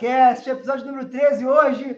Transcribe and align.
FundaCast, 0.00 0.48
episódio 0.48 0.86
número 0.86 1.08
13 1.10 1.46
hoje, 1.46 1.96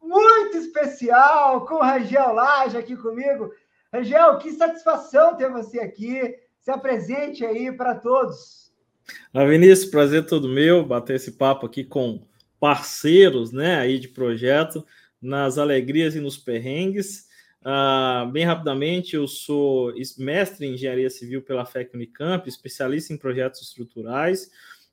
muito 0.00 0.56
especial, 0.56 1.66
com 1.66 1.74
o 1.74 1.82
Rangel 1.82 2.32
Laje 2.32 2.78
aqui 2.78 2.96
comigo. 2.96 3.50
Rangel, 3.92 4.38
que 4.38 4.52
satisfação 4.52 5.36
ter 5.36 5.50
você 5.50 5.80
aqui. 5.80 6.36
Se 6.60 6.70
apresente 6.70 7.44
aí 7.44 7.72
para 7.72 7.96
todos. 7.96 8.72
Ah, 9.34 9.44
Vinícius, 9.44 9.90
prazer 9.90 10.24
todo 10.26 10.48
meu, 10.48 10.84
bater 10.84 11.16
esse 11.16 11.32
papo 11.32 11.66
aqui 11.66 11.82
com 11.82 12.22
parceiros, 12.60 13.50
né, 13.52 13.78
aí 13.78 13.98
de 13.98 14.08
projeto, 14.08 14.86
nas 15.20 15.58
alegrias 15.58 16.14
e 16.14 16.20
nos 16.20 16.36
perrengues. 16.36 17.26
Uh, 17.60 18.30
bem 18.30 18.44
rapidamente, 18.44 19.16
eu 19.16 19.26
sou 19.26 19.92
mestre 20.18 20.66
em 20.66 20.74
engenharia 20.74 21.10
civil 21.10 21.42
pela 21.42 21.66
FEC 21.66 21.92
Unicamp, 21.94 22.48
especialista 22.48 23.12
em 23.12 23.16
projetos 23.16 23.62
estruturais. 23.62 24.48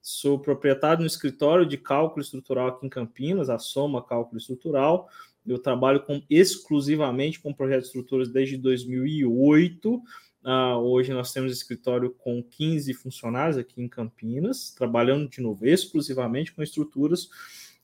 Sou 0.05 0.37
proprietário 0.37 0.99
no 0.99 1.07
escritório 1.07 1.65
de 1.65 1.77
cálculo 1.77 2.21
estrutural 2.21 2.67
aqui 2.67 2.85
em 2.85 2.89
Campinas, 2.89 3.49
a 3.49 3.57
Soma 3.57 4.03
Cálculo 4.03 4.37
Estrutural. 4.37 5.07
Eu 5.47 5.57
trabalho 5.57 6.01
com, 6.03 6.21
exclusivamente 6.29 7.39
com 7.39 7.53
projetos 7.53 7.85
de 7.85 7.87
estruturas 7.87 8.27
desde 8.27 8.57
2008. 8.57 9.93
Uh, 9.95 10.01
ah, 10.43 10.77
hoje 10.77 11.13
nós 11.13 11.31
temos 11.31 11.53
escritório 11.53 12.11
com 12.17 12.43
15 12.43 12.93
funcionários 12.95 13.57
aqui 13.57 13.81
em 13.81 13.87
Campinas, 13.87 14.71
trabalhando 14.71 15.29
de 15.29 15.39
novo 15.39 15.65
exclusivamente 15.65 16.51
com 16.51 16.61
estruturas. 16.61 17.29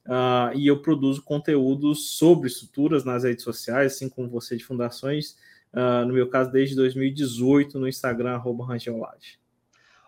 Uh, 0.05 0.51
e 0.55 0.67
eu 0.67 0.81
produzo 0.81 1.23
conteúdos 1.23 2.17
sobre 2.17 2.49
estruturas 2.49 3.05
nas 3.05 3.23
redes 3.23 3.45
sociais, 3.45 3.93
assim 3.93 4.09
como 4.09 4.27
você 4.27 4.57
de 4.57 4.65
fundações, 4.65 5.37
uh, 5.73 6.05
no 6.05 6.13
meu 6.13 6.27
caso 6.27 6.51
desde 6.51 6.75
2018 6.75 7.79
no 7.79 7.87
Instagram, 7.87 8.31
arroba 8.31 8.65
Rangel 8.65 8.99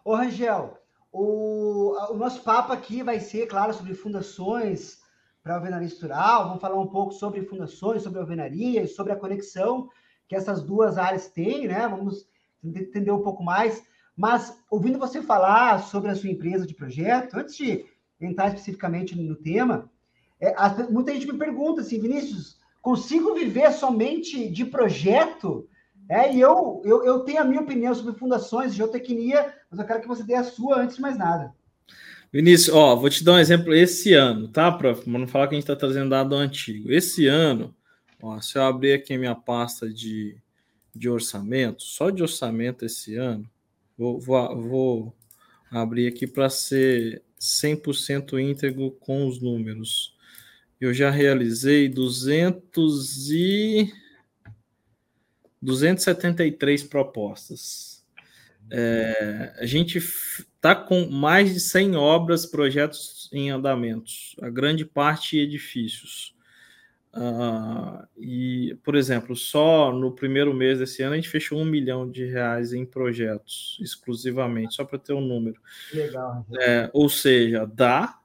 Ô 0.03 0.13
Rangel, 0.13 0.80
o, 1.11 1.93
o 2.11 2.17
nosso 2.17 2.41
papo 2.43 2.71
aqui 2.71 3.03
vai 3.03 3.19
ser, 3.19 3.47
claro, 3.47 3.73
sobre 3.73 3.93
fundações 3.93 4.99
para 5.43 5.55
alvenaria 5.55 5.87
estrutural. 5.87 6.47
Vamos 6.47 6.61
falar 6.61 6.79
um 6.79 6.87
pouco 6.87 7.13
sobre 7.13 7.41
fundações, 7.41 8.03
sobre 8.03 8.19
alvenaria 8.19 8.83
e 8.83 8.87
sobre 8.87 9.11
a 9.11 9.17
conexão 9.17 9.89
que 10.27 10.35
essas 10.35 10.63
duas 10.63 10.97
áreas 10.97 11.27
têm, 11.27 11.67
né? 11.67 11.87
Vamos 11.87 12.25
entender 12.63 13.11
um 13.11 13.21
pouco 13.21 13.43
mais. 13.43 13.83
Mas, 14.15 14.57
ouvindo 14.69 14.99
você 14.99 15.21
falar 15.21 15.79
sobre 15.79 16.11
a 16.11 16.15
sua 16.15 16.29
empresa 16.29 16.65
de 16.65 16.73
projeto, 16.73 17.35
antes 17.35 17.57
de 17.57 17.85
entrar 18.19 18.47
especificamente 18.47 19.19
no 19.19 19.35
tema, 19.35 19.89
é, 20.39 20.53
muita 20.89 21.13
gente 21.13 21.27
me 21.27 21.37
pergunta 21.37 21.81
assim, 21.81 21.99
Vinícius, 21.99 22.57
consigo 22.81 23.33
viver 23.33 23.71
somente 23.73 24.47
de 24.49 24.63
projeto? 24.65 25.67
É, 26.11 26.35
e 26.35 26.41
eu, 26.41 26.81
eu, 26.83 27.05
eu 27.05 27.19
tenho 27.21 27.39
a 27.39 27.45
minha 27.45 27.61
opinião 27.61 27.95
sobre 27.95 28.19
fundações, 28.19 28.75
geotecnia, 28.75 29.55
mas 29.69 29.79
eu 29.79 29.85
quero 29.85 30.01
que 30.01 30.07
você 30.09 30.21
dê 30.23 30.35
a 30.35 30.43
sua 30.43 30.81
antes 30.81 30.97
de 30.97 31.01
mais 31.01 31.17
nada. 31.17 31.53
Vinícius, 32.33 32.75
ó, 32.75 32.97
vou 32.97 33.09
te 33.09 33.23
dar 33.23 33.35
um 33.35 33.39
exemplo 33.39 33.73
esse 33.73 34.13
ano, 34.13 34.49
tá, 34.49 34.69
prof? 34.69 35.05
Para 35.05 35.19
não 35.19 35.25
falar 35.25 35.47
que 35.47 35.55
a 35.55 35.57
gente 35.57 35.63
está 35.63 35.75
trazendo 35.75 36.09
dado 36.09 36.35
antigo. 36.35 36.91
Esse 36.91 37.27
ano, 37.27 37.73
ó, 38.21 38.41
se 38.41 38.57
eu 38.57 38.63
abrir 38.63 38.91
aqui 38.91 39.13
a 39.13 39.17
minha 39.17 39.33
pasta 39.33 39.89
de, 39.89 40.35
de 40.93 41.09
orçamento, 41.09 41.81
só 41.81 42.09
de 42.09 42.21
orçamento 42.21 42.83
esse 42.83 43.15
ano, 43.15 43.49
vou, 43.97 44.19
vou, 44.19 44.61
vou 44.61 45.15
abrir 45.71 46.07
aqui 46.07 46.27
para 46.27 46.49
ser 46.49 47.23
100% 47.39 48.37
íntegro 48.37 48.91
com 48.99 49.25
os 49.25 49.41
números. 49.41 50.13
Eu 50.79 50.93
já 50.93 51.09
realizei 51.09 51.87
200 51.87 53.31
e 53.31 53.93
273 55.61 56.83
propostas. 56.83 58.03
É, 58.69 59.53
a 59.57 59.65
gente 59.65 59.97
está 59.97 60.75
com 60.75 61.09
mais 61.09 61.53
de 61.53 61.59
100 61.59 61.95
obras, 61.95 62.45
projetos 62.45 63.29
em 63.33 63.49
andamentos, 63.49 64.35
a 64.41 64.49
grande 64.49 64.85
parte 64.85 65.37
edifícios. 65.37 66.33
Uh, 67.13 68.07
e, 68.17 68.77
por 68.83 68.95
exemplo, 68.95 69.35
só 69.35 69.91
no 69.91 70.13
primeiro 70.13 70.53
mês 70.53 70.79
desse 70.79 71.03
ano 71.03 71.11
a 71.13 71.15
gente 71.17 71.27
fechou 71.27 71.59
um 71.59 71.65
milhão 71.65 72.09
de 72.09 72.23
reais 72.25 72.71
em 72.71 72.85
projetos, 72.85 73.77
exclusivamente, 73.81 74.75
só 74.75 74.85
para 74.85 74.97
ter 74.97 75.11
um 75.11 75.19
número. 75.19 75.59
Legal. 75.93 76.45
É, 76.57 76.89
ou 76.93 77.09
seja, 77.09 77.65
dá, 77.65 78.17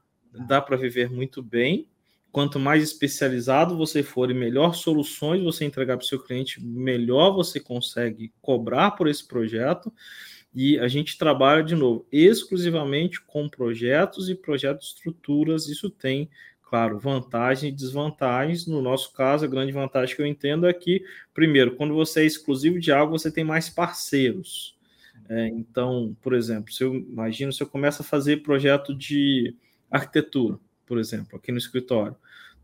dá 0.46 0.60
para 0.60 0.76
viver 0.76 1.10
muito 1.10 1.42
bem, 1.42 1.88
quanto 2.36 2.60
mais 2.60 2.82
especializado 2.82 3.78
você 3.78 4.02
for 4.02 4.30
e 4.30 4.34
melhor 4.34 4.74
soluções 4.74 5.42
você 5.42 5.64
entregar 5.64 5.96
para 5.96 6.04
o 6.04 6.06
seu 6.06 6.22
cliente, 6.22 6.62
melhor 6.62 7.30
você 7.30 7.58
consegue 7.58 8.30
cobrar 8.42 8.90
por 8.90 9.08
esse 9.08 9.26
projeto. 9.26 9.90
E 10.54 10.78
a 10.78 10.86
gente 10.86 11.16
trabalha, 11.16 11.64
de 11.64 11.74
novo, 11.74 12.06
exclusivamente 12.12 13.22
com 13.22 13.48
projetos 13.48 14.28
e 14.28 14.34
projetos 14.34 14.88
estruturas. 14.88 15.66
Isso 15.66 15.88
tem, 15.88 16.28
claro, 16.62 16.98
vantagens 16.98 17.72
e 17.72 17.74
desvantagens. 17.74 18.66
No 18.66 18.82
nosso 18.82 19.14
caso, 19.14 19.46
a 19.46 19.48
grande 19.48 19.72
vantagem 19.72 20.14
que 20.14 20.20
eu 20.20 20.26
entendo 20.26 20.66
é 20.66 20.74
que, 20.74 21.02
primeiro, 21.32 21.74
quando 21.74 21.94
você 21.94 22.20
é 22.20 22.26
exclusivo 22.26 22.78
de 22.78 22.92
algo, 22.92 23.18
você 23.18 23.32
tem 23.32 23.44
mais 23.44 23.70
parceiros. 23.70 24.76
É, 25.30 25.48
então, 25.48 26.14
por 26.20 26.34
exemplo, 26.34 26.70
se 26.70 26.84
eu 26.84 26.96
imagino 26.96 27.50
se 27.50 27.62
eu 27.62 27.66
começo 27.66 28.02
a 28.02 28.04
fazer 28.04 28.42
projeto 28.42 28.94
de 28.94 29.56
arquitetura, 29.90 30.58
por 30.84 30.98
exemplo, 30.98 31.38
aqui 31.38 31.50
no 31.50 31.56
escritório 31.56 32.14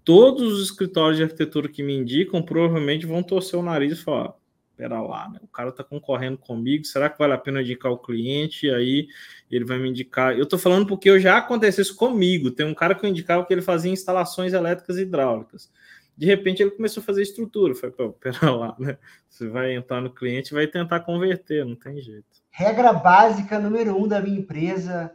todos 0.05 0.53
os 0.55 0.65
escritórios 0.65 1.17
de 1.17 1.25
arquitetura 1.25 1.69
que 1.69 1.83
me 1.83 1.95
indicam 1.95 2.43
provavelmente 2.43 3.07
vão 3.07 3.23
torcer 3.23 3.59
o 3.59 3.63
nariz 3.63 3.93
e 3.93 4.03
falar: 4.03 4.35
pera 4.77 5.01
lá, 5.01 5.29
né? 5.29 5.39
o 5.43 5.49
cara 5.49 5.69
está 5.69 5.85
concorrendo 5.85 6.39
comigo, 6.39 6.85
será 6.85 7.09
que 7.09 7.19
vale 7.19 7.33
a 7.33 7.39
pena 7.39 7.63
indicar 7.63 7.93
o 7.93 7.99
cliente? 7.99 8.67
E 8.67 8.75
aí 8.75 9.09
ele 9.51 9.65
vai 9.65 9.79
me 9.79 9.89
indicar. 9.89 10.37
Eu 10.37 10.45
estou 10.45 10.59
falando 10.59 10.87
porque 10.87 11.09
eu 11.09 11.21
já 11.21 11.39
aconteceu 11.39 11.83
isso 11.83 11.97
comigo. 11.97 12.51
Tem 12.51 12.67
um 12.67 12.75
cara 12.75 12.95
que 12.95 13.05
eu 13.05 13.11
indicava 13.11 13.45
que 13.45 13.53
ele 13.53 13.63
fazia 13.63 13.93
instalações 13.93 14.53
elétricas 14.53 14.97
e 14.97 15.03
hidráulicas. 15.03 15.71
De 16.17 16.27
repente 16.27 16.63
ele 16.63 16.71
começou 16.71 17.01
a 17.01 17.05
fazer 17.05 17.23
estrutura. 17.23 17.73
Eu 17.73 17.77
falei, 17.77 18.13
pera 18.21 18.51
lá, 18.51 18.77
né? 18.79 18.99
Você 19.29 19.49
vai 19.49 19.75
entrar 19.75 20.01
no 20.01 20.11
cliente 20.11 20.53
e 20.53 20.55
vai 20.55 20.67
tentar 20.67 21.01
converter, 21.01 21.65
não 21.65 21.77
tem 21.77 22.01
jeito. 22.01 22.27
Regra 22.51 22.93
básica 22.93 23.59
número 23.59 23.97
um 23.97 24.07
da 24.07 24.21
minha 24.21 24.39
empresa 24.39 25.13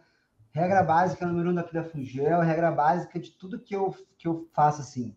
regra 0.58 0.82
básica 0.82 1.26
número 1.26 1.52
um 1.52 1.54
daqui 1.54 1.74
da 1.74 1.84
Fugel, 1.84 2.42
regra 2.42 2.72
básica 2.72 3.20
de 3.20 3.32
tudo 3.32 3.60
que 3.60 3.76
eu, 3.76 3.96
que 4.18 4.28
eu 4.28 4.50
faço 4.54 4.82
assim. 4.82 5.16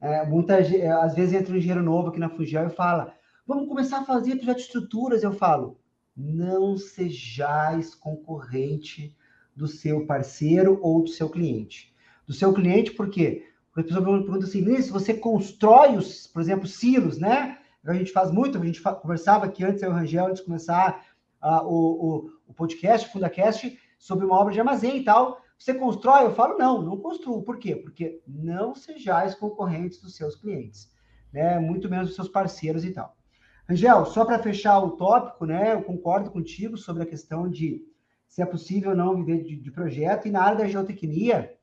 É, 0.00 0.24
muitas, 0.24 0.72
é, 0.72 0.88
às 0.88 1.14
vezes 1.14 1.34
entra 1.34 1.52
um 1.52 1.56
engenheiro 1.56 1.82
novo 1.82 2.08
aqui 2.08 2.20
na 2.20 2.30
Fugel 2.30 2.68
e 2.68 2.70
fala: 2.70 3.12
vamos 3.46 3.68
começar 3.68 3.98
a 3.98 4.04
fazer 4.04 4.36
projeto 4.36 4.58
de 4.58 4.62
estruturas. 4.62 5.22
Eu 5.24 5.32
falo: 5.32 5.80
não 6.16 6.76
sejais 6.76 7.94
concorrente 7.94 9.14
do 9.54 9.66
seu 9.66 10.06
parceiro 10.06 10.78
ou 10.80 11.02
do 11.02 11.08
seu 11.08 11.28
cliente. 11.28 11.92
Do 12.24 12.32
seu 12.32 12.52
cliente, 12.52 12.92
por 12.92 13.10
quê? 13.10 13.46
Porque 13.72 13.92
a 13.92 13.94
pessoa 13.94 14.22
pergunta 14.22 14.46
assim: 14.46 14.80
se 14.80 14.92
você 14.92 15.12
constrói 15.12 15.96
os, 15.96 16.28
por 16.28 16.40
exemplo, 16.40 16.68
silos, 16.68 17.18
né? 17.18 17.58
A 17.84 17.94
gente 17.94 18.12
faz 18.12 18.30
muito, 18.30 18.58
a 18.58 18.64
gente 18.64 18.80
conversava 18.82 19.46
aqui 19.46 19.64
antes, 19.64 19.82
eu 19.82 19.90
e 19.90 19.92
o 19.92 19.96
Rangel, 19.96 20.26
antes 20.26 20.40
de 20.40 20.44
começar 20.44 21.04
uh, 21.42 21.64
o, 21.64 22.26
o, 22.26 22.30
o 22.48 22.54
podcast, 22.54 23.08
o 23.08 23.12
FundaCast, 23.12 23.78
sobre 23.98 24.24
uma 24.24 24.38
obra 24.38 24.52
de 24.52 24.60
armazém 24.60 24.98
e 24.98 25.04
tal. 25.04 25.40
Você 25.58 25.74
constrói? 25.74 26.24
Eu 26.24 26.34
falo, 26.34 26.56
não, 26.56 26.80
não 26.80 26.96
construo. 26.96 27.42
Por 27.42 27.58
quê? 27.58 27.74
Porque 27.74 28.22
não 28.26 28.74
sejais 28.74 29.34
concorrentes 29.34 30.00
dos 30.00 30.14
seus 30.14 30.36
clientes, 30.36 30.90
né? 31.32 31.58
Muito 31.58 31.90
menos 31.90 32.08
dos 32.08 32.16
seus 32.16 32.28
parceiros 32.28 32.84
e 32.84 32.92
tal. 32.92 33.16
Angel, 33.68 34.06
só 34.06 34.24
para 34.24 34.38
fechar 34.38 34.78
o 34.78 34.92
tópico, 34.92 35.44
né? 35.44 35.74
Eu 35.74 35.82
concordo 35.82 36.30
contigo 36.30 36.78
sobre 36.78 37.02
a 37.02 37.06
questão 37.06 37.50
de 37.50 37.84
se 38.28 38.40
é 38.40 38.46
possível 38.46 38.90
ou 38.90 38.96
não 38.96 39.16
viver 39.16 39.42
de, 39.42 39.56
de 39.56 39.70
projeto. 39.70 40.28
E 40.28 40.30
na 40.30 40.42
área 40.42 40.58
da 40.58 40.68
geotecnia, 40.68 41.54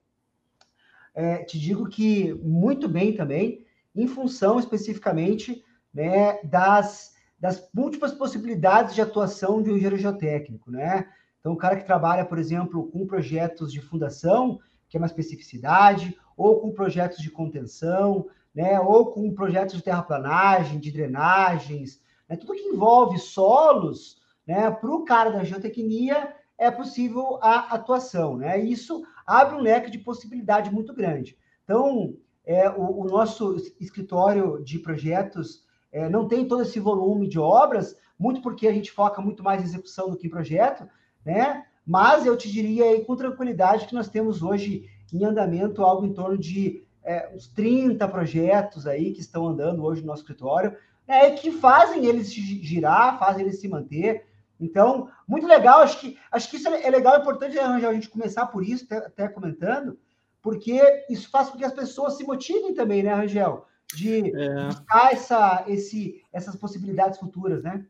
é, 1.14 1.44
te 1.44 1.58
digo 1.58 1.88
que 1.88 2.34
muito 2.34 2.90
bem 2.90 3.16
também, 3.16 3.66
em 3.96 4.08
função 4.08 4.60
especificamente 4.60 5.64
né, 5.94 6.42
das, 6.44 7.16
das 7.40 7.70
múltiplas 7.74 8.12
possibilidades 8.12 8.94
de 8.94 9.02
atuação 9.02 9.64
de 9.64 9.72
um 9.72 9.76
engenheiro 9.76 9.98
geotécnico, 9.98 10.70
né? 10.70 11.08
Então, 11.46 11.54
o 11.54 11.58
cara 11.58 11.76
que 11.76 11.86
trabalha, 11.86 12.26
por 12.26 12.40
exemplo, 12.40 12.88
com 12.88 13.06
projetos 13.06 13.72
de 13.72 13.80
fundação, 13.80 14.60
que 14.90 14.98
é 14.98 15.00
uma 15.00 15.06
especificidade, 15.06 16.18
ou 16.36 16.60
com 16.60 16.72
projetos 16.72 17.20
de 17.20 17.30
contenção, 17.30 18.26
né, 18.52 18.80
ou 18.80 19.12
com 19.12 19.32
projetos 19.32 19.76
de 19.76 19.84
terraplanagem, 19.84 20.80
de 20.80 20.90
drenagens, 20.90 22.02
né, 22.28 22.36
tudo 22.36 22.56
que 22.56 22.64
envolve 22.64 23.20
solos, 23.20 24.20
né, 24.48 24.72
para 24.72 24.90
o 24.90 25.06
cara 25.06 25.30
da 25.30 25.44
geotecnia 25.44 26.34
é 26.58 26.72
possível 26.72 27.38
a 27.44 27.76
atuação. 27.76 28.38
Né? 28.38 28.60
Isso 28.60 29.06
abre 29.24 29.56
um 29.56 29.62
leque 29.62 29.92
de 29.92 30.00
possibilidade 30.00 30.72
muito 30.72 30.96
grande. 30.96 31.38
Então, 31.64 32.18
é, 32.44 32.68
o, 32.72 33.02
o 33.02 33.06
nosso 33.06 33.56
escritório 33.80 34.64
de 34.64 34.80
projetos 34.80 35.64
é, 35.92 36.10
não 36.10 36.28
tem 36.28 36.48
todo 36.48 36.64
esse 36.64 36.80
volume 36.80 37.28
de 37.28 37.38
obras, 37.38 37.96
muito 38.18 38.42
porque 38.42 38.68
a 38.68 38.74
gente 38.74 38.92
foca 38.92 39.22
muito 39.22 39.44
mais 39.44 39.62
em 39.62 39.66
execução 39.66 40.10
do 40.10 40.18
que 40.18 40.26
em 40.26 40.32
projeto, 40.32 40.90
né? 41.26 41.66
Mas 41.86 42.26
eu 42.26 42.38
te 42.38 42.52
diria 42.52 42.86
aí 42.86 43.04
com 43.04 43.16
tranquilidade 43.16 43.88
que 43.88 43.94
nós 43.94 44.08
temos 44.08 44.42
hoje 44.42 44.90
em 45.14 45.24
andamento 45.24 45.84
algo 45.84 46.06
em 46.06 46.14
torno 46.14 46.38
de 46.38 46.84
é, 47.04 47.30
uns 47.34 47.48
30 47.48 48.08
projetos 48.08 48.88
aí 48.88 49.14
que 49.14 49.22
estão 49.22 49.48
andando 49.48 49.84
hoje 49.84 50.02
no 50.02 50.08
nosso 50.08 50.24
escritório, 50.24 50.76
né, 51.08 51.32
que 51.32 51.52
fazem 51.52 52.06
eles 52.06 52.34
girar, 52.34 53.20
fazem 53.20 53.46
eles 53.46 53.62
se 53.62 53.68
manter. 53.68 54.26
Então, 54.60 55.10
muito 55.28 55.46
legal, 55.46 55.82
acho 55.82 56.00
que, 56.00 56.18
acho 56.32 56.50
que 56.50 56.58
isso 56.58 56.68
é 56.68 56.90
legal, 56.90 57.16
é 57.16 57.20
importante 57.20 57.60
arranjar 57.60 57.90
a 57.90 57.94
gente 57.94 58.10
começar 58.10 58.48
por 58.48 58.64
isso, 58.64 58.86
até, 58.86 58.98
até 59.06 59.28
comentando, 59.28 60.00
porque 60.42 61.06
isso 61.10 61.30
faz 61.30 61.50
com 61.50 61.58
que 61.58 61.66
as 61.66 61.74
pessoas 61.74 62.18
se 62.18 62.24
motivem 62.24 62.74
também, 62.74 63.04
né, 63.04 63.14
Rangel? 63.14 63.66
De 63.94 64.36
é. 64.36 64.66
buscar 64.66 65.14
essa, 65.14 65.64
esse, 65.68 66.24
essas 66.34 66.56
possibilidades 66.56 67.20
futuras, 67.20 67.62
né? 67.64 67.86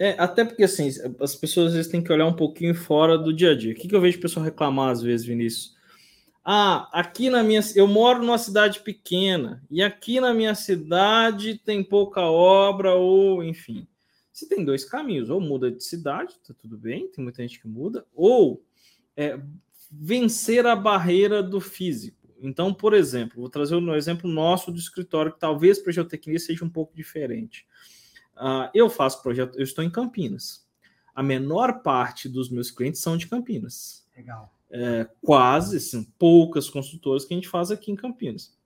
É, 0.00 0.14
até 0.16 0.46
porque 0.46 0.64
assim, 0.64 0.88
as 1.20 1.36
pessoas 1.36 1.68
às 1.68 1.74
vezes 1.74 1.92
têm 1.92 2.02
que 2.02 2.10
olhar 2.10 2.26
um 2.26 2.32
pouquinho 2.32 2.74
fora 2.74 3.18
do 3.18 3.34
dia 3.34 3.50
a 3.50 3.54
dia. 3.54 3.72
O 3.72 3.74
que, 3.74 3.86
que 3.86 3.94
eu 3.94 4.00
vejo 4.00 4.16
o 4.16 4.22
pessoal 4.22 4.42
reclamar 4.42 4.88
às 4.88 5.02
vezes, 5.02 5.26
Vinícius? 5.26 5.76
Ah, 6.42 6.88
aqui 6.90 7.28
na 7.28 7.42
minha. 7.42 7.60
Eu 7.76 7.86
moro 7.86 8.20
numa 8.20 8.38
cidade 8.38 8.80
pequena, 8.80 9.62
e 9.70 9.82
aqui 9.82 10.18
na 10.18 10.32
minha 10.32 10.54
cidade 10.54 11.58
tem 11.58 11.84
pouca 11.84 12.22
obra, 12.22 12.94
ou 12.94 13.44
enfim. 13.44 13.86
Você 14.32 14.48
tem 14.48 14.64
dois 14.64 14.86
caminhos, 14.86 15.28
ou 15.28 15.38
muda 15.38 15.70
de 15.70 15.84
cidade, 15.84 16.34
tá 16.48 16.54
tudo 16.58 16.78
bem, 16.78 17.08
tem 17.08 17.22
muita 17.22 17.42
gente 17.42 17.60
que 17.60 17.68
muda, 17.68 18.06
ou 18.14 18.64
é, 19.14 19.38
vencer 19.92 20.66
a 20.66 20.74
barreira 20.74 21.42
do 21.42 21.60
físico. 21.60 22.26
Então, 22.40 22.72
por 22.72 22.94
exemplo, 22.94 23.42
vou 23.42 23.50
trazer 23.50 23.76
um 23.76 23.94
exemplo 23.94 24.30
nosso 24.30 24.72
do 24.72 24.78
escritório, 24.78 25.30
que 25.30 25.38
talvez 25.38 25.78
para 25.78 25.90
a 25.90 25.92
geotecnia 25.92 26.38
seja 26.38 26.64
um 26.64 26.70
pouco 26.70 26.96
diferente. 26.96 27.66
Uh, 28.40 28.70
eu 28.72 28.88
faço 28.88 29.22
projeto, 29.22 29.58
eu 29.58 29.62
estou 29.62 29.84
em 29.84 29.90
Campinas. 29.90 30.66
A 31.14 31.22
menor 31.22 31.82
parte 31.82 32.28
dos 32.28 32.48
meus 32.48 32.70
clientes 32.70 33.00
são 33.00 33.16
de 33.16 33.26
Campinas. 33.26 34.06
Legal. 34.16 34.50
É, 34.70 35.06
quase, 35.20 35.76
assim, 35.76 36.04
poucas 36.18 36.70
construtoras 36.70 37.24
que 37.24 37.34
a 37.34 37.36
gente 37.36 37.48
faz 37.48 37.70
aqui 37.70 37.92
em 37.92 37.96
Campinas. 37.96 38.56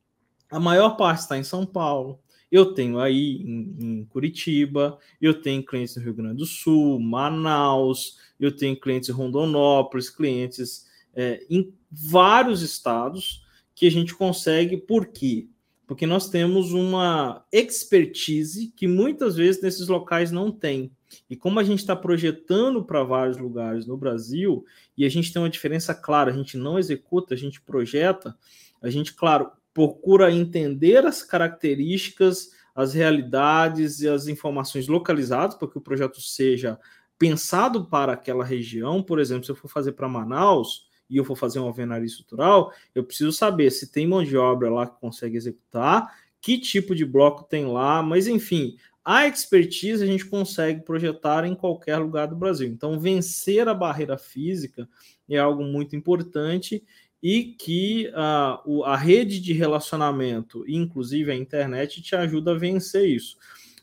A 0.50 0.60
maior 0.60 0.96
parte 0.96 1.20
está 1.20 1.36
em 1.36 1.42
São 1.42 1.66
Paulo. 1.66 2.20
Eu 2.52 2.74
tenho 2.74 3.00
aí 3.00 3.42
em, 3.42 3.76
em, 3.80 4.04
Curitiba, 4.04 4.98
eu 5.20 5.42
tenho 5.42 5.64
clientes 5.64 5.96
no 5.96 6.02
Rio 6.02 6.14
Grande 6.14 6.36
do 6.36 6.46
Sul, 6.46 7.00
Manaus, 7.00 8.18
eu 8.38 8.54
tenho 8.54 8.78
clientes 8.78 9.08
em 9.08 9.12
Rondonópolis, 9.12 10.08
clientes 10.08 10.86
é, 11.14 11.44
em 11.50 11.74
vários 11.90 12.62
estados 12.62 13.44
que 13.74 13.86
a 13.86 13.90
gente 13.90 14.14
consegue, 14.14 14.76
por 14.76 15.06
quê? 15.06 15.48
Porque 15.86 16.06
nós 16.06 16.28
temos 16.30 16.72
uma 16.72 17.44
expertise 17.52 18.72
que 18.74 18.86
muitas 18.88 19.36
vezes 19.36 19.62
nesses 19.62 19.88
locais 19.88 20.30
não 20.30 20.50
tem. 20.50 20.90
E 21.28 21.36
como 21.36 21.60
a 21.60 21.64
gente 21.64 21.80
está 21.80 21.94
projetando 21.94 22.84
para 22.84 23.04
vários 23.04 23.36
lugares 23.36 23.86
no 23.86 23.96
Brasil, 23.96 24.64
e 24.96 25.04
a 25.04 25.08
gente 25.08 25.32
tem 25.32 25.40
uma 25.40 25.50
diferença 25.50 25.94
clara, 25.94 26.30
a 26.30 26.34
gente 26.34 26.56
não 26.56 26.78
executa, 26.78 27.34
a 27.34 27.36
gente 27.36 27.60
projeta, 27.60 28.36
a 28.82 28.88
gente, 28.88 29.14
claro, 29.14 29.50
procura 29.72 30.32
entender 30.32 31.04
as 31.04 31.22
características, 31.22 32.50
as 32.74 32.94
realidades 32.94 34.00
e 34.00 34.08
as 34.08 34.26
informações 34.26 34.88
localizadas, 34.88 35.54
para 35.54 35.68
que 35.68 35.78
o 35.78 35.82
projeto 35.82 36.20
seja 36.20 36.78
pensado 37.18 37.84
para 37.84 38.12
aquela 38.12 38.44
região. 38.44 39.02
Por 39.02 39.18
exemplo, 39.18 39.44
se 39.44 39.50
eu 39.50 39.56
for 39.56 39.68
fazer 39.68 39.92
para 39.92 40.08
Manaus, 40.08 40.88
e 41.08 41.16
eu 41.16 41.24
for 41.24 41.36
fazer 41.36 41.58
uma 41.58 41.68
alvenaria 41.68 42.06
estrutural, 42.06 42.72
eu 42.94 43.04
preciso 43.04 43.32
saber 43.32 43.70
se 43.70 43.90
tem 43.90 44.06
mão 44.06 44.24
de 44.24 44.36
obra 44.36 44.70
lá 44.70 44.86
que 44.86 45.00
consegue 45.00 45.36
executar, 45.36 46.12
que 46.40 46.58
tipo 46.58 46.94
de 46.94 47.04
bloco 47.04 47.44
tem 47.44 47.66
lá, 47.66 48.02
mas 48.02 48.26
enfim, 48.26 48.76
a 49.04 49.26
expertise 49.26 50.02
a 50.02 50.06
gente 50.06 50.24
consegue 50.24 50.82
projetar 50.82 51.44
em 51.44 51.54
qualquer 51.54 51.98
lugar 51.98 52.26
do 52.26 52.36
Brasil. 52.36 52.68
Então, 52.68 52.98
vencer 52.98 53.68
a 53.68 53.74
barreira 53.74 54.16
física 54.16 54.88
é 55.28 55.38
algo 55.38 55.62
muito 55.62 55.94
importante 55.94 56.82
e 57.22 57.54
que 57.58 58.10
uh, 58.10 58.84
a 58.84 58.96
rede 58.96 59.40
de 59.40 59.52
relacionamento, 59.52 60.64
inclusive 60.68 61.30
a 61.30 61.34
internet, 61.34 62.02
te 62.02 62.16
ajuda 62.16 62.52
a 62.52 62.58
vencer 62.58 63.08
isso. 63.08 63.36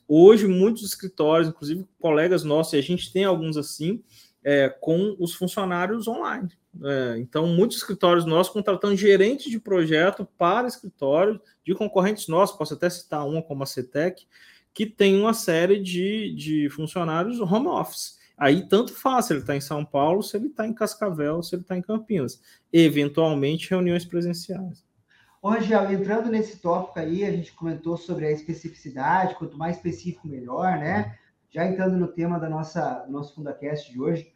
Hoje, 0.08 0.48
muitos 0.48 0.84
escritórios, 0.84 1.50
inclusive 1.50 1.86
colegas 2.00 2.44
nossos, 2.44 2.74
e 2.74 2.78
a 2.78 2.82
gente 2.84 3.12
tem 3.14 3.24
alguns 3.24 3.58
assim, 3.58 4.04
é, 4.44 4.70
com 4.70 5.16
os 5.20 5.34
funcionários 5.34 6.08
online. 6.08 6.50
É, 6.84 7.18
então, 7.18 7.48
muitos 7.48 7.78
escritórios 7.78 8.26
nossos 8.26 8.54
contratando 8.54 8.96
gerentes 8.96 9.52
de 9.52 9.60
projeto 9.60 10.28
para 10.38 10.68
escritórios 10.68 11.40
de 11.66 11.76
concorrentes 11.76 12.28
nossos, 12.28 12.58
posso 12.58 12.74
até 12.74 12.90
citar 12.90 13.28
uma 13.28 13.42
como 13.42 13.64
a 13.64 13.66
CETEC, 13.66 14.26
que 14.74 14.86
tem 14.86 15.20
uma 15.20 15.34
série 15.34 15.82
de, 15.82 16.34
de 16.34 16.70
funcionários 16.70 17.40
home 17.40 17.68
office. 17.68 18.20
Aí 18.38 18.68
tanto 18.68 18.94
faz 18.94 19.26
se 19.26 19.34
ele 19.34 19.42
está 19.42 19.56
em 19.56 19.62
São 19.62 19.86
Paulo, 19.86 20.24
se 20.24 20.36
ele 20.36 20.48
está 20.48 20.66
em 20.66 20.74
Cascavel, 20.74 21.44
se 21.44 21.54
ele 21.54 21.62
está 21.62 21.78
em 21.78 21.82
Campinas. 21.82 22.42
Eventualmente, 22.72 23.70
reuniões 23.70 24.06
presenciais. 24.06 24.84
Ô, 25.42 25.50
Rangel, 25.50 25.92
entrando 25.92 26.30
nesse 26.30 26.58
tópico 26.58 27.00
aí, 27.00 27.24
a 27.24 27.32
gente 27.32 27.52
comentou 27.52 27.98
sobre 27.98 28.26
a 28.26 28.32
especificidade, 28.32 29.36
quanto 29.36 29.58
mais 29.58 29.76
específico, 29.76 30.28
melhor, 30.28 30.78
né? 30.78 31.18
Já 31.50 31.66
entrando 31.66 31.98
no 31.98 32.08
tema 32.08 32.40
da 32.40 32.50
nossa 32.50 33.06
nosso 33.10 33.36
FundaCast 33.36 33.92
de 33.92 34.00
hoje, 34.00 34.31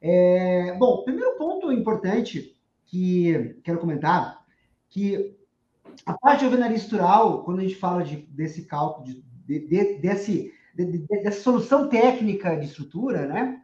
é, 0.00 0.74
bom, 0.78 1.02
primeiro 1.04 1.36
ponto 1.36 1.70
importante 1.70 2.56
que 2.86 3.60
quero 3.62 3.78
comentar, 3.78 4.44
que 4.88 5.36
a 6.06 6.14
parte 6.14 6.44
estrutural, 6.44 7.44
quando 7.44 7.60
a 7.60 7.62
gente 7.62 7.76
fala 7.76 8.02
de, 8.02 8.16
desse 8.16 8.64
cálculo, 8.64 9.06
de, 9.06 9.22
de, 9.46 9.98
desse, 9.98 10.52
dessa 10.74 11.42
solução 11.42 11.88
técnica 11.88 12.56
de 12.56 12.66
estrutura, 12.66 13.26
né, 13.26 13.62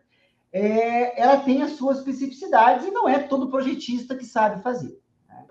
é, 0.53 1.21
ela 1.21 1.38
tem 1.38 1.62
as 1.62 1.73
suas 1.73 1.99
especificidades 1.99 2.87
e 2.87 2.91
não 2.91 3.09
é 3.09 3.19
todo 3.19 3.50
projetista 3.50 4.15
que 4.15 4.25
sabe 4.25 4.62
fazer. 4.62 5.00
Né? 5.29 5.44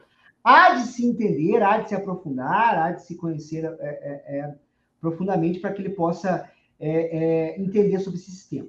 Há 0.43 0.75
de 0.75 0.87
se 0.87 1.05
entender, 1.05 1.61
há 1.61 1.79
de 1.79 1.89
se 1.89 1.95
aprofundar, 1.95 2.77
há 2.77 2.91
de 2.91 3.03
se 3.03 3.15
conhecer 3.15 3.65
é, 3.65 3.69
é, 3.81 4.37
é 4.39 4.55
profundamente 5.01 5.59
para 5.59 5.73
que 5.73 5.81
ele 5.81 5.91
possa 5.91 6.49
é, 6.79 7.59
entender 7.59 7.99
sobre 7.99 8.19
esse 8.19 8.31
sistema. 8.31 8.67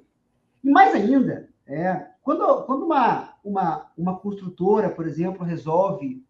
E 0.63 0.69
mais 0.69 0.93
ainda, 0.93 1.49
é, 1.67 2.07
quando 2.23 2.63
quando 2.63 2.85
uma, 2.85 3.33
uma, 3.43 3.91
uma 3.97 4.19
construtora, 4.19 4.89
por 4.89 5.05
exemplo, 5.05 5.45
resolve 5.45 6.25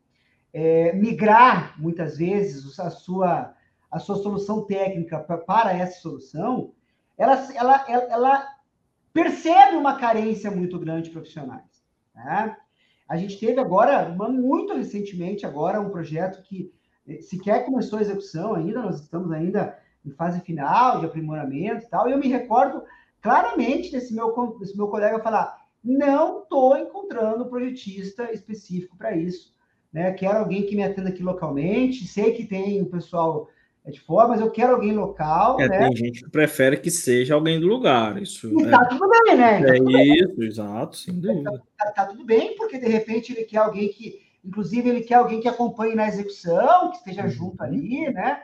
é, 0.51 0.93
migrar, 0.93 1.79
muitas 1.79 2.17
vezes, 2.17 2.79
a 2.79 2.89
sua, 2.89 3.53
a 3.91 3.99
sua 3.99 4.15
solução 4.15 4.65
técnica 4.65 5.19
para 5.19 5.73
essa 5.73 5.99
solução, 6.01 6.73
ela, 7.17 7.33
ela, 7.55 7.85
ela, 7.87 8.03
ela, 8.09 8.47
percebe 9.13 9.75
uma 9.75 9.97
carência 9.97 10.51
muito 10.51 10.77
grande 10.77 11.05
de 11.05 11.09
profissionais. 11.09 11.83
Né? 12.13 12.55
A 13.07 13.17
gente 13.17 13.39
teve 13.39 13.59
agora, 13.59 14.09
muito 14.09 14.73
recentemente, 14.73 15.45
agora 15.45 15.81
um 15.81 15.89
projeto 15.89 16.43
que 16.43 16.71
eh, 17.07 17.21
sequer 17.21 17.65
começou 17.65 17.97
a 17.97 18.01
execução 18.01 18.53
ainda, 18.53 18.81
nós 18.81 19.01
estamos 19.01 19.31
ainda 19.31 19.77
em 20.05 20.11
fase 20.11 20.39
final 20.41 20.99
de 20.99 21.07
aprimoramento 21.07 21.85
e 21.85 21.89
tal, 21.89 22.07
e 22.07 22.11
eu 22.11 22.17
me 22.19 22.27
recordo 22.27 22.83
claramente 23.21 23.91
desse 23.91 24.13
meu, 24.13 24.57
desse 24.59 24.75
meu 24.75 24.87
colega 24.87 25.19
falar: 25.19 25.57
não 25.83 26.39
estou 26.39 26.77
encontrando 26.77 27.43
um 27.43 27.49
projetista 27.49 28.31
específico 28.31 28.97
para 28.97 29.15
isso. 29.15 29.55
Né? 29.91 30.11
Quero 30.13 30.39
alguém 30.39 30.65
que 30.65 30.75
me 30.75 30.83
atenda 30.83 31.09
aqui 31.09 31.23
localmente. 31.23 32.07
Sei 32.07 32.33
que 32.33 32.45
tem 32.45 32.81
o 32.81 32.85
pessoal 32.87 33.49
é 33.87 33.91
de 33.91 34.01
fora, 34.01 34.27
mas 34.27 34.41
eu 34.41 34.51
quero 34.51 34.73
alguém 34.73 34.91
local. 34.91 35.61
É, 35.61 35.69
né? 35.69 35.87
Tem 35.87 35.95
gente 35.95 36.21
que 36.21 36.29
prefere 36.29 36.75
que 36.75 36.91
seja 36.91 37.35
alguém 37.35 37.57
do 37.57 37.67
lugar. 37.67 38.21
Isso 38.21 38.47
e 38.59 38.69
tá 38.69 38.83
tudo 38.85 39.09
bem, 39.09 39.37
né? 39.37 39.63
Tá 39.63 39.73
é 39.73 39.77
isso, 39.77 40.35
bem. 40.35 40.47
exato, 40.47 40.97
sem 40.97 41.17
dúvida. 41.17 41.63
Tá, 41.77 41.91
tá, 41.91 42.05
tudo 42.05 42.25
bem, 42.25 42.53
porque 42.57 42.77
de 42.77 42.87
repente 42.87 43.31
ele 43.31 43.45
quer 43.45 43.59
alguém 43.59 43.87
que, 43.87 44.19
inclusive, 44.43 44.89
ele 44.89 45.01
quer 45.01 45.15
alguém 45.15 45.39
que 45.39 45.47
acompanhe 45.47 45.95
na 45.95 46.05
execução, 46.05 46.91
que 46.91 46.97
esteja 46.97 47.23
uhum. 47.23 47.29
junto 47.29 47.63
ali, 47.63 48.11
né? 48.11 48.41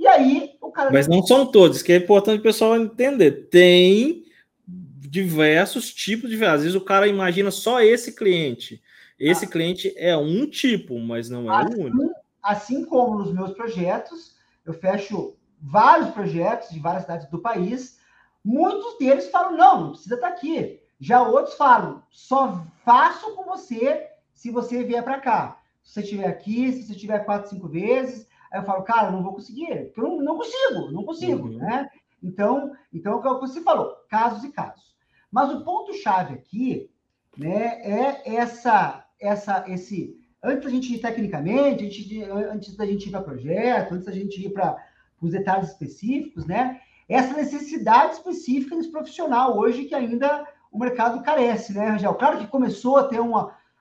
E 0.00 0.06
aí 0.08 0.56
o 0.62 0.72
cara. 0.72 0.90
Mas 0.90 1.06
não 1.06 1.22
são 1.22 1.44
todos, 1.44 1.82
que 1.82 1.92
é 1.92 1.96
importante 1.96 2.40
o 2.40 2.42
pessoal 2.42 2.74
entender. 2.74 3.48
Tem 3.50 4.24
diversos 4.66 5.92
tipos 5.92 6.30
de. 6.30 6.42
Às 6.42 6.62
vezes 6.62 6.74
o 6.74 6.80
cara 6.80 7.06
imagina 7.06 7.50
só 7.50 7.82
esse 7.82 8.14
cliente. 8.14 8.82
Esse 9.18 9.44
ah. 9.44 9.48
cliente 9.48 9.92
é 9.98 10.16
um 10.16 10.46
tipo, 10.46 10.98
mas 10.98 11.28
não 11.28 11.52
é 11.52 11.64
assim, 11.64 11.74
o 11.74 11.84
único. 11.84 12.14
Assim 12.42 12.84
como 12.86 13.18
nos 13.18 13.30
meus 13.30 13.52
projetos, 13.52 14.34
eu 14.64 14.72
fecho 14.72 15.36
vários 15.60 16.08
projetos 16.12 16.70
de 16.70 16.80
várias 16.80 17.02
cidades 17.02 17.28
do 17.28 17.38
país. 17.38 17.98
Muitos 18.42 18.96
deles 18.98 19.28
falam: 19.28 19.54
não, 19.54 19.80
não 19.82 19.90
precisa 19.90 20.14
estar 20.14 20.28
aqui. 20.28 20.80
Já 20.98 21.22
outros 21.22 21.56
falam: 21.56 22.02
só 22.10 22.64
faço 22.86 23.34
com 23.34 23.44
você 23.44 24.06
se 24.32 24.50
você 24.50 24.82
vier 24.82 25.04
para 25.04 25.20
cá. 25.20 25.60
Se 25.82 25.92
você 25.92 26.00
estiver 26.00 26.26
aqui, 26.26 26.72
se 26.72 26.84
você 26.84 26.92
estiver 26.92 27.18
quatro, 27.26 27.50
cinco 27.50 27.68
vezes, 27.68 28.29
Aí 28.50 28.60
eu 28.60 28.64
falo, 28.64 28.82
cara, 28.82 29.10
não 29.10 29.22
vou 29.22 29.34
conseguir, 29.34 29.86
porque 29.86 30.00
eu 30.00 30.08
não, 30.08 30.20
não 30.20 30.36
consigo, 30.36 30.90
não 30.92 31.04
consigo, 31.04 31.48
uhum. 31.48 31.58
né? 31.58 31.88
Então, 32.22 32.72
então, 32.92 33.12
é 33.12 33.16
o 33.16 33.40
que 33.40 33.48
você 33.48 33.60
falou, 33.62 33.94
casos 34.08 34.44
e 34.44 34.50
casos. 34.50 34.94
Mas 35.30 35.50
o 35.50 35.64
ponto-chave 35.64 36.34
aqui, 36.34 36.90
né, 37.36 37.80
é 37.82 38.34
essa, 38.34 39.06
essa, 39.20 39.64
esse, 39.68 40.16
antes 40.42 40.64
da 40.64 40.70
gente 40.70 40.94
ir 40.94 40.98
tecnicamente, 40.98 41.88
gente, 41.88 42.22
antes 42.24 42.76
da 42.76 42.84
gente 42.84 43.08
ir 43.08 43.10
para 43.10 43.22
projeto, 43.22 43.94
antes 43.94 44.06
da 44.06 44.12
gente 44.12 44.44
ir 44.44 44.50
para 44.50 44.76
os 45.20 45.30
detalhes 45.30 45.70
específicos, 45.70 46.46
né, 46.46 46.80
essa 47.08 47.34
necessidade 47.34 48.14
específica 48.14 48.76
desse 48.76 48.90
profissional 48.90 49.56
hoje 49.56 49.84
que 49.84 49.94
ainda 49.94 50.46
o 50.70 50.78
mercado 50.78 51.22
carece, 51.22 51.72
né, 51.72 51.88
Rangel? 51.88 52.14
Claro 52.14 52.38
que 52.38 52.46
começou 52.46 52.96
a 52.96 53.04
ter 53.04 53.20
um 53.20 53.34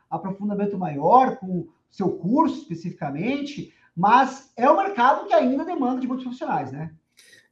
aprofundamento 0.09 0.77
maior 0.77 1.37
com 1.37 1.67
seu 1.89 2.17
curso 2.17 2.61
especificamente, 2.61 3.73
mas 3.99 4.49
é 4.55 4.71
um 4.71 4.77
mercado 4.77 5.27
que 5.27 5.33
ainda 5.33 5.65
demanda 5.65 5.99
de 5.99 6.07
muitos 6.07 6.23
profissionais, 6.23 6.71
né? 6.71 6.89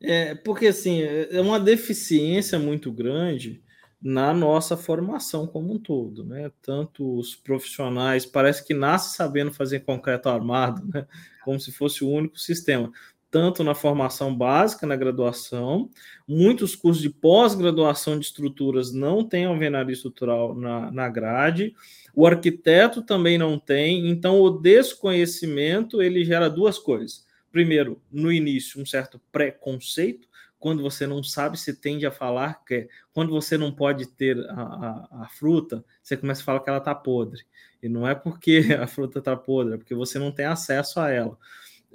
É, 0.02 0.34
porque 0.34 0.68
assim, 0.68 1.02
é 1.02 1.42
uma 1.42 1.60
deficiência 1.60 2.58
muito 2.58 2.90
grande 2.90 3.62
na 4.02 4.34
nossa 4.34 4.78
formação 4.78 5.46
como 5.46 5.74
um 5.74 5.78
todo, 5.78 6.24
né? 6.24 6.50
Tanto 6.62 7.18
os 7.18 7.36
profissionais 7.36 8.26
parece 8.26 8.66
que 8.66 8.74
nasce 8.74 9.14
sabendo 9.18 9.52
fazer 9.52 9.82
concreto 9.82 10.30
armado, 10.30 10.88
né? 10.88 11.06
Como 11.44 11.60
se 11.60 11.70
fosse 11.74 12.06
o 12.06 12.10
único 12.10 12.40
sistema. 12.40 12.94
Tanto 13.30 13.64
na 13.64 13.76
formação 13.76 14.36
básica, 14.36 14.88
na 14.88 14.96
graduação, 14.96 15.90
muitos 16.28 16.76
cursos 16.76 17.02
de 17.02 17.10
pós-graduação 17.10 18.18
de 18.18 18.26
estruturas 18.26 18.94
não 18.94 19.24
têm 19.24 19.46
alvenaria 19.46 19.94
estrutural 19.94 20.56
na, 20.56 20.90
na 20.92 21.10
grade, 21.10 21.76
o 22.16 22.26
arquiteto 22.26 23.02
também 23.02 23.38
não 23.38 23.60
tem, 23.60 24.10
então 24.10 24.42
o 24.42 24.50
desconhecimento 24.50 26.02
ele 26.02 26.24
gera 26.24 26.50
duas 26.50 26.80
coisas. 26.80 27.28
Primeiro, 27.52 28.02
no 28.12 28.32
início, 28.32 28.82
um 28.82 28.86
certo 28.86 29.20
preconceito, 29.32 30.28
quando 30.60 30.82
você 30.82 31.06
não 31.06 31.22
sabe, 31.22 31.58
se 31.60 31.76
tende 31.76 32.06
a 32.06 32.12
falar 32.12 32.66
que 32.66 32.88
quando 33.14 33.32
você 33.32 33.58
não 33.58 33.72
pode 33.72 34.08
ter 34.08 34.40
a, 34.50 34.62
a, 34.62 35.24
a 35.24 35.30
fruta, 35.30 35.84
você 36.02 36.18
começa 36.18 36.42
a 36.42 36.46
falar 36.46 36.60
que 36.62 36.70
ela 36.70 36.80
está 36.80 36.96
podre. 36.96 37.44
E 37.82 37.88
não 37.88 38.08
é 38.08 38.16
porque 38.16 38.62
a 38.80 38.88
fruta 38.88 39.20
está 39.20 39.36
podre, 39.36 39.76
é 39.76 39.78
porque 39.78 39.94
você 39.94 40.18
não 40.18 40.32
tem 40.32 40.46
acesso 40.46 41.00
a 41.00 41.12
ela. 41.12 41.38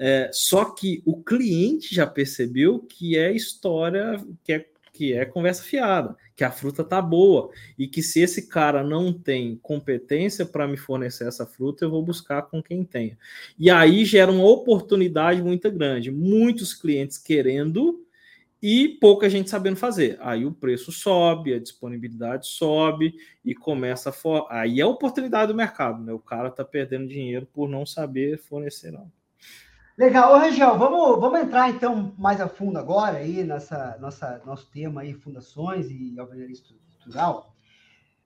É, 0.05 0.29
só 0.33 0.65
que 0.65 1.01
o 1.07 1.23
cliente 1.23 1.95
já 1.95 2.05
percebeu 2.05 2.81
que 2.81 3.17
é 3.17 3.31
história, 3.31 4.17
que 4.43 4.53
é, 4.53 4.67
que 4.93 5.13
é 5.13 5.25
conversa 5.25 5.63
fiada, 5.63 6.17
que 6.35 6.43
a 6.43 6.51
fruta 6.51 6.83
tá 6.83 7.01
boa 7.01 7.51
e 7.79 7.87
que 7.87 8.03
se 8.03 8.19
esse 8.19 8.49
cara 8.49 8.83
não 8.83 9.13
tem 9.13 9.61
competência 9.63 10.45
para 10.45 10.67
me 10.67 10.77
fornecer 10.77 11.29
essa 11.29 11.47
fruta, 11.47 11.85
eu 11.85 11.91
vou 11.91 12.03
buscar 12.03 12.43
com 12.43 12.61
quem 12.61 12.83
tenha. 12.83 13.17
E 13.57 13.71
aí 13.71 14.05
gera 14.05 14.33
uma 14.33 14.45
oportunidade 14.45 15.41
muito 15.41 15.71
grande. 15.71 16.11
Muitos 16.11 16.75
clientes 16.75 17.17
querendo 17.17 18.05
e 18.61 18.89
pouca 19.01 19.31
gente 19.31 19.51
sabendo 19.51 19.77
fazer. 19.77 20.19
Aí 20.21 20.45
o 20.45 20.51
preço 20.51 20.91
sobe, 20.91 21.55
a 21.55 21.61
disponibilidade 21.61 22.49
sobe 22.49 23.15
e 23.45 23.55
começa 23.55 24.11
a 24.11 24.13
for... 24.13 24.49
aí 24.51 24.81
é 24.81 24.83
a 24.83 24.89
oportunidade 24.89 25.53
do 25.53 25.57
mercado, 25.57 26.03
né? 26.03 26.13
O 26.13 26.19
cara 26.19 26.51
tá 26.51 26.65
perdendo 26.65 27.07
dinheiro 27.07 27.47
por 27.53 27.69
não 27.69 27.87
saber 27.87 28.37
fornecer 28.37 28.91
não. 28.91 29.09
Legal, 29.97 30.33
Ô, 30.33 30.39
Rangel, 30.39 30.79
vamos, 30.79 31.21
vamos 31.21 31.41
entrar 31.41 31.69
então 31.69 32.15
mais 32.17 32.41
a 32.41 32.49
fundo 32.49 32.79
agora 32.79 33.19
aí 33.19 33.45
nessa 33.45 33.99
nossa 34.01 34.41
nosso 34.47 34.71
tema 34.71 35.03
aí 35.03 35.13
fundações 35.13 35.91
e 35.91 36.19
alvenaria 36.19 36.55
estrutural. 36.55 37.55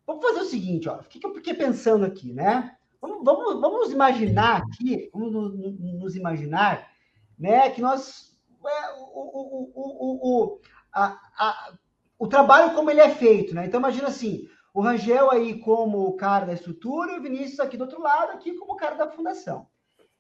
Vamos 0.07 0.25
fazer 0.25 0.41
o 0.43 0.45
seguinte, 0.45 0.89
ó, 0.89 1.01
o 1.01 1.03
que 1.03 1.25
eu 1.27 1.35
fiquei 1.35 1.55
pensando 1.55 2.05
aqui, 2.05 2.33
né? 2.33 2.77
Vamos, 3.01 3.25
vamos, 3.25 3.61
vamos 3.61 3.93
imaginar 3.93 4.63
aqui, 4.63 5.11
vamos 5.13 5.33
nos, 5.33 5.81
nos 5.81 6.15
imaginar, 6.15 6.89
né, 7.37 7.69
que 7.71 7.81
nós 7.81 8.39
é, 8.65 8.93
o, 8.95 9.73
o, 9.75 10.21
o, 10.23 10.61
a, 10.93 11.19
a, 11.37 11.73
o 12.17 12.29
trabalho 12.29 12.75
como 12.75 12.93
ele 12.93 13.01
é 13.01 13.11
feito, 13.11 13.55
né? 13.57 13.67
Então 13.67 13.81
imagina 13.81 14.07
assim, 14.07 14.49
o 14.73 14.81
Rangel 14.81 15.33
aí 15.33 15.59
como 15.59 16.07
o 16.07 16.17
cara 16.17 16.47
da 16.47 16.53
estrutura 16.53 17.19
o 17.19 17.23
Vinícius 17.23 17.59
aqui 17.59 17.77
do 17.77 17.83
outro 17.83 18.01
lado, 18.01 18.31
aqui 18.31 18.55
como 18.55 18.75
o 18.75 18.77
cara 18.77 18.95
da 18.95 19.11
fundação. 19.11 19.67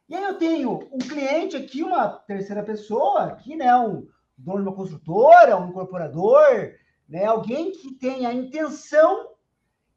E 0.09 0.15
aí 0.15 0.23
eu 0.23 0.39
tenho 0.39 0.89
um 0.93 0.99
cliente 0.99 1.57
aqui, 1.57 1.83
uma 1.83 2.09
terceira 2.09 2.63
pessoa, 2.63 3.25
aqui, 3.25 3.57
né? 3.57 3.75
Um 3.77 4.07
dono 4.39 4.63
de 4.63 4.69
uma 4.69 4.77
construtora, 4.77 5.57
um 5.57 5.71
incorporador, 5.71 6.75
né? 7.09 7.25
Alguém 7.25 7.73
que 7.73 7.95
tem 7.95 8.25
a 8.25 8.33
intenção 8.33 9.31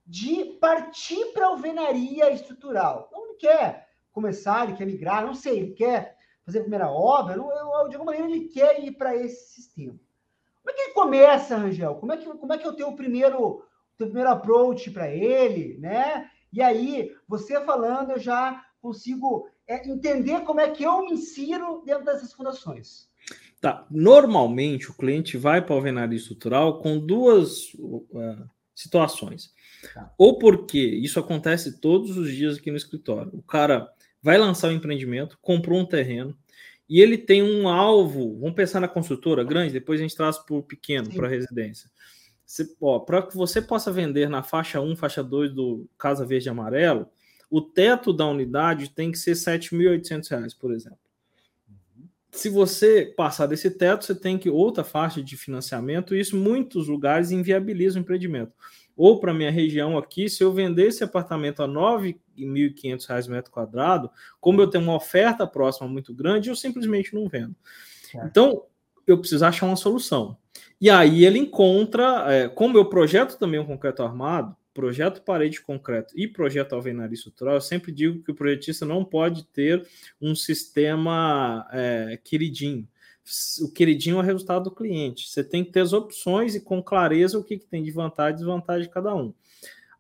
de 0.06 0.58
partir 0.60 1.24
para 1.34 1.46
a 1.46 1.50
alvenaria 1.50 2.32
estrutural. 2.32 3.08
Então, 3.08 3.26
ele 3.26 3.36
quer 3.36 3.90
começar, 4.12 4.64
ele 4.64 4.76
quer 4.76 4.88
migrar, 4.88 5.24
não 5.24 5.36
sei, 5.36 5.60
ele 5.60 5.74
quer 5.74 6.18
fazer 6.44 6.60
a 6.60 6.62
primeira 6.62 6.90
obra, 6.90 7.38
não, 7.38 7.52
eu, 7.52 7.88
de 7.88 7.96
alguma 7.96 8.12
maneira 8.12 8.28
ele 8.28 8.48
quer 8.48 8.84
ir 8.84 8.94
para 8.94 9.16
esse 9.16 9.54
sistema. 9.54 10.00
Como 10.64 10.72
é 10.72 10.74
que 10.74 10.82
ele 10.82 10.94
começa, 10.94 11.56
Rangel? 11.56 11.96
Como 11.96 12.12
é 12.12 12.18
que, 12.18 12.26
como 12.26 12.54
é 12.54 12.58
que 12.58 12.66
eu 12.66 12.76
tenho 12.76 12.90
o 12.90 12.96
primeiro, 12.96 13.40
o 13.40 13.64
primeiro 13.98 14.30
approach 14.30 14.90
para 14.90 15.08
ele, 15.08 15.78
né? 15.78 16.30
E 16.52 16.64
aí, 16.64 17.16
você 17.28 17.64
falando, 17.64 18.14
eu 18.14 18.20
já 18.20 18.66
consigo 18.82 19.48
é, 19.70 19.88
entender 19.88 20.42
como 20.42 20.60
é 20.60 20.72
que 20.72 20.84
eu 20.84 21.06
me 21.06 21.14
insiro 21.14 21.84
dentro 21.86 22.04
dessas 22.04 22.34
fundações. 22.34 23.08
Tá. 23.62 23.86
Normalmente, 23.92 24.90
o 24.90 24.96
cliente 24.96 25.38
vai 25.38 25.62
para 25.62 25.76
a 25.76 25.78
alvenaria 25.78 26.18
estrutural 26.18 26.82
com 26.82 26.98
duas 26.98 27.74
uh, 27.76 28.50
situações. 28.74 29.54
Tá. 29.94 30.12
Ou 30.18 30.40
porque 30.40 30.80
isso 30.80 31.20
acontece 31.20 31.80
todos 31.80 32.18
os 32.18 32.34
dias 32.34 32.58
aqui 32.58 32.72
no 32.72 32.78
escritório. 32.78 33.32
O 33.34 33.44
cara 33.44 33.88
vai 34.24 34.40
lançar 34.40 34.70
o 34.70 34.72
um 34.72 34.76
empreendimento, 34.76 35.38
comprou 35.40 35.80
um 35.80 35.86
terreno 35.86 36.36
e 36.90 37.00
ele 37.00 37.18
tem 37.18 37.44
um 37.44 37.68
alvo. 37.68 38.40
Vamos 38.40 38.56
pensar 38.56 38.80
na 38.80 38.88
construtora 38.88 39.44
grande, 39.44 39.74
depois 39.74 40.00
a 40.00 40.04
gente 40.04 40.16
traz 40.16 40.40
para 40.40 40.56
o 40.56 40.64
pequeno, 40.64 41.14
para 41.14 41.28
a 41.28 41.30
residência. 41.30 41.90
Para 43.06 43.22
que 43.22 43.38
você 43.38 43.62
possa 43.62 43.92
vender 43.92 44.28
na 44.28 44.42
faixa 44.42 44.82
1, 44.82 44.96
faixa 44.96 45.24
2 45.24 45.54
do 45.54 45.88
Casa 45.96 46.26
Verde 46.26 46.48
e 46.48 46.50
Amarelo, 46.50 47.08
o 47.50 47.62
teto 47.62 48.14
da 48.14 48.26
unidade 48.26 48.90
tem 48.90 49.12
que 49.12 49.18
ser 49.18 49.32
R$ 49.32 49.58
7.800, 49.58 50.56
por 50.58 50.72
exemplo. 50.72 51.00
Se 52.32 52.50
você 52.50 53.12
passar 53.18 53.48
desse 53.48 53.72
teto, 53.72 54.06
você 54.06 54.14
tem 54.14 54.38
que 54.38 54.50
outra 54.50 54.84
faixa 54.84 55.22
de 55.22 55.36
financiamento, 55.36 56.16
e 56.16 56.20
isso 56.20 56.38
muitos 56.38 56.88
lugares 56.88 57.32
inviabiliza 57.32 57.98
o 57.98 58.02
empreendimento 58.02 58.54
ou 59.00 59.18
para 59.18 59.34
minha 59.34 59.50
região 59.50 59.98
aqui, 59.98 60.28
se 60.28 60.44
eu 60.44 60.52
vender 60.52 60.88
esse 60.88 61.06
apartamento 61.06 61.64
a 61.64 61.66
R$ 61.66 61.72
9.500 62.36 63.30
metro 63.30 63.50
quadrado, 63.50 64.12
como 64.42 64.60
eu 64.60 64.68
tenho 64.68 64.84
uma 64.84 64.96
oferta 64.96 65.48
próxima 65.48 65.88
muito 65.88 66.14
grande, 66.14 66.50
eu 66.50 66.56
simplesmente 66.56 67.16
não 67.16 67.26
vendo. 67.30 67.56
Então, 68.26 68.64
eu 69.08 69.18
preciso 69.18 69.46
achar 69.46 69.68
uma 69.68 69.78
solução. 69.78 70.36
E 70.82 70.90
aí 70.90 71.24
ele 71.24 71.40
encontra, 71.40 72.26
é, 72.28 72.50
como 72.50 72.78
eu 72.78 72.90
projeto 72.90 73.38
também 73.38 73.58
um 73.58 73.66
concreto 73.66 74.04
armado, 74.04 74.54
projeto 74.80 75.22
parede 75.22 75.56
de 75.56 75.62
concreto 75.62 76.14
e 76.18 76.26
projeto 76.26 76.74
alvenaria 76.74 77.14
estrutural, 77.14 77.56
eu 77.56 77.62
sempre 77.62 77.92
digo 77.92 78.24
que 78.24 78.32
o 78.32 78.36
projetista 78.36 78.86
não 78.86 79.04
pode 79.04 79.44
ter 79.48 79.86
um 80.22 80.34
sistema 80.34 81.68
é, 81.74 82.18
queridinho 82.24 82.88
o 83.62 83.72
queridinho 83.72 84.18
é 84.18 84.20
o 84.20 84.24
resultado 84.24 84.64
do 84.64 84.72
cliente. 84.72 85.30
Você 85.30 85.44
tem 85.44 85.64
que 85.64 85.72
ter 85.72 85.82
as 85.82 85.94
opções 85.94 86.56
e 86.56 86.62
com 86.62 86.82
clareza 86.82 87.38
o 87.38 87.44
que, 87.44 87.60
que 87.60 87.66
tem 87.68 87.84
de 87.84 87.92
vantagem 87.92 88.34
e 88.34 88.38
desvantagem 88.38 88.88
de 88.88 88.90
cada 88.90 89.14
um. 89.14 89.32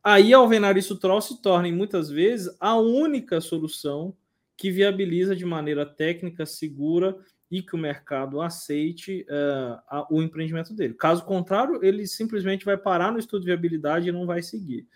Aí 0.03 0.33
a 0.33 0.37
alvenaria 0.37 0.79
estrutural 0.79 1.21
se 1.21 1.39
torna, 1.39 1.71
muitas 1.71 2.09
vezes, 2.09 2.55
a 2.59 2.75
única 2.75 3.39
solução 3.39 4.15
que 4.57 4.71
viabiliza 4.71 5.35
de 5.35 5.45
maneira 5.45 5.85
técnica, 5.85 6.43
segura 6.43 7.15
e 7.49 7.61
que 7.61 7.75
o 7.75 7.79
mercado 7.79 8.41
aceite 8.41 9.25
uh, 9.29 9.81
a, 9.87 10.07
o 10.09 10.21
empreendimento 10.21 10.73
dele. 10.73 10.93
Caso 10.93 11.25
contrário, 11.25 11.83
ele 11.83 12.05
simplesmente 12.05 12.65
vai 12.65 12.77
parar 12.77 13.11
no 13.11 13.19
estudo 13.19 13.41
de 13.41 13.47
viabilidade 13.47 14.07
e 14.07 14.11
não 14.11 14.25
vai 14.25 14.43
seguir. 14.43 14.87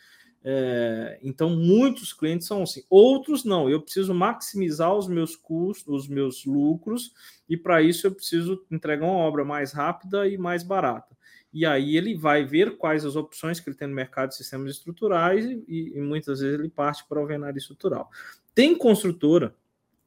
É, 0.46 1.20
então, 1.24 1.50
muitos 1.50 2.12
clientes 2.12 2.46
são 2.48 2.64
assim. 2.64 2.84
Outros 2.90 3.46
não. 3.46 3.70
Eu 3.70 3.82
preciso 3.82 4.14
maximizar 4.14 4.94
os 4.94 5.08
meus 5.08 5.36
custos, 5.36 6.04
os 6.04 6.08
meus 6.08 6.46
lucros, 6.46 7.14
e 7.48 7.56
para 7.56 7.82
isso 7.82 8.06
eu 8.06 8.14
preciso 8.14 8.66
entregar 8.70 9.06
uma 9.06 9.18
obra 9.18 9.46
mais 9.46 9.72
rápida 9.72 10.28
e 10.28 10.38
mais 10.38 10.62
barata. 10.64 11.16
E 11.52 11.66
aí 11.66 11.96
ele 11.96 12.16
vai 12.16 12.44
ver 12.44 12.78
quais 12.78 13.06
as 13.06 13.16
opções 13.16 13.60
que 13.60 13.70
ele 13.70 13.78
tem 13.78 13.88
no 13.88 13.94
mercado 13.94 14.30
de 14.30 14.36
sistemas 14.36 14.72
estruturais 14.72 15.46
e, 15.46 15.94
e 15.96 16.02
muitas 16.02 16.40
vezes 16.40 16.60
ele 16.60 16.70
parte 16.70 17.06
para 17.08 17.20
a 17.20 17.22
alvenaria 17.22 17.60
estrutural. 17.60 18.10
Tem 18.56 18.76
construtora 18.76 19.56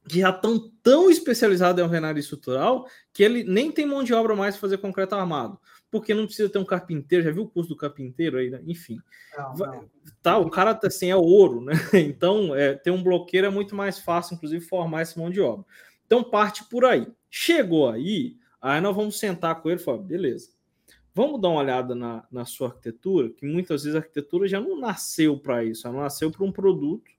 que 0.07 0.19
já 0.19 0.29
estão 0.29 0.71
tão 0.81 1.09
especializada 1.09 1.81
em 1.81 1.83
alvenaria 1.83 2.19
estrutural 2.19 2.87
que 3.11 3.23
ele 3.23 3.43
nem 3.43 3.71
tem 3.71 3.85
mão 3.85 4.03
de 4.03 4.13
obra 4.13 4.35
mais 4.35 4.55
para 4.55 4.61
fazer 4.61 4.77
concreto 4.77 5.15
armado 5.15 5.59
porque 5.89 6.13
não 6.13 6.25
precisa 6.25 6.49
ter 6.49 6.59
um 6.59 6.65
carpinteiro. 6.65 7.23
Já 7.23 7.31
viu 7.31 7.43
o 7.43 7.49
custo 7.49 7.73
do 7.73 7.77
carpinteiro 7.77 8.37
aí? 8.37 8.49
Né? 8.49 8.61
Enfim, 8.65 8.99
não, 9.37 9.53
não. 9.55 9.89
tá, 10.21 10.37
o 10.37 10.49
cara 10.49 10.73
tá 10.73 10.87
assim 10.87 11.09
é 11.09 11.15
ouro, 11.15 11.61
né? 11.61 11.73
Então, 11.93 12.55
é, 12.55 12.73
ter 12.73 12.91
um 12.91 13.03
bloqueiro 13.03 13.47
é 13.47 13.49
muito 13.49 13.75
mais 13.75 13.99
fácil, 13.99 14.35
inclusive, 14.35 14.63
formar 14.63 15.01
esse 15.01 15.17
mão 15.17 15.29
de 15.29 15.41
obra. 15.41 15.65
Então, 16.05 16.23
parte 16.23 16.65
por 16.65 16.85
aí. 16.85 17.07
Chegou 17.29 17.89
aí, 17.89 18.37
aí 18.61 18.81
nós 18.81 18.95
vamos 18.95 19.19
sentar 19.19 19.61
com 19.61 19.69
ele 19.69 19.79
e 19.79 19.83
falar: 19.83 19.99
beleza, 19.99 20.49
vamos 21.13 21.41
dar 21.41 21.49
uma 21.49 21.61
olhada 21.61 21.95
na, 21.95 22.25
na 22.31 22.45
sua 22.45 22.67
arquitetura, 22.69 23.29
que 23.29 23.45
muitas 23.45 23.83
vezes 23.83 23.95
a 23.95 23.99
arquitetura 23.99 24.47
já 24.47 24.59
não 24.59 24.79
nasceu 24.79 25.37
para 25.37 25.63
isso, 25.63 25.87
ela 25.87 26.03
nasceu 26.03 26.31
para 26.31 26.45
um 26.45 26.51
produto 26.51 27.16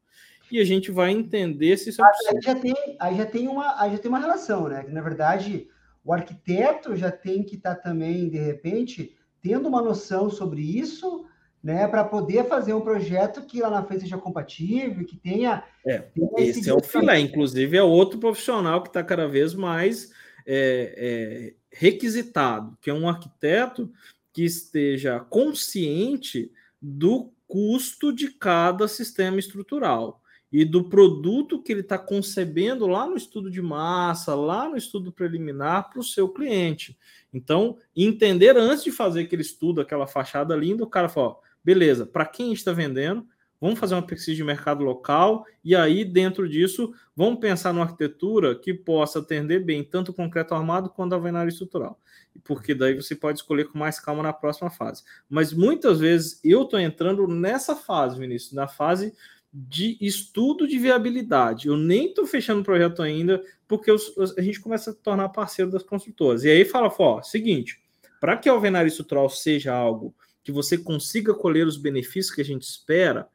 e 0.51 0.61
a 0.61 0.65
gente 0.65 0.91
vai 0.91 1.11
entender 1.11 1.77
se 1.77 1.91
isso 1.91 2.03
é 2.05 2.09
possível. 2.09 2.37
Aí 2.37 2.43
já 2.43 2.55
tem, 2.55 2.97
aí 2.99 3.17
já 3.17 3.27
tem, 3.27 3.49
uma, 3.49 3.81
aí 3.81 3.93
já 3.93 3.99
tem 3.99 4.09
uma 4.09 4.19
relação, 4.19 4.69
né? 4.69 4.85
Que 4.85 4.93
na 4.93 5.03
verdade 5.03 5.69
o 6.05 6.13
arquiteto 6.13 6.97
já 6.97 7.11
tem 7.11 7.43
que 7.43 7.57
estar 7.57 7.75
tá 7.75 7.83
também, 7.83 8.29
de 8.29 8.39
repente, 8.39 9.17
tendo 9.43 9.69
uma 9.69 9.83
noção 9.83 10.31
sobre 10.31 10.63
isso, 10.63 11.27
né, 11.63 11.87
para 11.89 12.05
poder 12.05 12.47
fazer 12.47 12.73
um 12.73 12.81
projeto 12.81 13.43
que 13.43 13.61
lá 13.61 13.69
na 13.69 13.85
frente 13.85 14.03
seja 14.03 14.17
compatível, 14.17 15.05
que 15.05 15.17
tenha. 15.17 15.65
É, 15.85 15.99
tenha 15.99 16.31
esse, 16.39 16.61
esse 16.61 16.71
é 16.71 16.75
o 16.75 16.83
filé, 16.83 17.19
inclusive 17.19 17.77
é 17.77 17.83
outro 17.83 18.19
profissional 18.19 18.83
que 18.83 18.89
está 18.89 19.03
cada 19.03 19.27
vez 19.27 19.55
mais 19.55 20.11
é, 20.47 20.95
é, 20.97 21.55
requisitado, 21.71 22.79
que 22.81 22.89
é 22.89 22.95
um 22.95 23.09
arquiteto 23.09 23.93
que 24.33 24.45
esteja 24.45 25.21
consciente 25.21 26.51
do 26.81 27.33
custo 27.47 28.13
de 28.13 28.31
cada 28.31 28.87
sistema 28.87 29.39
estrutural 29.39 30.23
e 30.51 30.65
do 30.65 30.85
produto 30.85 31.63
que 31.63 31.73
ele 31.73 31.83
está 31.83 31.99
concebendo 31.99 32.87
lá 32.87 33.07
no 33.07 33.17
estudo 33.17 33.51
de 33.51 33.61
massa, 33.61 34.35
lá 34.35 34.69
no 34.69 34.77
estudo 34.77 35.13
preliminar 35.13 35.91
para 35.91 36.01
o 36.01 36.05
seu 36.05 36.29
cliente. 36.29 36.99
Então, 37.33 37.77
entender 37.95 38.57
antes 38.57 38.83
de 38.83 38.91
fazer 38.91 39.23
aquele 39.23 39.43
estudo, 39.43 39.81
aquela 39.81 40.07
fachada 40.07 40.57
linda, 40.57 40.83
o 40.83 40.89
cara 40.89 41.09
fala: 41.09 41.37
beleza, 41.63 42.07
para 42.07 42.25
quem 42.25 42.53
está 42.53 42.73
vendendo, 42.73 43.27
vamos 43.61 43.79
fazer 43.79 43.95
uma 43.95 44.07
pesquisa 44.07 44.37
de 44.37 44.45
mercado 44.45 44.83
local, 44.83 45.45
e 45.63 45.77
aí, 45.77 46.05
dentro 46.05 46.49
disso, 46.49 46.95
vamos 47.15 47.41
pensar 47.41 47.75
numa 47.75 47.85
arquitetura 47.85 48.55
que 48.55 48.73
possa 48.73 49.19
atender 49.19 49.65
bem 49.65 49.85
tanto 49.85 50.13
o 50.13 50.15
concreto 50.15 50.55
armado 50.55 50.89
quanto 50.89 51.13
a 51.13 51.17
alvenaria 51.17 51.51
estrutural. 51.51 51.99
Porque 52.45 52.75
daí 52.75 52.95
você 52.95 53.17
pode 53.17 53.41
escolher 53.41 53.67
com 53.67 53.79
mais 53.79 53.99
calma 53.99 54.23
na 54.23 54.33
próxima 54.33 54.71
fase. 54.71 55.03
Mas 55.29 55.53
muitas 55.53 55.99
vezes 55.99 56.41
eu 56.45 56.63
estou 56.63 56.79
entrando 56.79 57.27
nessa 57.27 57.75
fase, 57.75 58.19
Vinícius, 58.19 58.53
na 58.53 58.69
fase 58.69 59.13
de 59.53 59.97
estudo 60.01 60.67
de 60.67 60.79
viabilidade. 60.79 61.69
Eu 61.69 61.77
nem 61.77 62.09
estou 62.09 62.27
fechando 62.27 62.61
o 62.61 62.65
projeto 62.65 63.03
ainda, 63.03 63.43
porque 63.67 63.91
a 63.91 64.43
gente 64.43 64.61
começa 64.61 64.91
a 64.91 64.95
tornar 64.95 65.29
parceiro 65.31 65.71
das 65.71 65.83
construtoras. 65.83 66.45
E 66.45 66.51
aí 66.51 66.65
fala, 66.65 66.95
ó, 66.99 67.23
seguinte, 67.23 67.81
para 68.21 68.37
que 68.37 68.49
a 68.49 68.53
alvenaria 68.53 68.89
estrutural 68.89 69.29
seja 69.31 69.75
algo 69.75 70.15
que 70.43 70.53
você 70.53 70.79
consiga 70.79 71.35
colher 71.35 71.67
os 71.67 71.77
benefícios 71.77 72.35
que 72.35 72.41
a 72.41 72.45
gente 72.45 72.63
espera, 72.63 73.29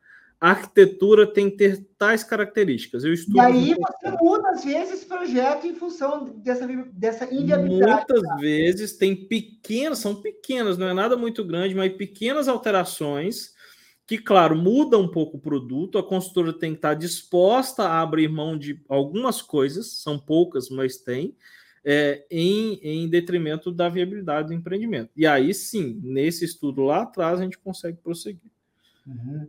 a 0.44 0.50
arquitetura 0.50 1.26
tem 1.26 1.50
que 1.50 1.56
ter 1.56 1.88
tais 1.98 2.22
características. 2.22 3.06
Eu 3.06 3.14
estudo 3.14 3.38
e 3.38 3.40
aí 3.40 3.76
você 3.76 4.12
muda, 4.22 4.50
às 4.50 4.66
vezes, 4.66 5.06
projeto 5.06 5.66
em 5.66 5.74
função 5.74 6.26
dessa, 6.38 6.68
dessa 6.92 7.34
inviabilidade. 7.34 8.06
Muitas 8.10 8.42
vezes 8.42 8.98
tem 8.98 9.16
pequenas, 9.16 10.00
são 10.00 10.16
pequenas, 10.16 10.78
não 10.78 10.88
é 10.88 10.94
nada 10.94 11.16
muito 11.16 11.46
grande, 11.46 11.74
mas 11.74 11.94
pequenas 11.94 12.50
alterações 12.50 13.53
que, 14.18 14.20
claro, 14.20 14.56
muda 14.56 14.96
um 14.96 15.08
pouco 15.08 15.38
o 15.38 15.40
produto, 15.40 15.98
a 15.98 16.04
construtora 16.04 16.54
tem 16.54 16.72
que 16.74 16.78
estar 16.78 16.94
disposta 16.94 17.84
a 17.84 18.00
abrir 18.00 18.30
mão 18.30 18.56
de 18.56 18.80
algumas 18.88 19.42
coisas, 19.42 19.88
são 19.94 20.20
poucas, 20.20 20.70
mas 20.70 20.98
tem, 20.98 21.36
é, 21.84 22.24
em, 22.30 22.80
em 22.84 23.10
detrimento 23.10 23.72
da 23.72 23.90
viabilidade 23.90 24.50
do 24.50 24.54
empreendimento. 24.54 25.10
E 25.18 25.26
aí 25.26 25.52
sim, 25.52 26.00
nesse 26.04 26.46
estudo 26.46 26.84
lá 26.84 27.02
atrás, 27.02 27.40
a 27.40 27.44
gente 27.44 27.58
consegue 27.58 27.98
prosseguir. 27.98 28.52
Uhum. 29.08 29.48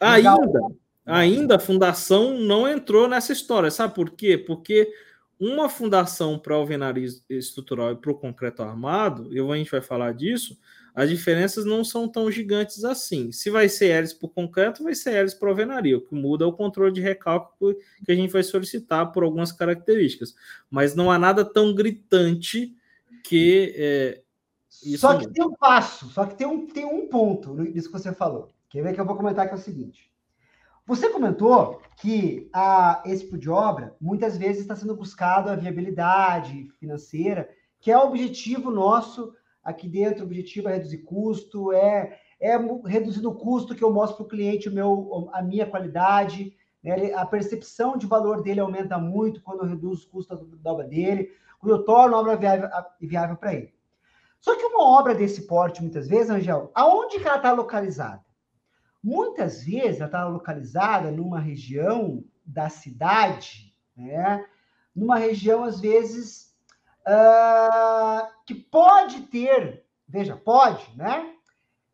Ainda, 0.00 0.58
ainda 1.04 1.56
a 1.56 1.60
fundação 1.60 2.38
não 2.38 2.66
entrou 2.66 3.06
nessa 3.06 3.34
história, 3.34 3.70
sabe 3.70 3.94
por 3.94 4.12
quê? 4.12 4.38
Porque 4.38 4.90
uma 5.38 5.68
fundação 5.68 6.38
para 6.38 6.54
alvenaria 6.54 7.06
estrutural 7.28 7.92
e 7.92 7.96
para 7.96 8.10
o 8.10 8.18
concreto 8.18 8.62
armado, 8.62 9.28
e 9.30 9.38
a 9.38 9.56
gente 9.56 9.70
vai 9.70 9.82
falar 9.82 10.14
disso, 10.14 10.58
as 10.94 11.08
diferenças 11.08 11.64
não 11.64 11.84
são 11.84 12.08
tão 12.08 12.30
gigantes 12.30 12.84
assim. 12.84 13.32
Se 13.32 13.50
vai 13.50 13.68
ser 13.68 13.90
hélice 13.90 14.18
por 14.18 14.28
concreto, 14.28 14.82
vai 14.82 14.94
ser 14.94 15.14
hélice 15.14 15.38
por 15.38 15.48
alvenaria. 15.48 15.98
O 15.98 16.00
que 16.00 16.14
muda 16.14 16.44
é 16.44 16.48
o 16.48 16.52
controle 16.52 16.92
de 16.92 17.00
recálculo 17.00 17.76
que 18.04 18.10
a 18.12 18.14
gente 18.14 18.32
vai 18.32 18.42
solicitar 18.42 19.12
por 19.12 19.22
algumas 19.22 19.52
características. 19.52 20.34
Mas 20.70 20.94
não 20.94 21.10
há 21.10 21.18
nada 21.18 21.44
tão 21.44 21.74
gritante 21.74 22.74
que. 23.24 23.74
É, 23.76 24.22
só 24.96 25.14
que 25.14 25.24
muda. 25.24 25.34
tem 25.34 25.44
um 25.44 25.54
passo, 25.54 26.08
só 26.10 26.24
que 26.24 26.34
tem 26.36 26.46
um, 26.46 26.66
tem 26.66 26.84
um 26.84 27.06
ponto 27.08 27.54
nisso 27.54 27.90
que 27.90 27.98
você 27.98 28.12
falou. 28.12 28.48
Quer 28.68 28.82
ver 28.82 28.94
que 28.94 29.00
eu 29.00 29.04
vou 29.04 29.16
comentar 29.16 29.46
que 29.46 29.54
é 29.54 29.56
o 29.56 29.60
seguinte. 29.60 30.10
Você 30.86 31.08
comentou 31.10 31.80
que 32.00 32.48
a, 32.52 33.02
esse 33.04 33.24
tipo 33.24 33.38
de 33.38 33.48
obra 33.48 33.94
muitas 34.00 34.36
vezes 34.36 34.62
está 34.62 34.74
sendo 34.74 34.96
buscado 34.96 35.48
a 35.48 35.56
viabilidade 35.56 36.68
financeira, 36.80 37.48
que 37.78 37.92
é 37.92 37.96
o 37.96 38.06
objetivo 38.08 38.70
nosso 38.70 39.32
Aqui 39.62 39.88
dentro, 39.88 40.22
o 40.22 40.26
objetivo 40.26 40.68
é 40.68 40.74
reduzir 40.74 40.98
custo, 40.98 41.72
é, 41.72 42.18
é 42.40 42.56
reduzindo 42.86 43.30
o 43.30 43.34
custo 43.34 43.74
que 43.74 43.84
eu 43.84 43.92
mostro 43.92 44.16
para 44.16 44.24
o 44.24 44.28
cliente 44.28 44.70
a 45.32 45.42
minha 45.42 45.66
qualidade. 45.66 46.56
Né? 46.82 47.12
A 47.14 47.26
percepção 47.26 47.96
de 47.96 48.06
valor 48.06 48.42
dele 48.42 48.60
aumenta 48.60 48.98
muito 48.98 49.42
quando 49.42 49.62
eu 49.62 49.68
reduzo 49.68 50.06
o 50.06 50.10
custo 50.10 50.34
da 50.56 50.72
obra 50.72 50.86
dele, 50.86 51.30
quando 51.58 51.76
eu 51.76 51.84
torno 51.84 52.16
a 52.16 52.20
obra 52.20 52.36
viável, 52.36 52.68
viável 53.00 53.36
para 53.36 53.54
ele. 53.54 53.74
Só 54.40 54.56
que 54.56 54.64
uma 54.64 54.98
obra 54.98 55.14
desse 55.14 55.46
porte, 55.46 55.82
muitas 55.82 56.08
vezes, 56.08 56.30
Angel, 56.30 56.70
aonde 56.74 57.20
que 57.20 57.26
ela 57.26 57.36
está 57.36 57.52
localizada? 57.52 58.24
Muitas 59.02 59.62
vezes 59.64 59.96
ela 59.96 60.06
está 60.06 60.26
localizada 60.26 61.10
numa 61.10 61.38
região 61.38 62.24
da 62.44 62.70
cidade, 62.70 63.74
né? 63.94 64.44
numa 64.96 65.16
região, 65.16 65.62
às 65.64 65.80
vezes, 65.80 66.54
uh, 67.06 68.26
que 68.50 68.54
pode 68.56 69.20
ter, 69.28 69.84
veja, 70.08 70.36
pode, 70.36 70.84
né? 70.96 71.36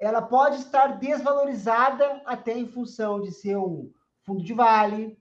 Ela 0.01 0.23
pode 0.23 0.57
estar 0.57 0.99
desvalorizada 0.99 2.23
até 2.25 2.57
em 2.57 2.67
função 2.67 3.21
de 3.21 3.31
ser 3.31 3.59
um 3.59 3.93
fundo 4.23 4.43
de 4.43 4.55
vale, 4.55 5.19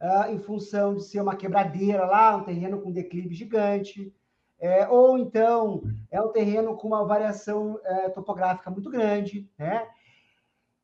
uh, 0.00 0.32
em 0.32 0.38
função 0.38 0.94
de 0.94 1.04
ser 1.04 1.20
uma 1.20 1.36
quebradeira 1.36 2.06
lá, 2.06 2.34
um 2.34 2.44
terreno 2.44 2.80
com 2.80 2.90
declive 2.90 3.34
gigante, 3.34 4.10
é, 4.58 4.88
ou 4.88 5.18
então 5.18 5.82
é 6.10 6.18
um 6.18 6.32
terreno 6.32 6.74
com 6.74 6.88
uma 6.88 7.04
variação 7.04 7.78
é, 7.84 8.08
topográfica 8.08 8.70
muito 8.70 8.88
grande, 8.88 9.50
né? 9.58 9.86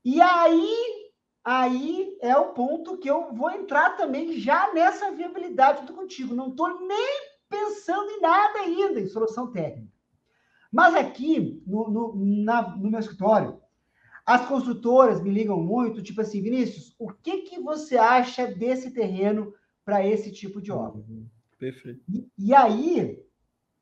E 0.04 0.20
aí, 0.20 1.10
aí 1.42 2.18
é 2.20 2.36
o 2.36 2.52
ponto 2.52 2.98
que 2.98 3.08
eu 3.08 3.32
vou 3.32 3.50
entrar 3.50 3.96
também 3.96 4.38
já 4.38 4.74
nessa 4.74 5.10
viabilidade 5.10 5.86
do 5.86 5.94
contigo. 5.94 6.34
Não 6.34 6.48
estou 6.48 6.86
nem 6.86 7.35
pensando 7.48 8.10
em 8.10 8.20
nada 8.20 8.58
ainda, 8.60 9.00
em 9.00 9.06
solução 9.06 9.50
técnica. 9.50 9.92
Mas 10.72 10.94
aqui, 10.94 11.62
no, 11.66 11.88
no, 11.88 12.14
na, 12.44 12.76
no 12.76 12.90
meu 12.90 13.00
escritório, 13.00 13.60
as 14.26 14.44
construtoras 14.46 15.22
me 15.22 15.30
ligam 15.30 15.62
muito, 15.62 16.02
tipo 16.02 16.20
assim, 16.20 16.42
Vinícius, 16.42 16.94
o 16.98 17.12
que, 17.12 17.42
que 17.42 17.60
você 17.60 17.96
acha 17.96 18.46
desse 18.46 18.90
terreno 18.90 19.54
para 19.84 20.04
esse 20.04 20.32
tipo 20.32 20.60
de 20.60 20.72
obra? 20.72 21.00
Uhum. 21.08 21.26
Perfeito. 21.58 22.02
E, 22.08 22.28
e, 22.36 22.54
aí, 22.54 23.24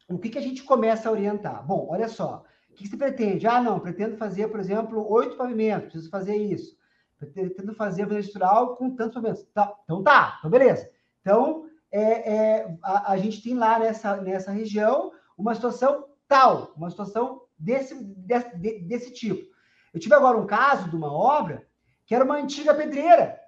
o 0.08 0.18
que, 0.18 0.28
que 0.28 0.38
a 0.38 0.42
gente 0.42 0.62
começa 0.62 1.08
a 1.08 1.12
orientar? 1.12 1.66
Bom, 1.66 1.88
olha 1.90 2.08
só, 2.08 2.44
o 2.70 2.74
que, 2.74 2.84
que 2.84 2.90
você 2.90 2.96
pretende? 2.96 3.46
Ah, 3.46 3.62
não, 3.62 3.80
pretendo 3.80 4.16
fazer, 4.16 4.48
por 4.48 4.60
exemplo, 4.60 5.10
oito 5.10 5.36
pavimentos, 5.36 5.90
preciso 5.90 6.10
fazer 6.10 6.36
isso. 6.36 6.76
Pretendo 7.18 7.74
fazer 7.74 8.10
a 8.12 8.18
estrutural 8.18 8.76
com 8.76 8.94
tantos 8.94 9.14
pavimentos. 9.14 9.44
Tá, 9.54 9.74
então 9.84 10.02
tá, 10.02 10.36
então 10.38 10.50
beleza. 10.50 10.90
Então, 11.22 11.63
é, 11.96 12.34
é, 12.34 12.78
a, 12.82 13.12
a, 13.12 13.16
gente 13.16 13.40
tem 13.40 13.54
lá 13.54 13.78
nessa, 13.78 14.16
nessa 14.16 14.50
região 14.50 15.12
uma 15.38 15.54
situação 15.54 16.08
tal, 16.26 16.72
uma 16.76 16.90
situação 16.90 17.42
desse, 17.56 17.94
desse, 17.94 18.56
desse 18.56 19.12
tipo. 19.12 19.46
Eu 19.92 20.00
tive 20.00 20.12
agora 20.12 20.36
um 20.36 20.46
caso 20.46 20.90
de 20.90 20.96
uma 20.96 21.12
obra 21.12 21.64
que 22.04 22.12
era 22.12 22.24
uma 22.24 22.34
antiga 22.34 22.74
pedreira. 22.74 23.38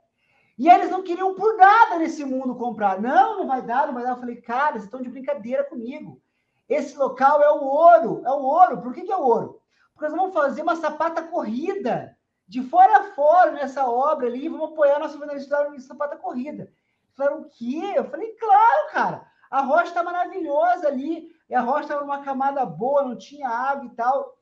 E 0.57 0.71
eles 0.71 0.91
não 0.91 1.03
queriam 1.03 1.35
por 1.35 1.57
nada 1.57 1.99
nesse 1.99 2.25
mundo 2.25 2.55
comprar. 2.55 3.01
Não, 3.01 3.41
não 3.41 3.49
vai 3.49 3.63
dar, 3.63 3.89
não 3.89 3.95
vai 3.95 4.05
dar. 4.05 4.11
Eu 4.11 4.21
falei, 4.21 4.37
cara, 4.37 4.75
vocês 4.75 4.85
estão 4.85 5.03
de 5.03 5.11
brincadeira 5.11 5.65
comigo. 5.65 6.23
Esse 6.69 6.97
local 6.97 7.43
é 7.43 7.51
o 7.51 7.65
ouro, 7.65 8.23
é 8.25 8.31
o 8.31 8.43
ouro. 8.43 8.81
Por 8.81 8.95
que, 8.95 9.03
que 9.03 9.13
é 9.13 9.17
ouro? 9.17 9.61
Porque 9.93 10.09
nós 10.09 10.17
vamos 10.17 10.33
fazer 10.33 10.63
uma 10.63 10.77
sapata 10.77 11.21
corrida 11.21 12.17
de 12.47 12.63
fora 12.63 12.99
a 12.99 13.05
fora 13.13 13.51
nessa 13.51 13.89
obra 13.89 14.29
ali, 14.29 14.49
vamos 14.49 14.71
apoiar 14.71 15.01
nossa 15.01 15.17
universidade 15.17 15.75
em 15.75 15.81
sapata 15.81 16.17
corrida. 16.17 16.73
Falaram, 17.17 17.41
o 17.41 17.49
quê? 17.49 17.95
Eu 17.95 18.05
falei, 18.11 18.33
claro, 18.33 18.91
cara. 18.93 19.27
A 19.51 19.63
rocha 19.63 19.89
está 19.89 20.03
maravilhosa 20.03 20.89
ali. 20.89 21.35
E 21.49 21.55
a 21.55 21.61
rocha 21.61 21.83
estava 21.83 22.01
numa 22.03 22.23
camada 22.23 22.65
boa, 22.67 23.05
não 23.05 23.17
tinha 23.17 23.49
água 23.49 23.87
e 23.87 23.95
tal. 23.95 24.37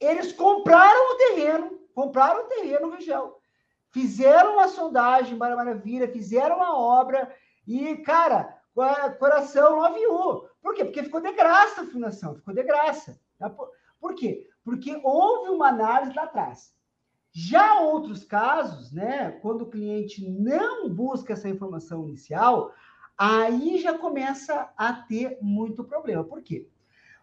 Eles 0.00 0.32
compraram 0.32 1.12
o 1.12 1.16
terreno, 1.16 1.80
compraram 1.94 2.44
o 2.44 2.48
terreno, 2.48 2.90
região. 2.90 3.36
Fizeram 3.90 4.58
a 4.58 4.68
sondagem, 4.68 5.36
Maravilha, 5.36 6.10
fizeram 6.10 6.62
a 6.62 6.76
obra 6.76 7.34
e, 7.66 7.96
cara, 7.98 8.58
coração 9.18 9.76
não 9.76 9.84
aviou. 9.84 10.48
Por 10.62 10.74
quê? 10.74 10.84
Porque 10.84 11.02
ficou 11.02 11.20
de 11.20 11.32
graça 11.32 11.82
a 11.82 11.86
fundação, 11.86 12.34
ficou 12.34 12.54
de 12.54 12.62
graça. 12.62 13.20
Por 14.00 14.14
quê? 14.14 14.48
Porque 14.64 14.98
houve 15.02 15.50
uma 15.50 15.68
análise 15.68 16.14
lá 16.14 16.22
atrás. 16.22 16.74
Já 17.32 17.80
outros 17.80 18.24
casos, 18.24 18.92
né, 18.92 19.30
quando 19.40 19.62
o 19.62 19.70
cliente 19.70 20.28
não 20.28 20.88
busca 20.90 21.32
essa 21.32 21.48
informação 21.48 22.06
inicial, 22.06 22.74
aí 23.16 23.78
já 23.80 23.96
começa 23.96 24.70
a 24.76 24.92
ter 24.92 25.38
muito 25.40 25.82
problema. 25.82 26.22
Por 26.22 26.42
quê? 26.42 26.68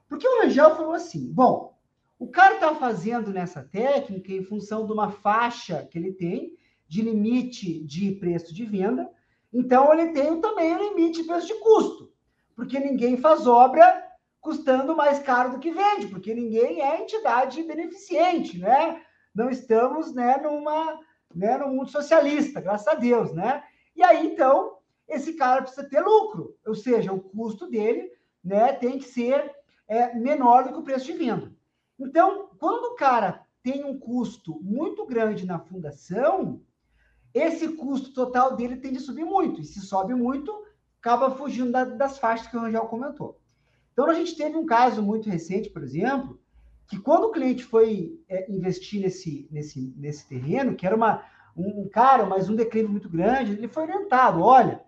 Porque 0.08 0.28
o 0.28 0.42
Rangel 0.42 0.76
falou 0.76 0.94
assim: 0.94 1.32
bom, 1.32 1.78
o 2.18 2.28
cara 2.28 2.56
está 2.56 2.74
fazendo 2.74 3.32
nessa 3.32 3.62
técnica 3.62 4.34
em 4.34 4.44
função 4.44 4.88
de 4.88 4.92
uma 4.92 5.12
faixa 5.12 5.88
que 5.90 6.00
ele 6.00 6.12
tem 6.12 6.58
de 6.88 7.04
limite 7.04 7.84
de 7.84 8.12
preço 8.14 8.52
de 8.52 8.66
venda, 8.66 9.08
então 9.54 9.94
ele 9.94 10.12
tem 10.12 10.42
também 10.42 10.76
o 10.76 10.90
limite 10.90 11.22
de 11.22 11.28
preço 11.28 11.46
de 11.46 11.54
custo, 11.60 12.12
porque 12.56 12.80
ninguém 12.80 13.16
faz 13.18 13.46
obra 13.46 14.08
custando 14.42 14.96
mais 14.96 15.20
caro 15.20 15.52
do 15.52 15.60
que 15.60 15.72
vende, 15.72 16.08
porque 16.08 16.34
ninguém 16.34 16.82
é 16.82 17.00
entidade 17.00 17.62
beneficente, 17.62 18.58
né? 18.58 19.04
Não 19.34 19.50
estamos 19.50 20.14
né, 20.14 20.38
numa, 20.38 21.00
né, 21.34 21.58
no 21.58 21.70
mundo 21.70 21.90
socialista, 21.90 22.62
graças 22.62 22.88
a 22.88 22.96
Deus, 22.96 23.34
né? 23.34 23.64
E 23.96 24.04
aí, 24.04 24.26
então, 24.26 24.78
esse 25.08 25.34
cara 25.34 25.62
precisa 25.62 25.88
ter 25.88 26.02
lucro, 26.02 26.56
ou 26.66 26.76
seja, 26.76 27.12
o 27.12 27.20
custo 27.20 27.68
dele 27.68 28.12
né, 28.44 28.74
tem 28.74 28.98
que 28.98 29.06
ser 29.06 29.54
é, 29.88 30.14
menor 30.16 30.64
do 30.64 30.70
que 30.72 30.80
o 30.80 30.84
preço 30.84 31.06
de 31.06 31.14
venda. 31.14 31.52
Então, 32.00 32.50
quando 32.60 32.86
o 32.86 32.96
cara 32.96 33.46
tem 33.62 33.84
um 33.84 34.00
custo 34.00 34.60
muito 34.62 35.06
grande 35.06 35.46
na 35.46 35.60
fundação, 35.60 36.62
esse 37.34 37.70
custo 37.70 38.14
total 38.14 38.56
dele 38.56 38.78
tende 38.78 38.98
a 38.98 39.02
subir 39.02 39.26
muito. 39.26 39.62
E 39.62 39.66
se 39.66 39.82
sobe 39.82 40.14
muito, 40.14 40.66
acaba 41.00 41.36
fugindo 41.36 41.72
da, 41.72 41.84
das 41.84 42.18
faixas 42.18 42.48
que 42.48 42.56
o 42.56 42.60
Rangel 42.60 42.86
comentou. 42.86 43.40
Então, 43.92 44.08
a 44.10 44.14
gente 44.14 44.36
teve 44.36 44.56
um 44.56 44.66
caso 44.66 45.02
muito 45.02 45.30
recente, 45.30 45.70
por 45.70 45.84
exemplo, 45.84 46.40
que 46.90 46.98
quando 46.98 47.26
o 47.26 47.32
cliente 47.32 47.64
foi 47.64 48.20
é, 48.28 48.52
investir 48.52 49.00
nesse, 49.00 49.48
nesse, 49.52 49.94
nesse 49.96 50.28
terreno, 50.28 50.76
que 50.76 50.88
era 50.88 50.96
uma, 50.96 51.24
um, 51.56 51.88
cara, 51.88 52.26
mas 52.26 52.50
um 52.50 52.56
declive 52.56 52.90
muito 52.90 53.08
grande, 53.08 53.52
ele 53.52 53.68
foi 53.68 53.84
orientado: 53.84 54.42
olha, 54.42 54.82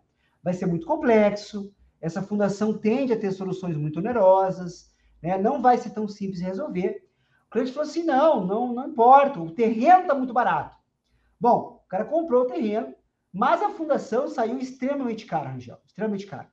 vai 0.43 0.51
ser 0.51 0.65
muito 0.65 0.87
complexo, 0.87 1.71
essa 2.01 2.23
fundação 2.23 2.75
tende 2.75 3.13
a 3.13 3.19
ter 3.19 3.31
soluções 3.31 3.77
muito 3.77 3.99
onerosas, 3.99 4.91
né? 5.21 5.37
não 5.37 5.61
vai 5.61 5.77
ser 5.77 5.91
tão 5.91 6.07
simples 6.07 6.39
de 6.39 6.45
resolver. 6.45 7.07
O 7.45 7.51
cliente 7.51 7.71
falou 7.71 7.87
assim: 7.87 8.03
não, 8.03 8.45
não, 8.47 8.73
não 8.73 8.87
importa, 8.87 9.39
o 9.39 9.51
terreno 9.51 10.01
está 10.01 10.15
muito 10.15 10.33
barato. 10.33 10.75
Bom, 11.39 11.83
o 11.85 11.87
cara 11.87 12.05
comprou 12.05 12.43
o 12.43 12.47
terreno, 12.47 12.95
mas 13.31 13.61
a 13.61 13.69
fundação 13.69 14.27
saiu 14.27 14.57
extremamente 14.57 15.27
cara, 15.27 15.49
Rangel, 15.49 15.77
extremamente 15.85 16.25
cara. 16.25 16.49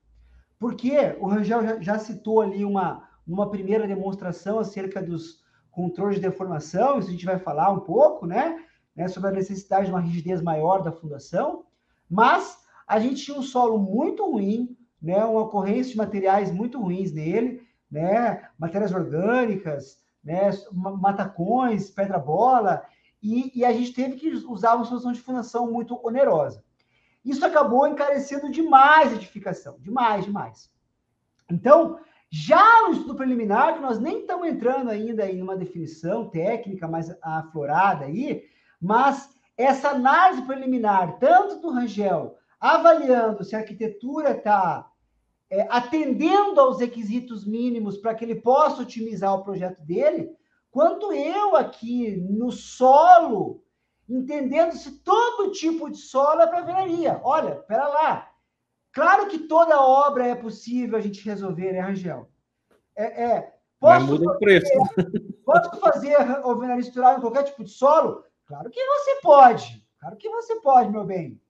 Porque 0.59 1.17
o 1.21 1.27
Rangel 1.27 1.63
já, 1.63 1.81
já 1.81 1.99
citou 1.99 2.43
ali 2.43 2.67
uma, 2.67 3.08
uma 3.33 3.51
primeira 3.51 3.87
demonstração 3.87 4.59
acerca 4.59 5.03
dos 5.03 5.43
controles 5.71 6.17
de 6.17 6.23
deformação, 6.23 6.99
isso 6.99 7.09
a 7.09 7.13
gente 7.13 7.27
vai 7.27 7.39
falar 7.39 7.71
um 7.71 7.81
pouco, 7.81 8.27
né? 8.27 8.65
né 8.97 9.07
sobre 9.07 9.31
a 9.31 9.33
necessidade 9.33 9.87
de 9.87 9.93
uma 9.93 10.01
rigidez 10.01 10.41
maior 10.41 10.83
da 10.83 10.91
fundação, 10.91 11.65
mas 12.11 12.59
a 12.87 12.99
gente 12.99 13.23
tinha 13.23 13.39
um 13.39 13.43
solo 13.43 13.79
muito 13.79 14.29
ruim, 14.29 14.77
né? 15.01 15.23
Uma 15.25 15.43
ocorrência 15.43 15.93
de 15.93 15.99
materiais 15.99 16.51
muito 16.51 16.81
ruins 16.81 17.13
nele, 17.13 17.63
né? 17.91 18.49
Matérias 18.59 18.93
orgânicas, 18.93 19.99
né? 20.25 20.51
Matacões, 20.73 21.91
pedra-bola, 21.91 22.83
e, 23.23 23.59
e, 23.59 23.65
a 23.65 23.73
gente 23.73 23.93
teve 23.93 24.17
que 24.17 24.31
usar 24.47 24.77
uma 24.77 24.85
solução 24.85 25.13
de 25.13 25.21
fundação 25.21 25.71
muito 25.71 25.99
onerosa. 26.07 26.63
Isso 27.25 27.45
acabou 27.45 27.87
encarecendo 27.87 28.51
demais 28.51 29.13
a 29.13 29.17
edificação, 29.17 29.77
demais, 29.81 30.25
demais. 30.25 30.71
Então, 31.51 31.99
já 32.31 32.83
no 32.87 32.93
estudo 32.93 33.15
preliminar, 33.15 33.75
que 33.75 33.81
nós 33.81 33.99
nem 33.99 34.21
estamos 34.21 34.47
entrando 34.47 34.91
ainda 34.91 35.31
em 35.31 35.41
uma 35.41 35.57
definição 35.57 36.29
técnica 36.29 36.87
mais 36.87 37.11
aflorada 37.23 38.05
aí, 38.05 38.45
mas 38.81 39.31
essa 39.57 39.91
análise 39.91 40.43
preliminar, 40.43 41.19
tanto 41.19 41.61
do 41.61 41.71
Rangel, 41.71 42.37
avaliando 42.61 43.43
se 43.43 43.57
a 43.57 43.61
arquitetura 43.61 44.33
está 44.33 44.91
é, 45.51 45.67
atendendo 45.71 46.61
aos 46.61 46.79
requisitos 46.79 47.47
mínimos 47.47 47.97
para 47.97 48.15
que 48.15 48.25
ele 48.25 48.37
possa 48.37 48.83
otimizar 48.83 49.35
o 49.35 49.43
projeto 49.43 49.83
dele, 49.83 50.31
quanto 50.71 51.13
eu 51.13 51.57
aqui 51.57 52.17
no 52.17 52.53
solo, 52.53 53.63
entendendo 54.09 54.73
se 54.73 54.99
todo 55.01 55.53
tipo 55.53 55.91
de 55.91 55.97
solo 55.97 56.43
é 56.43 56.47
para 56.47 56.61
veraria. 56.61 57.21
Olha, 57.25 57.57
pera 57.57 57.89
lá, 57.89 58.28
Claro 58.93 59.29
que 59.29 59.41
toda 59.41 59.81
obra 59.81 60.27
é 60.27 60.35
possível 60.35 60.99
a 60.99 61.01
gente 61.01 61.25
resolver, 61.25 61.73
né, 61.73 61.81
Rangel? 61.81 62.29
É, 62.97 63.25
é, 63.25 63.55
posso 63.79 64.01
Mas 64.01 64.05
muda 64.05 64.25
fazer, 64.25 64.37
o 64.37 64.39
preço. 64.39 64.73
Posso 65.49 65.81
fazer 65.81 66.15
alvenaria 66.15 66.81
estrutural 66.81 67.17
em 67.17 67.21
qualquer 67.23 67.45
tipo 67.45 67.65
de 67.65 67.71
solo? 67.71 68.23
Claro 68.45 68.69
que 68.69 68.85
você 68.85 69.21
pode. 69.23 69.83
Claro 69.99 70.17
que 70.17 70.29
você 70.29 70.61
pode, 70.61 70.91
meu 70.91 71.05
bem. 71.05 71.41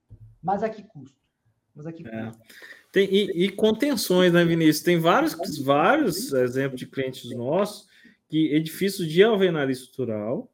Mas 0.40 0.62
a 0.62 0.68
que 0.68 0.84
custo? 0.84 1.18
Mas 1.74 1.84
a 1.84 1.92
que 1.92 2.06
é. 2.06 2.26
custo? 2.26 2.42
Tem, 2.92 3.08
e, 3.12 3.44
e, 3.44 3.50
contenções, 3.50 4.32
né, 4.32 4.44
Vinícius? 4.44 4.84
Tem 4.84 4.98
vários, 4.98 5.36
vários 5.64 6.32
exemplos 6.32 6.78
de 6.78 6.86
clientes 6.86 7.28
nossos 7.34 7.88
que 8.28 8.54
edifícios 8.54 9.08
de 9.08 9.22
alvenaria 9.22 9.72
estrutural, 9.72 10.50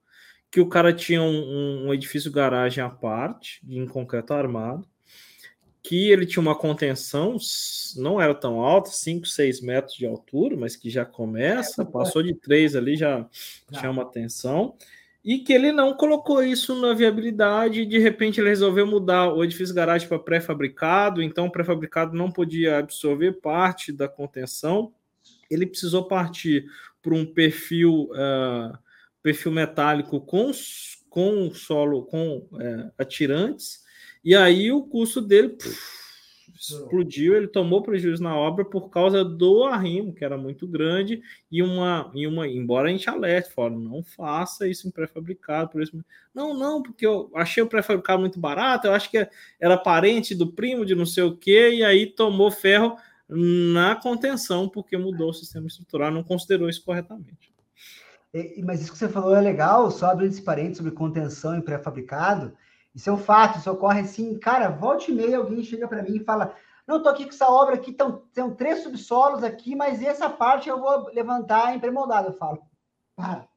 que 0.51 0.61
o 0.61 0.69
cara 0.69 0.93
tinha 0.93 1.21
um, 1.23 1.87
um 1.87 1.95
edifício 1.95 2.31
garagem 2.31 2.83
à 2.83 2.89
parte, 2.89 3.61
em 3.69 3.87
concreto 3.87 4.33
armado, 4.33 4.89
que 5.85 6.11
ele 6.11 6.25
tinha 6.25 6.41
uma 6.41 6.57
contenção, 6.57 7.37
não 7.97 8.19
era 8.19 8.35
tão 8.35 8.59
alta, 8.61 8.89
5, 8.89 9.27
6 9.27 9.61
metros 9.61 9.95
de 9.95 10.07
altura, 10.07 10.57
mas 10.57 10.75
que 10.75 10.89
já 10.89 11.05
começa, 11.05 11.85
passou 11.85 12.23
de 12.23 12.35
3 12.35 12.75
ali, 12.75 12.97
já, 12.97 13.29
já. 13.71 13.83
chama 13.83 14.01
atenção, 14.01 14.75
e 15.23 15.41
que 15.41 15.53
ele 15.53 15.73
não 15.73 15.95
colocou 15.95 16.43
isso 16.43 16.75
na 16.81 16.95
viabilidade, 16.95 17.83
e 17.83 17.87
de 17.87 17.99
repente 17.99 18.41
ele 18.41 18.49
resolveu 18.49 18.87
mudar 18.87 19.31
o 19.31 19.45
edifício 19.45 19.75
garagem 19.75 20.09
para 20.09 20.19
pré-fabricado, 20.19 21.23
então 21.23 21.49
o 21.49 21.53
pré-fabricado 21.53 22.17
não 22.17 22.31
podia 22.33 22.79
absorver 22.79 23.33
parte 23.33 23.93
da 23.93 24.09
contenção, 24.09 24.91
ele 25.51 25.67
precisou 25.67 26.09
partir 26.09 26.65
para 27.03 27.15
um 27.15 27.27
perfil, 27.27 28.09
uh, 28.13 28.79
perfil 29.23 29.53
metálico 29.53 30.19
com, 30.19 30.51
com 31.11 31.53
solo, 31.53 32.07
com 32.07 32.39
uh, 32.53 32.91
atirantes, 32.97 33.84
e 34.25 34.35
aí 34.35 34.73
o 34.73 34.83
custo 34.83 35.21
dele 35.21 35.51
puf, 35.51 35.95
explodiu, 36.55 37.37
ele 37.37 37.49
tomou 37.49 37.83
prejuízo 37.83 38.23
na 38.23 38.35
obra 38.37 38.65
por 38.65 38.89
causa 38.89 39.25
do 39.25 39.65
arrimo, 39.65 40.15
que 40.15 40.25
era 40.25 40.39
muito 40.39 40.67
grande, 40.67 41.21
e 41.51 41.63
uma, 41.63 42.11
e 42.15 42.27
uma 42.27 42.49
embora 42.49 42.89
a 42.89 42.93
gente 42.93 43.09
alerte, 43.09 43.53
fala, 43.53 43.71
não 43.71 44.03
faça 44.03 44.67
isso 44.67 44.89
em 44.89 44.91
pré-fabricado, 44.91 45.71
por 45.71 45.83
isso. 45.83 46.05
Não, 46.35 46.57
não, 46.57 46.83
porque 46.83 47.07
eu 47.07 47.31
achei 47.35 47.63
o 47.63 47.67
pré-fabricado 47.67 48.21
muito 48.21 48.39
barato, 48.39 48.87
eu 48.87 48.93
acho 48.93 49.11
que 49.11 49.29
era 49.61 49.77
parente 49.77 50.35
do 50.35 50.53
primo 50.53 50.87
de 50.87 50.95
não 50.95 51.07
sei 51.07 51.25
o 51.25 51.37
quê, 51.37 51.71
e 51.75 51.85
aí 51.85 52.07
tomou 52.07 52.51
ferro 52.51 52.97
na 53.29 53.97
contenção, 53.97 54.69
porque 54.69 54.97
mudou 54.97 55.31
o 55.31 55.35
sistema 55.35 55.67
estrutural, 55.67 56.11
não 56.11 56.23
considerou 56.23 56.69
isso 56.69 56.85
corretamente. 56.85 57.53
Mas 58.65 58.81
isso 58.81 58.93
que 58.93 58.99
você 58.99 59.09
falou 59.09 59.35
é 59.35 59.41
legal, 59.41 59.91
só 59.91 60.07
abrindo 60.07 60.33
esse 60.33 60.43
parênteses 60.43 60.79
sobre 60.79 60.93
contenção 60.93 61.57
em 61.57 61.61
pré-fabricado. 61.61 62.53
Isso 62.95 63.11
é 63.11 63.13
um 63.13 63.19
fato, 63.19 63.59
isso 63.59 63.71
ocorre 63.71 64.01
assim, 64.01 64.39
cara, 64.39 64.69
volte 64.69 65.11
e 65.11 65.15
meia, 65.15 65.39
alguém 65.39 65.65
chega 65.65 65.89
para 65.89 66.03
mim 66.03 66.17
e 66.17 66.25
fala: 66.25 66.55
Não, 66.87 67.03
tô 67.03 67.09
aqui 67.09 67.25
com 67.25 67.31
essa 67.31 67.51
obra 67.51 67.75
aqui, 67.75 67.93
tão, 67.93 68.23
tem 68.33 68.49
três 68.55 68.83
subsolos 68.83 69.43
aqui, 69.43 69.75
mas 69.75 70.01
essa 70.01 70.31
parte 70.31 70.69
eu 70.69 70.81
vou 70.81 71.09
levantar 71.13 71.75
em 71.75 71.81
pré-moldado. 71.81 72.29
Eu 72.29 72.35
falo: 72.35 72.63
Para, 73.17 73.49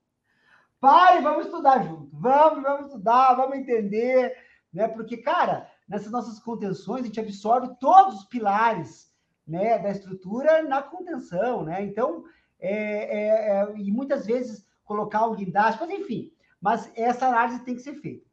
pare, 0.80 1.21
vamos 1.21 1.45
estudar 1.45 1.84
junto, 1.84 2.10
vamos, 2.13 2.63
vamos 2.63 2.88
estudar, 2.88 3.36
vamos 3.36 3.58
entender, 3.58 4.36
né? 4.73 4.88
Porque, 4.88 5.17
cara, 5.17 5.69
nessas 5.88 6.12
nossas 6.12 6.39
contenções, 6.39 7.02
a 7.02 7.06
gente 7.06 7.19
absorve 7.19 7.76
todos 7.80 8.21
os 8.21 8.26
pilares 8.26 9.08
né, 9.47 9.80
da 9.80 9.91
estrutura 9.91 10.63
na 10.63 10.82
contenção, 10.82 11.63
né? 11.63 11.84
Então, 11.84 12.26
é, 12.60 12.73
é, 12.73 13.50
é, 13.50 13.78
e 13.78 13.91
muitas 13.91 14.26
vezes 14.26 14.67
colocar 14.84 15.26
um 15.26 15.36
guindaste, 15.36 15.80
mas 15.80 15.89
enfim, 15.91 16.32
mas 16.60 16.91
essa 16.95 17.28
análise 17.28 17.63
tem 17.63 17.76
que 17.76 17.82
ser 17.82 17.95
feita. 17.95 18.26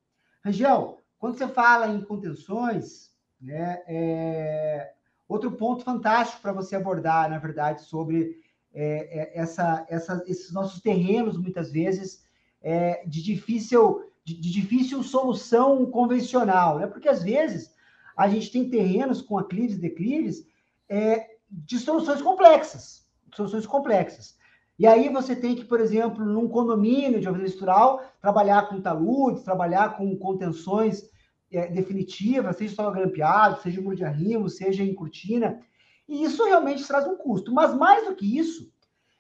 Rangel, 0.45 1.03
quando 1.19 1.39
você 1.39 1.49
fala 1.49 1.89
em 1.89 2.03
contenções, 2.03 3.11
né, 3.41 3.83
é, 3.87 4.93
outro 5.27 5.53
ponto 5.53 5.83
fantástico 5.83 6.43
para 6.43 6.53
você 6.53 6.77
abordar, 6.77 7.31
na 7.31 7.39
verdade, 7.39 7.83
sobre 7.83 8.43
é, 8.73 9.21
é, 9.21 9.41
essa, 9.41 9.87
essa, 9.89 10.23
esses 10.27 10.53
nossos 10.53 10.83
terrenos, 10.83 11.39
muitas 11.39 11.73
vezes, 11.73 12.25
é, 12.61 13.07
de, 13.07 13.23
difícil, 13.23 14.11
de, 14.23 14.35
de, 14.35 14.51
difícil 14.51 15.03
solução 15.03 15.87
convencional, 15.87 16.79
né? 16.79 16.87
porque 16.87 17.09
às 17.09 17.23
vezes 17.23 17.73
a 18.17 18.29
gente 18.29 18.51
tem 18.51 18.69
terrenos 18.69 19.23
com 19.23 19.39
aclives 19.39 19.77
e 19.77 19.81
declives 19.81 20.47
é, 20.89 21.27
de 21.49 21.79
soluções 21.79 22.21
complexas, 22.21 23.07
soluções 23.35 23.67
complexas. 23.67 24.37
E 24.79 24.87
aí 24.87 25.09
você 25.09 25.37
tem 25.37 25.55
que, 25.55 25.65
por 25.65 25.81
exemplo, 25.81 26.25
num 26.25 26.49
condomínio 26.49 27.21
de 27.21 27.27
alvenaria 27.29 27.53
estrutural, 27.53 28.03
trabalhar 28.21 28.69
com 28.69 28.81
taludes, 28.81 29.45
trabalhar 29.45 29.97
com 29.97 30.17
contenções 30.17 31.09
é, 31.53 31.69
definitivas, 31.69 32.57
seja 32.57 32.75
só 32.75 32.91
grampeado, 32.91 33.61
seja 33.63 33.81
muro 33.81 33.95
de 33.95 34.05
arrimo, 34.05 34.49
seja 34.49 34.83
em 34.83 34.95
cortina. 34.95 35.61
E 36.09 36.25
isso 36.25 36.45
realmente 36.45 36.87
traz 36.87 37.07
um 37.07 37.17
custo. 37.17 37.53
Mas 37.53 37.75
mais 37.75 38.07
do 38.07 38.17
que 38.17 38.37
isso, 38.37 38.73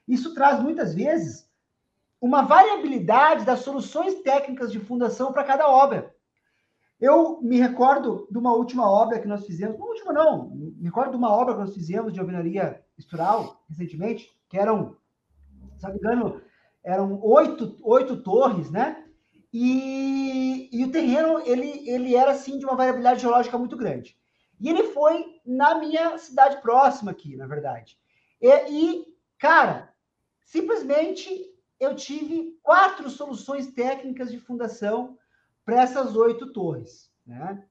isso 0.08 0.34
traz 0.34 0.60
muitas 0.60 0.94
vezes 0.94 1.48
uma 2.20 2.42
variabilidade 2.42 3.44
das 3.44 3.60
soluções 3.60 4.14
técnicas 4.22 4.72
de 4.72 4.80
fundação 4.80 5.32
para 5.32 5.44
cada 5.44 5.68
obra. 5.68 6.12
Eu 7.00 7.40
me 7.42 7.58
recordo 7.58 8.26
de 8.30 8.38
uma 8.38 8.54
última 8.54 8.90
obra 8.90 9.18
que 9.18 9.28
nós 9.28 9.44
fizemos, 9.46 9.78
não 9.78 9.88
última 9.88 10.12
não, 10.12 10.50
me 10.50 10.84
recordo 10.84 11.10
de 11.10 11.16
uma 11.16 11.30
obra 11.30 11.54
que 11.54 11.60
nós 11.60 11.74
fizemos 11.74 12.12
de 12.12 12.20
alvenaria 12.20 12.82
estrutural 12.96 13.62
recentemente, 13.68 14.30
que 14.48 14.58
eram 14.58 14.96
se 15.84 16.00
não 16.02 16.12
me 16.12 16.18
engano, 16.18 16.42
eram 16.82 17.20
oito, 17.22 17.76
oito 17.82 18.22
torres, 18.22 18.70
né? 18.70 19.04
E, 19.52 20.68
e 20.72 20.84
o 20.84 20.90
terreno, 20.90 21.40
ele, 21.46 21.88
ele 21.88 22.16
era, 22.16 22.32
assim, 22.32 22.58
de 22.58 22.64
uma 22.64 22.76
variabilidade 22.76 23.20
geológica 23.20 23.56
muito 23.56 23.76
grande. 23.76 24.16
E 24.60 24.68
ele 24.68 24.84
foi 24.84 25.40
na 25.44 25.76
minha 25.76 26.16
cidade 26.18 26.60
próxima 26.60 27.10
aqui, 27.10 27.36
na 27.36 27.46
verdade. 27.46 27.98
E, 28.40 28.48
e 28.48 29.14
cara, 29.38 29.92
simplesmente 30.44 31.52
eu 31.78 31.94
tive 31.94 32.58
quatro 32.62 33.10
soluções 33.10 33.68
técnicas 33.68 34.30
de 34.30 34.38
fundação 34.38 35.18
para 35.64 35.82
essas 35.82 36.16
oito 36.16 36.52
torres, 36.52 37.10
né? 37.26 37.64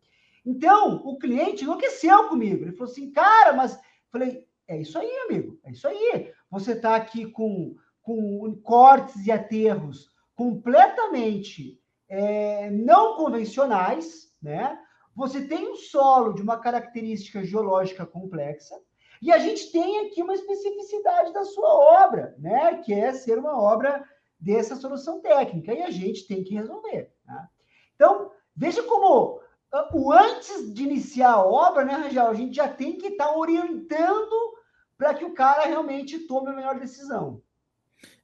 Então, 0.45 1.01
o 1.05 1.17
cliente 1.17 1.63
enlouqueceu 1.63 2.27
comigo. 2.27 2.63
Ele 2.63 2.73
falou 2.73 2.91
assim, 2.91 3.11
cara, 3.11 3.53
mas... 3.53 3.79
Falei, 4.11 4.45
é 4.67 4.79
isso 4.79 4.97
aí, 4.97 5.09
amigo, 5.25 5.59
é 5.63 5.71
isso 5.71 5.87
aí. 5.87 6.31
Você 6.51 6.73
está 6.73 6.95
aqui 6.95 7.25
com 7.31 7.75
com 8.03 8.55
cortes 8.61 9.25
e 9.25 9.31
aterros 9.31 10.11
completamente 10.35 11.79
é, 12.07 12.69
não 12.69 13.15
convencionais, 13.15 14.31
né? 14.41 14.77
você 15.15 15.45
tem 15.47 15.71
um 15.71 15.75
solo 15.75 16.33
de 16.33 16.41
uma 16.41 16.59
característica 16.59 17.43
geológica 17.43 18.05
complexa, 18.05 18.75
e 19.21 19.31
a 19.31 19.37
gente 19.37 19.71
tem 19.71 20.05
aqui 20.05 20.21
uma 20.21 20.33
especificidade 20.33 21.31
da 21.31 21.45
sua 21.45 22.03
obra, 22.03 22.35
né? 22.37 22.81
Que 22.83 22.93
é 22.93 23.13
ser 23.13 23.37
uma 23.37 23.57
obra 23.57 24.03
dessa 24.37 24.75
solução 24.75 25.21
técnica, 25.21 25.73
e 25.73 25.81
a 25.81 25.89
gente 25.89 26.27
tem 26.27 26.43
que 26.43 26.53
resolver. 26.53 27.13
Né? 27.25 27.47
Então, 27.95 28.31
veja 28.53 28.83
como 28.83 29.39
ah, 29.71 29.89
o 29.93 30.11
antes 30.11 30.73
de 30.73 30.83
iniciar 30.83 31.31
a 31.31 31.45
obra, 31.45 31.85
né, 31.85 31.93
Rangel, 31.93 32.27
a 32.27 32.33
gente 32.33 32.55
já 32.55 32.67
tem 32.67 32.97
que 32.97 33.07
estar 33.07 33.27
tá 33.27 33.37
orientando 33.37 34.53
para 34.97 35.13
que 35.13 35.23
o 35.23 35.33
cara 35.33 35.67
realmente 35.67 36.19
tome 36.27 36.49
a 36.49 36.53
melhor 36.53 36.77
decisão. 36.77 37.41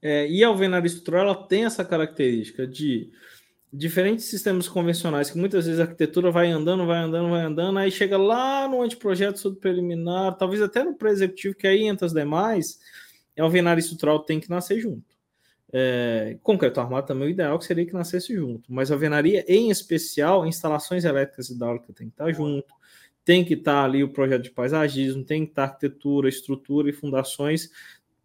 É, 0.01 0.27
e 0.29 0.43
a 0.43 0.47
alvenaria 0.47 0.87
estrutural 0.87 1.25
ela 1.25 1.47
tem 1.47 1.65
essa 1.65 1.83
característica 1.83 2.65
de 2.65 3.11
diferentes 3.71 4.25
sistemas 4.25 4.67
convencionais 4.67 5.29
que 5.29 5.37
muitas 5.37 5.65
vezes 5.65 5.79
a 5.79 5.83
arquitetura 5.83 6.31
vai 6.31 6.49
andando, 6.49 6.85
vai 6.85 6.97
andando, 6.97 7.29
vai 7.29 7.41
andando, 7.41 7.77
aí 7.77 7.91
chega 7.91 8.17
lá 8.17 8.67
no 8.67 8.81
anteprojeto 8.81 9.39
sobre 9.39 9.59
preliminar, 9.59 10.35
talvez 10.37 10.61
até 10.61 10.83
no 10.83 10.95
pré-executivo, 10.95 11.55
que 11.55 11.67
aí 11.67 11.83
entra 11.83 12.05
as 12.05 12.13
demais, 12.13 12.79
a 13.37 13.43
alvenaria 13.43 13.79
estrutural 13.79 14.19
tem 14.19 14.39
que 14.39 14.49
nascer 14.49 14.79
junto. 14.79 15.17
É, 15.71 16.35
concreto 16.41 16.79
armado 16.79 17.05
também 17.05 17.27
o 17.27 17.31
ideal 17.31 17.59
que 17.59 17.65
seria 17.65 17.85
que 17.85 17.93
nascesse 17.93 18.33
junto, 18.33 18.73
mas 18.73 18.89
a 18.89 18.95
alvenaria, 18.95 19.45
em 19.47 19.69
especial, 19.69 20.47
instalações 20.47 21.05
elétricas 21.05 21.49
e 21.49 21.53
hidráulicas 21.53 21.95
tem 21.95 22.07
que 22.07 22.13
estar 22.13 22.31
junto, 22.31 22.73
tem 23.23 23.45
que 23.45 23.53
estar 23.53 23.83
ali 23.83 24.03
o 24.03 24.09
projeto 24.09 24.41
de 24.41 24.49
paisagismo, 24.49 25.23
tem 25.23 25.45
que 25.45 25.51
estar 25.51 25.65
arquitetura, 25.65 26.27
estrutura 26.27 26.89
e 26.89 26.93
fundações, 26.93 27.69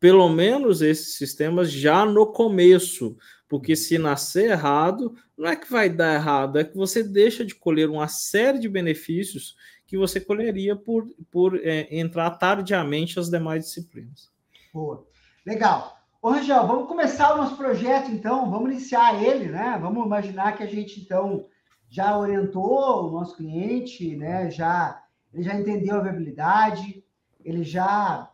pelo 0.05 0.29
menos 0.29 0.83
esses 0.83 1.17
sistemas 1.17 1.73
já 1.73 2.05
no 2.05 2.27
começo, 2.27 3.17
porque 3.49 3.75
se 3.75 3.97
nascer 3.97 4.51
errado, 4.51 5.15
não 5.35 5.49
é 5.49 5.57
que 5.57 5.73
vai 5.73 5.89
dar 5.89 6.13
errado, 6.13 6.59
é 6.59 6.65
que 6.65 6.77
você 6.77 7.03
deixa 7.03 7.43
de 7.43 7.55
colher 7.55 7.89
uma 7.89 8.07
série 8.07 8.59
de 8.59 8.69
benefícios 8.69 9.57
que 9.87 9.97
você 9.97 10.21
colheria 10.21 10.77
por, 10.77 11.07
por 11.31 11.57
é, 11.57 11.89
entrar 11.91 12.33
tardiamente 12.33 13.19
as 13.19 13.31
demais 13.31 13.65
disciplinas. 13.65 14.31
Boa. 14.75 15.07
Legal. 15.47 15.97
Ô, 16.21 16.29
Rangel, 16.29 16.67
vamos 16.67 16.87
começar 16.87 17.33
o 17.33 17.39
nosso 17.39 17.57
projeto, 17.57 18.11
então, 18.11 18.51
vamos 18.51 18.73
iniciar 18.73 19.25
ele, 19.25 19.47
né? 19.47 19.79
Vamos 19.81 20.05
imaginar 20.05 20.55
que 20.55 20.65
a 20.65 20.67
gente, 20.67 21.01
então, 21.01 21.47
já 21.89 22.19
orientou 22.19 23.09
o 23.09 23.11
nosso 23.11 23.39
cliente, 23.39 24.15
né? 24.17 24.51
Já, 24.51 25.03
ele 25.33 25.43
já 25.43 25.55
entendeu 25.55 25.97
a 25.97 26.03
viabilidade, 26.03 27.03
ele 27.43 27.65
já, 27.65 28.31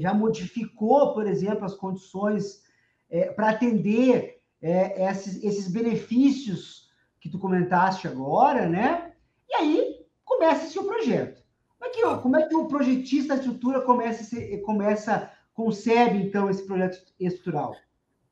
já 0.00 0.14
modificou, 0.14 1.12
por 1.14 1.26
exemplo, 1.26 1.64
as 1.64 1.74
condições 1.74 2.62
é, 3.10 3.26
para 3.26 3.50
atender 3.50 4.40
é, 4.60 5.10
esses, 5.10 5.42
esses 5.42 5.70
benefícios 5.70 6.88
que 7.20 7.28
tu 7.28 7.38
comentaste 7.38 8.08
agora, 8.08 8.68
né? 8.68 9.12
E 9.48 9.54
aí 9.54 10.06
começa-se 10.24 10.78
o 10.78 10.84
projeto. 10.84 11.42
Como 11.78 11.84
é, 11.84 11.90
que, 11.90 12.22
como 12.22 12.36
é 12.36 12.48
que 12.48 12.54
o 12.54 12.66
projetista 12.66 13.34
da 13.34 13.40
estrutura 13.40 13.82
começa, 13.82 14.36
começa, 14.64 15.30
concebe, 15.52 16.18
então, 16.18 16.48
esse 16.48 16.66
projeto 16.66 16.98
estrutural? 17.20 17.76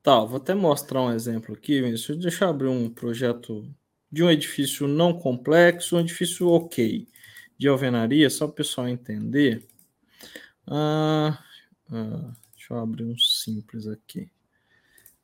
Tá, 0.01 0.19
vou 0.25 0.37
até 0.37 0.53
mostrar 0.53 1.01
um 1.01 1.11
exemplo 1.11 1.55
aqui, 1.55 1.81
Vinícius. 1.81 2.17
Deixa 2.17 2.45
eu 2.45 2.49
abrir 2.49 2.67
um 2.67 2.89
projeto 2.89 3.65
de 4.11 4.21
um 4.21 4.29
edifício 4.29 4.87
não 4.87 5.13
complexo, 5.13 5.95
um 5.95 5.99
edifício 5.99 6.47
ok, 6.49 7.07
de 7.57 7.67
alvenaria, 7.67 8.29
só 8.29 8.45
para 8.45 8.51
o 8.51 8.55
pessoal 8.55 8.87
entender. 8.87 9.65
Ah, 10.67 11.41
ah, 11.91 12.33
deixa 12.55 12.73
eu 12.73 12.79
abrir 12.79 13.05
um 13.05 13.17
simples 13.17 13.87
aqui. 13.87 14.29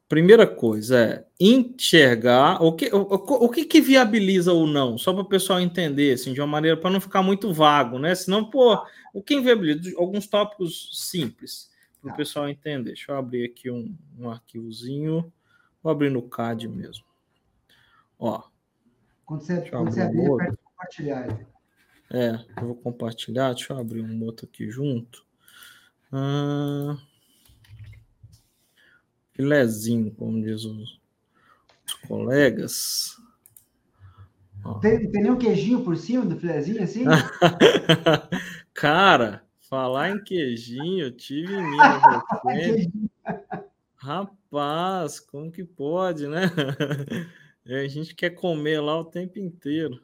Primeira 0.08 0.48
coisa 0.48 1.00
é 1.00 1.26
enxergar 1.39 2.63
o 2.63 2.74
que, 2.74 2.89
o, 2.91 3.02
o 3.02 3.50
que, 3.50 3.63
que 3.63 3.80
viabiliza 3.80 4.52
ou 4.52 4.65
não, 4.65 4.98
só 4.98 5.13
para 5.13 5.22
o 5.22 5.30
pessoal 5.30 5.60
entender, 5.60 6.13
assim, 6.13 6.34
de 6.34 6.41
uma 6.41 6.48
maneira 6.48 6.76
para 6.76 6.89
não 6.89 7.00
ficar 7.00 7.22
muito 7.22 7.54
vago, 7.54 8.00
né? 8.00 8.15
Senão, 8.15 8.50
pô, 8.50 8.76
o 9.13 9.22
que 9.22 9.39
viabiliza? 9.39 9.93
Alguns 9.98 10.26
tópicos 10.26 10.89
simples 11.10 11.69
para 12.02 12.08
o 12.08 12.12
tá. 12.12 12.17
pessoal 12.17 12.50
entender. 12.50 12.93
Deixa 12.93 13.12
eu 13.12 13.17
abrir 13.17 13.45
aqui 13.45 13.69
um, 13.69 13.95
um 14.17 14.30
arquivozinho. 14.30 15.32
Vou 15.84 15.91
abrir 15.91 16.10
no 16.10 16.24
CAD 16.24 16.67
mesmo. 16.67 17.06
Ó. 18.17 18.43
Quando 19.26 19.41
você, 19.41 19.62
quando 19.69 19.91
você 19.91 20.02
abrir, 20.02 20.22
um 20.22 20.56
compartilhar. 20.63 21.39
É, 22.12 22.45
eu 22.58 22.65
vou 22.65 22.76
compartilhar. 22.76 23.54
Deixa 23.54 23.74
eu 23.74 23.78
abrir 23.78 24.02
um 24.02 24.24
outro 24.24 24.48
aqui 24.52 24.69
junto. 24.72 25.28
Ah 26.12 26.98
filezinho, 29.39 30.12
como 30.15 30.41
diz 30.41 30.65
os, 30.65 31.00
os 31.86 31.93
colegas. 32.06 33.15
Tem, 34.82 35.10
tem 35.10 35.24
nenhum 35.24 35.38
queijinho 35.38 35.82
por 35.82 35.95
cima 35.95 36.26
do 36.26 36.38
filezinho 36.38 36.84
assim? 36.84 37.06
Cara, 38.74 39.41
falar 39.62 40.10
em 40.10 40.22
queijinho, 40.22 41.06
eu 41.06 41.12
tive 41.15 41.54
em 41.54 41.63
Minas 41.63 42.04
Rapaz, 43.95 45.22
como 45.22 45.50
que 45.50 45.63
pode, 45.63 46.28
né? 46.28 46.41
A 47.65 47.88
gente 47.88 48.13
quer 48.13 48.32
comer 48.32 48.82
lá 48.82 49.00
o 49.00 49.06
tempo 49.06 49.39
inteiro. 49.39 50.02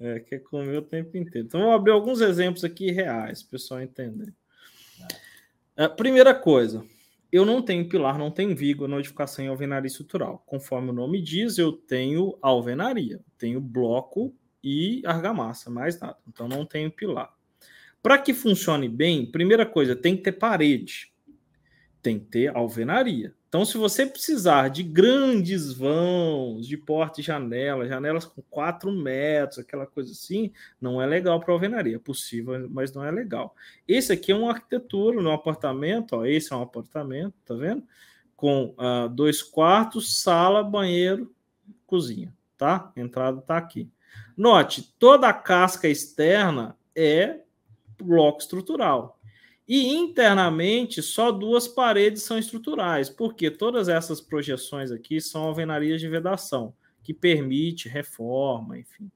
É, 0.00 0.20
quer 0.20 0.38
comer 0.40 0.78
o 0.78 0.82
tempo 0.82 1.16
inteiro. 1.16 1.46
Então, 1.46 1.62
vou 1.62 1.72
abrir 1.72 1.92
alguns 1.92 2.20
exemplos 2.20 2.64
aqui 2.64 2.90
reais, 2.90 3.42
para 3.42 3.48
o 3.48 3.50
pessoal 3.52 3.80
entender. 3.80 4.32
É, 5.76 5.88
primeira 5.88 6.34
coisa, 6.34 6.84
eu 7.30 7.44
não 7.44 7.60
tenho 7.62 7.88
pilar, 7.88 8.18
não 8.18 8.30
tenho 8.30 8.56
vigo 8.56 8.88
na 8.88 8.98
edificação 8.98 9.44
em 9.44 9.48
alvenaria 9.48 9.86
estrutural. 9.86 10.42
Conforme 10.46 10.90
o 10.90 10.94
nome 10.94 11.20
diz, 11.20 11.58
eu 11.58 11.72
tenho 11.72 12.38
alvenaria, 12.40 13.20
tenho 13.36 13.60
bloco 13.60 14.34
e 14.64 15.02
argamassa, 15.04 15.70
mais 15.70 16.00
nada. 16.00 16.16
Então 16.26 16.48
não 16.48 16.64
tenho 16.64 16.90
pilar. 16.90 17.32
Para 18.02 18.18
que 18.18 18.32
funcione 18.32 18.88
bem, 18.88 19.30
primeira 19.30 19.66
coisa, 19.66 19.94
tem 19.94 20.16
que 20.16 20.22
ter 20.22 20.32
parede, 20.32 21.12
tem 22.00 22.18
que 22.18 22.26
ter 22.26 22.56
alvenaria. 22.56 23.34
Então, 23.48 23.64
se 23.64 23.78
você 23.78 24.04
precisar 24.04 24.68
de 24.68 24.82
grandes 24.82 25.72
vãos, 25.72 26.68
de 26.68 26.76
porta 26.76 27.20
e 27.20 27.24
janela, 27.24 27.88
janelas 27.88 28.26
com 28.26 28.42
4 28.42 28.92
metros, 28.92 29.58
aquela 29.58 29.86
coisa 29.86 30.12
assim, 30.12 30.52
não 30.78 31.00
é 31.00 31.06
legal 31.06 31.40
para 31.40 31.54
alvenaria. 31.54 31.96
É 31.96 31.98
possível, 31.98 32.68
mas 32.70 32.92
não 32.92 33.02
é 33.02 33.10
legal. 33.10 33.56
Esse 33.86 34.12
aqui 34.12 34.32
é 34.32 34.36
uma 34.36 34.50
arquitetura, 34.50 35.18
um 35.18 35.32
apartamento, 35.32 36.14
ó, 36.14 36.26
esse 36.26 36.52
é 36.52 36.56
um 36.56 36.62
apartamento, 36.62 37.34
tá 37.46 37.54
vendo? 37.54 37.82
Com 38.36 38.74
uh, 38.78 39.08
dois 39.08 39.42
quartos, 39.42 40.20
sala, 40.20 40.62
banheiro, 40.62 41.32
cozinha, 41.86 42.34
tá? 42.58 42.92
A 42.94 43.00
entrada 43.00 43.40
tá 43.40 43.56
aqui. 43.56 43.90
Note, 44.36 44.94
toda 44.98 45.26
a 45.26 45.32
casca 45.32 45.88
externa 45.88 46.76
é 46.94 47.40
bloco 47.98 48.40
estrutural. 48.40 49.17
E 49.68 49.94
internamente, 49.94 51.02
só 51.02 51.30
duas 51.30 51.68
paredes 51.68 52.22
são 52.22 52.38
estruturais, 52.38 53.10
porque 53.10 53.50
todas 53.50 53.88
essas 53.88 54.18
projeções 54.18 54.90
aqui 54.90 55.20
são 55.20 55.42
alvenarias 55.42 56.00
de 56.00 56.08
vedação, 56.08 56.72
que 57.04 57.12
permite 57.12 57.86
reforma, 57.86 58.78
enfim. 58.78 59.10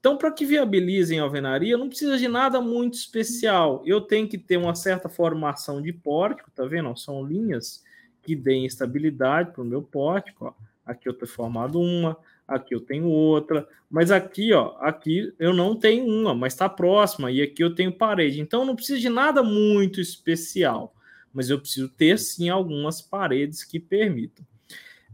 Então, 0.00 0.18
para 0.18 0.32
que 0.32 0.44
viabilizem 0.44 1.20
a 1.20 1.22
alvenaria, 1.22 1.78
não 1.78 1.88
precisa 1.88 2.18
de 2.18 2.26
nada 2.26 2.60
muito 2.60 2.94
especial. 2.94 3.82
Eu 3.86 4.00
tenho 4.00 4.28
que 4.28 4.36
ter 4.36 4.56
uma 4.56 4.74
certa 4.74 5.08
formação 5.08 5.80
de 5.80 5.92
pórtico, 5.92 6.50
tá 6.50 6.64
vendo? 6.64 6.96
São 6.96 7.24
linhas 7.24 7.82
que 8.22 8.34
deem 8.34 8.66
estabilidade 8.66 9.52
para 9.52 9.62
o 9.62 9.66
meu 9.66 9.82
pórtico. 9.82 10.46
Ó. 10.46 10.64
Aqui 10.84 11.08
eu 11.08 11.12
estou 11.12 11.28
formado 11.28 11.80
uma, 11.80 12.16
aqui 12.46 12.74
eu 12.74 12.80
tenho 12.80 13.06
outra, 13.06 13.66
mas 13.90 14.10
aqui, 14.10 14.52
ó, 14.52 14.76
aqui 14.80 15.32
eu 15.38 15.52
não 15.52 15.76
tenho 15.76 16.06
uma, 16.06 16.34
mas 16.34 16.52
está 16.52 16.68
próxima, 16.68 17.30
e 17.30 17.42
aqui 17.42 17.62
eu 17.62 17.74
tenho 17.74 17.92
parede. 17.92 18.40
Então 18.40 18.64
não 18.64 18.76
preciso 18.76 19.00
de 19.00 19.08
nada 19.08 19.42
muito 19.42 20.00
especial, 20.00 20.94
mas 21.32 21.50
eu 21.50 21.58
preciso 21.58 21.88
ter 21.88 22.18
sim 22.18 22.48
algumas 22.48 23.00
paredes 23.00 23.64
que 23.64 23.80
permitam. 23.80 24.44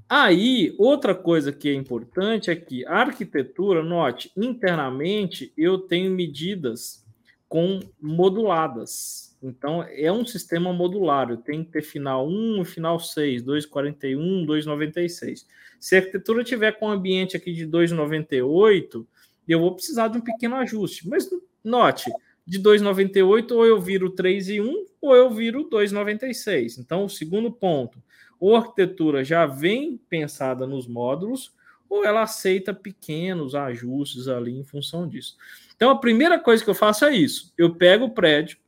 Aí, 0.09 0.75
outra 0.77 1.15
coisa 1.15 1.53
que 1.53 1.69
é 1.69 1.73
importante 1.73 2.51
é 2.51 2.57
que 2.57 2.85
a 2.85 2.97
arquitetura, 2.97 3.81
note, 3.81 4.33
internamente 4.37 5.53
eu 5.57 5.79
tenho 5.79 6.11
medidas 6.11 7.07
com 7.49 7.79
moduladas. 8.01 9.30
Então, 9.43 9.83
é 9.83 10.13
um 10.13 10.25
sistema 10.27 10.73
modular. 10.73 11.35
Tenho 11.39 11.65
que 11.65 11.73
ter 11.73 11.83
final 11.83 12.29
1 12.29 12.63
e 12.63 12.65
final 12.65 13.01
6, 13.01 13.43
2,41, 13.43 14.45
2,96. 14.47 15.47
Se 15.79 15.97
a 15.97 16.01
arquitetura 16.01 16.45
tiver 16.45 16.73
com 16.73 16.91
ambiente 16.91 17.37
aqui 17.37 17.53
de 17.53 17.67
2,98, 17.67 19.07
eu 19.49 19.61
vou 19.61 19.75
precisar 19.75 20.09
de 20.09 20.19
um 20.19 20.21
pequeno 20.21 20.57
ajuste. 20.57 21.09
Mas 21.09 21.29
note, 21.65 22.11
de 22.47 22.61
2,98 22.61 23.53
ou 23.53 23.65
eu 23.65 23.81
viro 23.81 24.11
3 24.11 24.49
e 24.51 24.61
1 24.61 24.87
ou 25.01 25.15
eu 25.15 25.31
viro 25.31 25.69
2,96. 25.71 26.79
Então, 26.79 27.05
o 27.05 27.11
segundo 27.11 27.51
ponto, 27.51 28.03
ou 28.39 28.57
a 28.57 28.59
arquitetura 28.59 29.25
já 29.25 29.47
vem 29.47 29.99
pensada 30.09 30.67
nos 30.67 30.87
módulos, 30.87 31.53
ou 31.89 32.05
ela 32.05 32.23
aceita 32.23 32.73
pequenos 32.73 33.55
ajustes 33.55 34.29
ali 34.29 34.57
em 34.57 34.65
função 34.65 35.09
disso. 35.09 35.37
Então, 35.75 35.91
a 35.91 35.99
primeira 35.99 36.39
coisa 36.39 36.63
que 36.63 36.71
eu 36.71 36.75
faço 36.75 37.05
é 37.05 37.15
isso. 37.15 37.53
Eu 37.57 37.75
pego 37.75 38.05
o 38.07 38.11
prédio, 38.11 38.59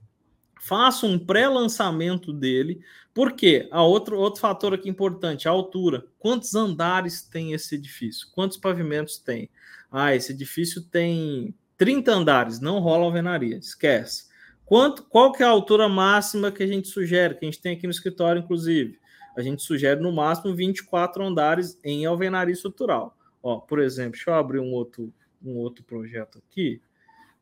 faço 0.62 1.08
um 1.08 1.18
pré-lançamento 1.18 2.32
dele, 2.32 2.80
porque 3.12 3.68
a 3.72 3.82
outro, 3.82 4.16
outro 4.16 4.40
fator 4.40 4.72
aqui 4.72 4.88
importante, 4.88 5.48
a 5.48 5.50
altura. 5.50 6.06
Quantos 6.20 6.54
andares 6.54 7.20
tem 7.22 7.52
esse 7.52 7.74
edifício? 7.74 8.28
Quantos 8.32 8.56
pavimentos 8.56 9.18
tem? 9.18 9.50
Ah, 9.90 10.14
esse 10.14 10.30
edifício 10.30 10.80
tem 10.80 11.52
30 11.76 12.12
andares, 12.12 12.60
não 12.60 12.78
rola 12.78 13.04
alvenaria, 13.04 13.56
esquece. 13.56 14.30
Quanto, 14.64 15.02
qual 15.02 15.32
que 15.32 15.42
é 15.42 15.46
a 15.46 15.50
altura 15.50 15.88
máxima 15.88 16.52
que 16.52 16.62
a 16.62 16.66
gente 16.66 16.86
sugere, 16.86 17.34
que 17.34 17.44
a 17.44 17.50
gente 17.50 17.60
tem 17.60 17.72
aqui 17.74 17.88
no 17.88 17.92
escritório, 17.92 18.40
inclusive? 18.40 19.00
A 19.36 19.42
gente 19.42 19.64
sugere 19.64 20.00
no 20.00 20.12
máximo 20.12 20.54
24 20.54 21.24
andares 21.24 21.76
em 21.82 22.06
alvenaria 22.06 22.52
estrutural. 22.52 23.18
Ó, 23.42 23.58
por 23.58 23.80
exemplo, 23.80 24.12
deixa 24.12 24.30
eu 24.30 24.34
abrir 24.34 24.60
um 24.60 24.72
outro, 24.72 25.12
um 25.44 25.56
outro 25.56 25.82
projeto 25.82 26.38
aqui, 26.38 26.80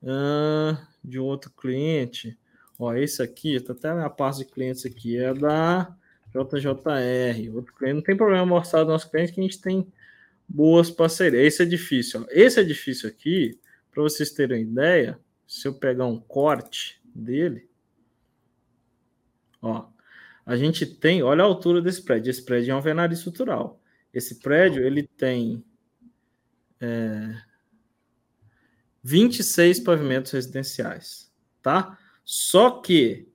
uh, 0.02 0.74
de 1.04 1.20
um 1.20 1.24
outro 1.24 1.50
cliente. 1.50 2.39
Ó, 2.80 2.94
esse 2.94 3.22
aqui, 3.22 3.60
tá 3.60 3.74
até 3.74 3.90
a 3.90 3.94
minha 3.94 4.08
parte 4.08 4.38
de 4.38 4.46
clientes 4.46 4.86
aqui, 4.86 5.18
é 5.18 5.34
da 5.34 5.94
JJR. 6.32 7.54
Outro 7.54 7.74
cliente, 7.74 7.96
não 7.96 8.02
tem 8.02 8.16
problema 8.16 8.46
mostrar 8.46 8.84
do 8.84 8.90
nosso 8.90 9.10
cliente 9.10 9.32
que 9.32 9.40
a 9.40 9.42
gente 9.42 9.60
tem 9.60 9.86
boas 10.48 10.90
parcerias. 10.90 11.44
Esse 11.44 11.62
é 11.62 11.66
difícil. 11.66 12.22
Ó. 12.22 12.26
Esse 12.30 12.58
é 12.58 12.64
difícil 12.64 13.10
aqui, 13.10 13.60
para 13.90 14.02
vocês 14.02 14.30
terem 14.30 14.62
ideia, 14.62 15.20
se 15.46 15.68
eu 15.68 15.74
pegar 15.74 16.06
um 16.06 16.18
corte 16.18 16.98
dele, 17.14 17.68
ó, 19.60 19.86
a 20.46 20.56
gente 20.56 20.86
tem, 20.86 21.22
olha 21.22 21.42
a 21.42 21.46
altura 21.46 21.82
desse 21.82 22.02
prédio. 22.02 22.30
Esse 22.30 22.42
prédio 22.42 22.70
é 22.70 22.74
um 22.74 22.78
alvenaria 22.78 23.14
estrutural. 23.14 23.78
Esse 24.12 24.36
prédio, 24.36 24.82
ele 24.82 25.06
tem 25.06 25.62
é, 26.80 27.42
26 29.02 29.80
pavimentos 29.80 30.32
residenciais, 30.32 31.30
tá? 31.60 31.98
Só 32.32 32.70
que 32.70 33.26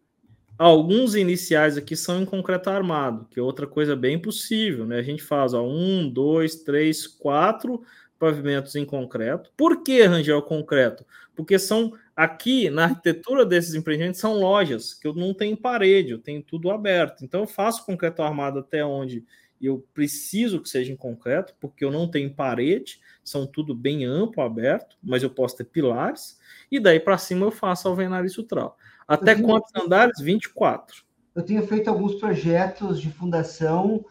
alguns 0.58 1.16
iniciais 1.16 1.78
aqui 1.78 1.98
são 1.98 2.22
em 2.22 2.26
concreto 2.26 2.70
armado, 2.70 3.28
que 3.30 3.38
é 3.38 3.44
outra 3.44 3.68
coisa 3.68 3.94
bem 3.94 4.18
possível, 4.18 4.86
né? 4.86 5.00
A 5.00 5.04
gente 5.04 5.22
faz 5.22 5.54
ó, 5.54 5.62
um, 5.68 6.10
dois, 6.10 6.56
três, 6.64 7.06
quatro 7.06 7.84
pavimentos 8.18 8.74
em 8.74 8.86
concreto. 8.86 9.52
Por 9.58 9.84
que 9.84 10.02
Rangel 10.04 10.42
concreto? 10.44 11.06
Porque 11.36 11.60
são 11.60 11.92
aqui 12.16 12.70
na 12.70 12.86
arquitetura 12.86 13.46
desses 13.46 13.74
empreendimentos 13.76 14.22
são 14.22 14.40
lojas 14.40 14.94
que 14.94 15.06
eu 15.06 15.14
não 15.14 15.34
tenho 15.34 15.58
parede, 15.58 16.12
eu 16.12 16.20
tenho 16.20 16.42
tudo 16.42 16.72
aberto. 16.72 17.26
Então 17.26 17.42
eu 17.42 17.48
faço 17.48 17.86
concreto 17.86 18.22
armado 18.22 18.60
até 18.60 18.86
onde 18.86 19.26
eu 19.62 19.86
preciso 19.94 20.62
que 20.62 20.70
seja 20.70 20.92
em 20.92 20.96
concreto, 20.96 21.54
porque 21.60 21.84
eu 21.84 21.92
não 21.92 22.10
tenho 22.10 22.34
parede, 22.34 23.00
são 23.24 23.48
tudo 23.48 23.74
bem 23.74 24.06
amplo, 24.06 24.44
aberto, 24.44 24.98
mas 25.02 25.24
eu 25.24 25.30
posso 25.30 25.58
ter 25.58 25.66
pilares, 25.66 26.40
e 26.72 26.80
daí 26.80 27.00
para 27.00 27.18
cima 27.18 27.46
eu 27.46 27.52
faço 27.52 27.88
alvenaria 27.88 28.28
estrutural. 28.28 28.78
Até 29.08 29.36
tenho, 29.36 29.48
quantos 29.48 29.72
andares? 29.76 30.20
24. 30.20 31.04
Eu 31.36 31.44
tenho 31.44 31.66
feito 31.68 31.90
alguns 31.90 32.16
projetos 32.16 33.00
de 33.00 33.10
fundação 33.10 34.06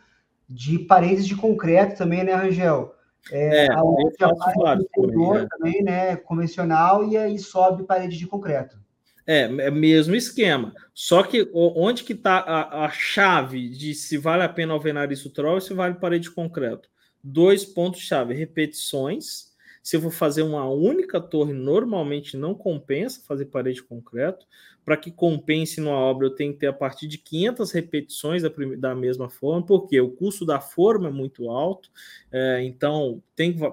de 0.48 0.78
paredes 0.78 1.26
de 1.26 1.36
concreto 1.36 1.96
também, 1.96 2.22
né, 2.22 2.34
Rangel? 2.34 2.94
É, 3.30 3.66
é 3.66 3.72
a 3.72 3.82
outra 3.82 4.34
parte 4.34 4.86
também, 4.94 5.36
é. 5.36 5.46
também, 5.48 5.82
né, 5.82 6.16
convencional, 6.16 7.08
e 7.08 7.16
aí 7.16 7.38
sobe 7.38 7.84
parede 7.84 8.18
de 8.18 8.26
concreto. 8.26 8.83
É, 9.26 9.42
é 9.42 9.70
mesmo 9.70 10.14
esquema. 10.14 10.74
Só 10.92 11.22
que 11.22 11.48
onde 11.54 12.04
que 12.04 12.12
está 12.12 12.38
a, 12.38 12.84
a, 12.84 12.90
chave 12.90 13.68
de 13.70 13.94
se 13.94 14.18
vale 14.18 14.42
a 14.42 14.48
pena 14.48 14.74
alvenaria 14.74 15.14
estrutural 15.14 15.54
ou 15.54 15.60
se 15.60 15.72
vale 15.72 15.94
parede 15.94 16.24
de 16.24 16.30
concreto? 16.30 16.88
Dois 17.22 17.64
pontos-chave: 17.64 18.34
repetições 18.34 19.53
se 19.84 19.96
eu 19.96 20.00
vou 20.00 20.10
fazer 20.10 20.40
uma 20.40 20.66
única 20.66 21.20
torre, 21.20 21.52
normalmente 21.52 22.38
não 22.38 22.54
compensa 22.54 23.20
fazer 23.28 23.44
parede 23.44 23.76
de 23.76 23.82
concreto. 23.82 24.46
Para 24.82 24.96
que 24.96 25.10
compense 25.10 25.78
numa 25.78 25.98
obra, 25.98 26.26
eu 26.26 26.34
tenho 26.34 26.54
que 26.54 26.60
ter 26.60 26.68
a 26.68 26.72
partir 26.72 27.06
de 27.06 27.18
500 27.18 27.70
repetições 27.70 28.42
da, 28.42 28.50
da 28.78 28.94
mesma 28.94 29.28
forma, 29.28 29.64
porque 29.64 30.00
o 30.00 30.10
custo 30.10 30.46
da 30.46 30.58
forma 30.58 31.08
é 31.08 31.12
muito 31.12 31.50
alto. 31.50 31.90
É, 32.32 32.62
então, 32.64 33.22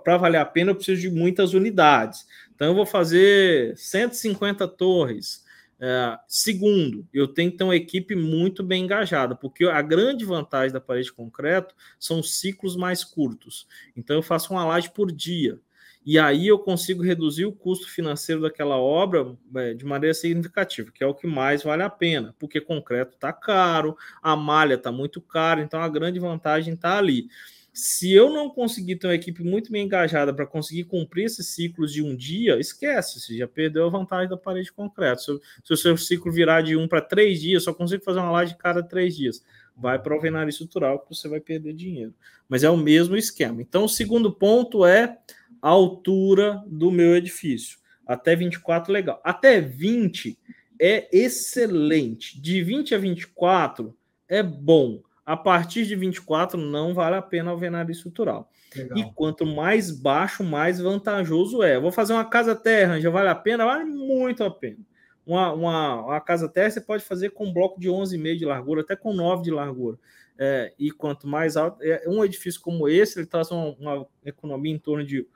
para 0.03 0.17
valer 0.17 0.39
a 0.39 0.45
pena, 0.45 0.71
eu 0.71 0.75
preciso 0.75 0.99
de 0.99 1.09
muitas 1.09 1.53
unidades. 1.53 2.27
Então, 2.53 2.67
eu 2.67 2.75
vou 2.75 2.85
fazer 2.85 3.77
150 3.77 4.67
torres. 4.67 5.45
É, 5.79 6.19
segundo, 6.27 7.07
eu 7.13 7.25
tenho 7.25 7.51
que 7.51 7.57
ter 7.57 7.63
uma 7.63 7.75
equipe 7.75 8.17
muito 8.17 8.63
bem 8.63 8.83
engajada, 8.83 9.33
porque 9.33 9.63
a 9.63 9.81
grande 9.81 10.25
vantagem 10.25 10.73
da 10.73 10.81
parede 10.81 11.05
de 11.05 11.13
concreto 11.13 11.73
são 11.97 12.21
ciclos 12.21 12.75
mais 12.75 13.01
curtos. 13.01 13.65
Então, 13.95 14.17
eu 14.17 14.21
faço 14.21 14.51
uma 14.51 14.65
laje 14.65 14.91
por 14.91 15.09
dia 15.09 15.57
e 16.03 16.17
aí 16.17 16.47
eu 16.47 16.57
consigo 16.57 17.03
reduzir 17.03 17.45
o 17.45 17.51
custo 17.51 17.87
financeiro 17.87 18.41
daquela 18.41 18.77
obra 18.77 19.37
é, 19.55 19.73
de 19.73 19.85
maneira 19.85 20.13
significativa, 20.13 20.91
que 20.91 21.03
é 21.03 21.07
o 21.07 21.13
que 21.13 21.27
mais 21.27 21.61
vale 21.61 21.83
a 21.83 21.89
pena, 21.89 22.35
porque 22.39 22.59
concreto 22.59 23.13
está 23.13 23.31
caro, 23.31 23.95
a 24.21 24.35
malha 24.35 24.73
está 24.73 24.91
muito 24.91 25.21
cara, 25.21 25.61
então 25.61 25.79
a 25.79 25.87
grande 25.87 26.19
vantagem 26.19 26.73
está 26.73 26.97
ali. 26.97 27.27
Se 27.73 28.11
eu 28.11 28.29
não 28.29 28.49
conseguir 28.49 28.97
ter 28.97 29.07
uma 29.07 29.15
equipe 29.15 29.43
muito 29.43 29.71
bem 29.71 29.85
engajada 29.85 30.33
para 30.33 30.45
conseguir 30.45 30.85
cumprir 30.85 31.25
esses 31.25 31.47
ciclos 31.47 31.93
de 31.93 32.03
um 32.03 32.15
dia, 32.15 32.59
esquece, 32.59 33.19
você 33.19 33.37
já 33.37 33.47
perdeu 33.47 33.85
a 33.85 33.89
vantagem 33.89 34.27
da 34.27 34.35
parede 34.35 34.65
de 34.65 34.73
concreto. 34.73 35.21
Se, 35.21 35.39
se 35.63 35.73
o 35.73 35.77
seu 35.77 35.95
ciclo 35.95 36.31
virar 36.31 36.61
de 36.61 36.75
um 36.75 36.85
para 36.87 36.99
três 36.99 37.39
dias, 37.39 37.63
só 37.63 37.73
consigo 37.73 38.03
fazer 38.03 38.19
uma 38.19 38.31
laje 38.31 38.57
cada 38.57 38.83
três 38.83 39.15
dias. 39.15 39.41
Vai 39.77 39.97
para 39.97 40.11
o 40.11 40.15
alvenaria 40.15 40.49
estrutural 40.49 40.99
que 40.99 41.15
você 41.15 41.29
vai 41.29 41.39
perder 41.39 41.73
dinheiro. 41.73 42.13
Mas 42.49 42.61
é 42.63 42.69
o 42.69 42.75
mesmo 42.75 43.15
esquema. 43.15 43.61
Então, 43.61 43.85
o 43.85 43.89
segundo 43.89 44.33
ponto 44.33 44.85
é 44.85 45.17
a 45.61 45.69
altura 45.69 46.63
do 46.67 46.91
meu 46.91 47.15
edifício. 47.15 47.77
Até 48.05 48.35
24, 48.35 48.91
legal. 48.91 49.21
Até 49.23 49.61
20 49.61 50.37
é 50.79 51.07
excelente. 51.15 52.41
De 52.41 52.63
20 52.63 52.95
a 52.95 52.97
24 52.97 53.95
é 54.27 54.41
bom. 54.41 55.01
A 55.23 55.37
partir 55.37 55.85
de 55.85 55.95
24 55.95 56.59
não 56.59 56.93
vale 56.93 57.15
a 57.15 57.21
pena 57.21 57.51
alvenaria 57.51 57.91
estrutural. 57.91 58.49
Legal. 58.75 58.97
E 58.97 59.13
quanto 59.13 59.45
mais 59.45 59.91
baixo, 59.91 60.43
mais 60.43 60.79
vantajoso 60.79 61.61
é. 61.61 61.79
vou 61.79 61.91
fazer 61.91 62.13
uma 62.13 62.25
casa 62.25 62.55
terra, 62.55 62.99
já 62.99 63.09
vale 63.09 63.29
a 63.29 63.35
pena? 63.35 63.65
Vale 63.65 63.85
muito 63.85 64.43
a 64.43 64.49
pena. 64.49 64.79
Uma, 65.25 65.53
uma, 65.53 66.05
uma 66.05 66.21
casa 66.21 66.49
terra 66.49 66.71
você 66.71 66.81
pode 66.81 67.03
fazer 67.03 67.29
com 67.29 67.45
um 67.45 67.53
bloco 67.53 67.79
de 67.79 67.87
11,5 67.87 68.37
de 68.37 68.45
largura, 68.45 68.81
até 68.81 68.95
com 68.95 69.13
9 69.13 69.43
de 69.43 69.51
largura. 69.51 69.99
É, 70.37 70.73
e 70.79 70.89
quanto 70.89 71.27
mais 71.27 71.55
alto, 71.55 71.77
é, 71.83 72.03
um 72.07 72.25
edifício 72.25 72.59
como 72.59 72.89
esse, 72.89 73.19
ele 73.19 73.27
traz 73.27 73.51
uma, 73.51 73.75
uma 73.75 74.07
economia 74.25 74.73
em 74.73 74.79
torno 74.79 75.05
de 75.05 75.27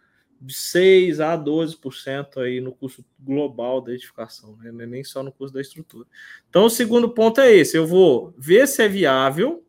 de 0.42 0.54
6 0.54 1.20
a 1.20 1.38
12% 1.38 2.38
aí 2.38 2.60
no 2.60 2.72
custo 2.72 3.04
global 3.20 3.82
da 3.82 3.94
edificação, 3.94 4.56
né? 4.58 4.70
É 4.70 4.86
nem 4.86 5.04
só 5.04 5.24
no 5.24 5.32
custo 5.32 5.56
da 5.56 5.62
estrutura. 5.62 6.08
Então, 6.50 6.66
o 6.66 6.70
segundo 6.70 7.10
ponto 7.10 7.42
é 7.42 7.54
esse: 7.54 7.78
eu 7.78 7.88
vou 7.88 8.34
ver 8.38 8.68
se 8.68 8.84
é 8.84 8.88
viável 8.88 9.66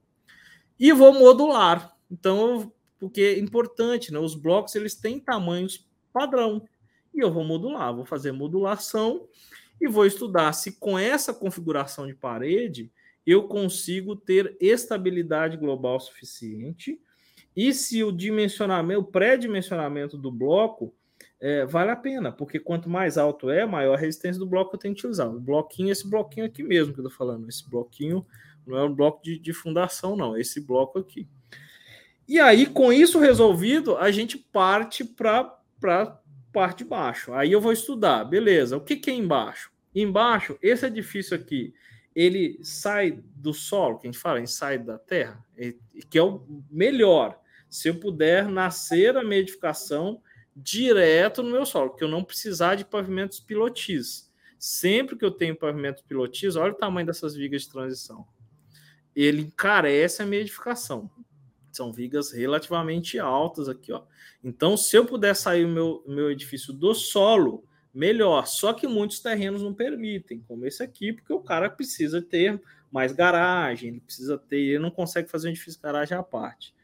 e 0.78 0.92
vou 0.92 1.12
modular. 1.12 1.96
Então, 2.10 2.72
porque 2.98 3.20
é 3.20 3.38
importante, 3.38 4.12
né? 4.12 4.18
Os 4.18 4.34
blocos 4.34 4.74
eles 4.74 4.94
têm 4.94 5.20
tamanhos 5.20 5.86
padrão 6.12 6.66
e 7.14 7.20
eu 7.20 7.32
vou 7.32 7.44
modular, 7.44 7.94
vou 7.94 8.04
fazer 8.04 8.32
modulação 8.32 9.26
e 9.80 9.88
vou 9.88 10.06
estudar 10.06 10.52
se 10.52 10.78
com 10.78 10.98
essa 10.98 11.32
configuração 11.32 12.06
de 12.06 12.14
parede 12.14 12.90
eu 13.26 13.48
consigo 13.48 14.14
ter 14.14 14.56
estabilidade 14.60 15.56
global 15.56 15.98
suficiente 15.98 17.00
e 17.56 17.72
se 17.72 18.04
o 18.04 18.12
dimensionamento, 18.12 19.00
o 19.00 19.04
pré-dimensionamento 19.04 20.18
do 20.18 20.30
bloco 20.30 20.94
é, 21.40 21.64
vale 21.64 21.90
a 21.90 21.96
pena, 21.96 22.30
porque 22.30 22.58
quanto 22.58 22.88
mais 22.90 23.16
alto 23.16 23.48
é, 23.48 23.64
maior 23.64 23.94
a 23.94 24.00
resistência 24.00 24.38
do 24.38 24.46
bloco 24.46 24.74
eu 24.74 24.78
tenho 24.78 24.94
que 24.94 25.00
utilizar. 25.00 25.28
O 25.28 25.40
bloquinho, 25.40 25.90
esse 25.90 26.08
bloquinho 26.08 26.44
aqui 26.44 26.62
mesmo 26.62 26.92
que 26.92 27.00
eu 27.00 27.06
estou 27.06 27.16
falando, 27.16 27.48
esse 27.48 27.68
bloquinho 27.68 28.26
não 28.66 28.76
é 28.76 28.84
um 28.84 28.94
bloco 28.94 29.22
de, 29.22 29.38
de 29.38 29.52
fundação, 29.52 30.16
não, 30.16 30.36
é 30.36 30.40
esse 30.40 30.60
bloco 30.60 30.98
aqui. 30.98 31.26
E 32.28 32.40
aí, 32.40 32.66
com 32.66 32.92
isso 32.92 33.20
resolvido, 33.20 33.96
a 33.96 34.10
gente 34.10 34.36
parte 34.36 35.04
para 35.04 35.52
a 35.82 36.18
parte 36.52 36.78
de 36.78 36.84
baixo. 36.84 37.32
Aí 37.32 37.52
eu 37.52 37.60
vou 37.60 37.72
estudar, 37.72 38.24
beleza, 38.24 38.76
o 38.76 38.80
que, 38.80 38.96
que 38.96 39.10
é 39.10 39.14
embaixo? 39.14 39.70
Embaixo, 39.94 40.58
esse 40.60 40.84
edifício 40.84 41.36
aqui, 41.36 41.72
ele 42.14 42.58
sai 42.62 43.22
do 43.36 43.54
solo, 43.54 43.98
que 43.98 44.08
a 44.08 44.10
gente 44.10 44.20
fala, 44.20 44.38
ele 44.38 44.46
sai 44.46 44.78
da 44.78 44.98
terra, 44.98 45.44
que 46.10 46.18
é 46.18 46.22
o 46.22 46.42
melhor 46.70 47.38
se 47.76 47.88
eu 47.88 48.00
puder 48.00 48.48
nascer 48.48 49.18
a 49.18 49.22
minha 49.22 49.40
edificação 49.40 50.22
direto 50.56 51.42
no 51.42 51.50
meu 51.50 51.66
solo, 51.66 51.94
que 51.94 52.02
eu 52.02 52.08
não 52.08 52.24
precisar 52.24 52.74
de 52.74 52.86
pavimentos 52.86 53.38
pilotis. 53.38 54.32
Sempre 54.58 55.14
que 55.14 55.24
eu 55.26 55.30
tenho 55.30 55.54
pavimentos 55.54 56.02
pilotis, 56.02 56.56
olha 56.56 56.72
o 56.72 56.76
tamanho 56.76 57.06
dessas 57.06 57.34
vigas 57.34 57.62
de 57.62 57.68
transição. 57.68 58.26
Ele 59.14 59.42
encarece 59.42 60.22
a 60.22 60.26
minha 60.26 60.40
edificação. 60.40 61.10
São 61.70 61.92
vigas 61.92 62.32
relativamente 62.32 63.18
altas 63.18 63.68
aqui, 63.68 63.92
ó. 63.92 64.04
Então, 64.42 64.74
se 64.74 64.96
eu 64.96 65.04
puder 65.04 65.36
sair 65.36 65.66
o 65.66 65.68
meu, 65.68 66.02
meu 66.06 66.30
edifício 66.30 66.72
do 66.72 66.94
solo, 66.94 67.62
melhor. 67.92 68.46
Só 68.46 68.72
que 68.72 68.86
muitos 68.86 69.20
terrenos 69.20 69.62
não 69.62 69.74
permitem, 69.74 70.42
como 70.48 70.64
esse 70.64 70.82
aqui, 70.82 71.12
porque 71.12 71.32
o 71.34 71.40
cara 71.40 71.68
precisa 71.68 72.22
ter 72.22 72.58
mais 72.90 73.12
garagem, 73.12 73.90
ele 73.90 74.00
precisa 74.00 74.38
ter, 74.38 74.60
ele 74.60 74.78
não 74.78 74.90
consegue 74.90 75.28
fazer 75.28 75.48
um 75.48 75.50
edifício 75.50 75.78
garagem 75.82 76.16
à 76.16 76.22
parte. 76.22 76.74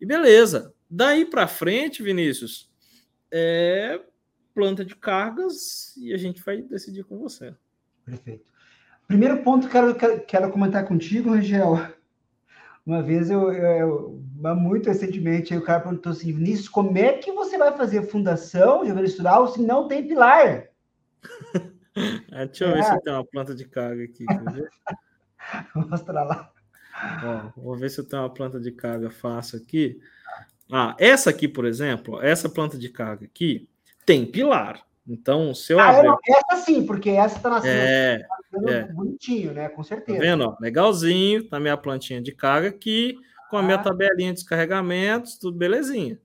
E 0.00 0.06
beleza. 0.06 0.72
Daí 0.88 1.24
para 1.24 1.46
frente, 1.46 2.02
Vinícius, 2.02 2.70
é 3.30 4.00
planta 4.54 4.84
de 4.84 4.96
cargas 4.96 5.96
e 5.96 6.12
a 6.12 6.16
gente 6.16 6.42
vai 6.42 6.60
decidir 6.62 7.04
com 7.04 7.18
você. 7.18 7.54
Perfeito. 8.04 8.50
Primeiro 9.06 9.42
ponto 9.42 9.68
que 9.68 9.76
eu 9.76 9.94
quero, 9.94 10.20
quero 10.20 10.50
comentar 10.50 10.86
contigo, 10.86 11.30
Rangel. 11.30 11.78
Uma 12.84 13.02
vez 13.02 13.30
eu, 13.30 13.52
eu, 13.52 14.22
muito 14.56 14.88
recentemente, 14.88 15.56
o 15.56 15.62
cara 15.62 15.80
perguntou 15.80 16.12
assim, 16.12 16.32
Vinícius, 16.32 16.68
como 16.68 16.96
é 16.96 17.14
que 17.14 17.30
você 17.32 17.58
vai 17.58 17.76
fazer 17.76 18.02
fundação 18.08 18.84
de 18.84 18.90
estrutural 19.04 19.48
se 19.48 19.62
não 19.62 19.86
tem 19.86 20.06
pilar? 20.06 20.68
É, 22.32 22.46
deixa 22.46 22.64
eu 22.64 22.70
é. 22.70 22.74
ver 22.74 22.84
se 22.84 23.00
tem 23.00 23.12
uma 23.12 23.24
planta 23.24 23.54
de 23.54 23.64
carga 23.64 24.04
aqui. 24.04 24.24
Mostra 25.74 26.22
lá. 26.22 26.52
Ó, 27.24 27.60
vou 27.60 27.76
ver 27.76 27.90
se 27.90 28.00
eu 28.00 28.08
tenho 28.08 28.22
uma 28.22 28.32
planta 28.32 28.60
de 28.60 28.72
carga 28.72 29.10
fácil 29.10 29.58
aqui. 29.58 30.00
Ah, 30.70 30.94
essa 30.98 31.30
aqui, 31.30 31.48
por 31.48 31.64
exemplo, 31.64 32.22
essa 32.22 32.48
planta 32.48 32.78
de 32.78 32.88
carga 32.88 33.24
aqui 33.24 33.68
tem 34.06 34.24
pilar. 34.24 34.84
Então, 35.06 35.54
se 35.54 35.72
eu 35.72 35.80
ah, 35.80 35.88
abrir... 35.88 36.12
essa 36.28 36.64
sim, 36.64 36.86
porque 36.86 37.10
essa 37.10 37.36
está 37.36 37.50
nascendo 37.50 37.74
é, 37.74 38.18
tá 38.18 38.70
é. 38.70 38.82
bonitinho, 38.92 39.52
né? 39.52 39.68
Com 39.68 39.82
certeza. 39.82 40.18
Tá 40.18 40.24
vendo? 40.24 40.44
Ó, 40.44 40.56
legalzinho, 40.60 41.48
tá 41.48 41.58
minha 41.58 41.76
plantinha 41.76 42.22
de 42.22 42.32
carga 42.32 42.68
aqui, 42.68 43.16
com 43.50 43.56
a 43.56 43.62
minha 43.62 43.76
ah. 43.76 43.82
tabelinha 43.82 44.32
de 44.32 44.40
descarregamentos, 44.40 45.36
tudo 45.36 45.58
belezinha. 45.58 46.20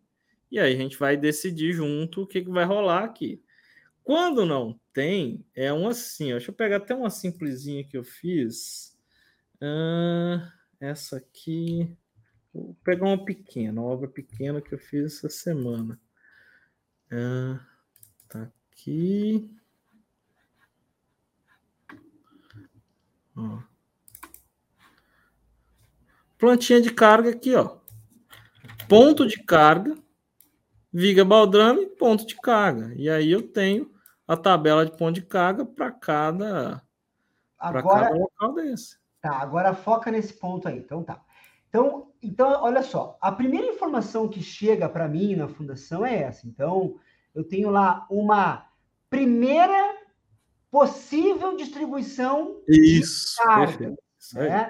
E 0.51 0.59
aí 0.59 0.73
a 0.73 0.77
gente 0.77 0.97
vai 0.97 1.17
decidir 1.17 1.73
junto 1.73 2.21
o 2.21 2.27
que, 2.27 2.43
que 2.43 2.49
vai 2.49 2.65
rolar 2.65 3.03
aqui. 3.03 3.41
Quando 4.03 4.45
não 4.45 4.79
tem, 4.93 5.43
é 5.55 5.73
um 5.73 5.87
assim. 5.87 6.31
Ó, 6.31 6.35
deixa 6.35 6.51
eu 6.51 6.55
pegar 6.55 6.77
até 6.77 6.93
uma 6.93 7.09
simplesinha 7.09 7.83
que 7.83 7.97
eu 7.97 8.03
fiz. 8.03 8.95
Ah, 9.59 10.51
essa 10.79 11.17
aqui. 11.17 11.95
Vou 12.53 12.75
pegar 12.83 13.05
uma 13.05 13.23
pequena, 13.23 13.81
uma 13.81 13.89
obra 13.89 14.07
pequena 14.07 14.61
que 14.61 14.73
eu 14.73 14.79
fiz 14.79 15.17
essa 15.17 15.29
semana. 15.29 15.99
Ah, 17.11 17.59
tá 18.29 18.49
aqui. 18.71 19.49
Ó. 23.35 23.59
Plantinha 26.37 26.81
de 26.81 26.93
carga 26.93 27.31
aqui, 27.31 27.55
ó. 27.55 27.77
Ponto 28.87 29.25
de 29.25 29.41
carga, 29.43 29.97
viga 30.93 31.25
baldrame, 31.25 31.87
ponto 31.87 32.25
de 32.25 32.35
carga. 32.35 32.93
E 32.95 33.09
aí 33.09 33.31
eu 33.31 33.41
tenho 33.41 33.93
a 34.27 34.37
tabela 34.37 34.85
de 34.85 34.95
ponto 34.95 35.15
de 35.15 35.21
carga 35.21 35.65
para 35.65 35.91
cada, 35.91 36.81
agora, 37.57 38.05
cada 38.05 38.15
local 38.17 38.53
desse. 38.55 38.97
Tá, 39.25 39.37
agora 39.37 39.73
foca 39.73 40.11
nesse 40.11 40.33
ponto 40.33 40.67
aí. 40.67 40.77
Então 40.77 41.03
tá. 41.03 41.19
Então, 41.67 42.11
então, 42.21 42.61
olha 42.61 42.83
só, 42.83 43.17
a 43.19 43.31
primeira 43.31 43.65
informação 43.65 44.29
que 44.29 44.39
chega 44.39 44.87
para 44.87 45.07
mim 45.07 45.35
na 45.35 45.47
fundação 45.47 46.05
é 46.05 46.21
essa. 46.21 46.45
Então, 46.45 46.99
eu 47.33 47.43
tenho 47.43 47.71
lá 47.71 48.05
uma 48.07 48.67
primeira 49.09 49.97
possível 50.69 51.57
distribuição 51.57 52.61
Isso, 52.67 53.35
de 53.35 53.43
carga, 53.43 53.95
né? 54.35 54.69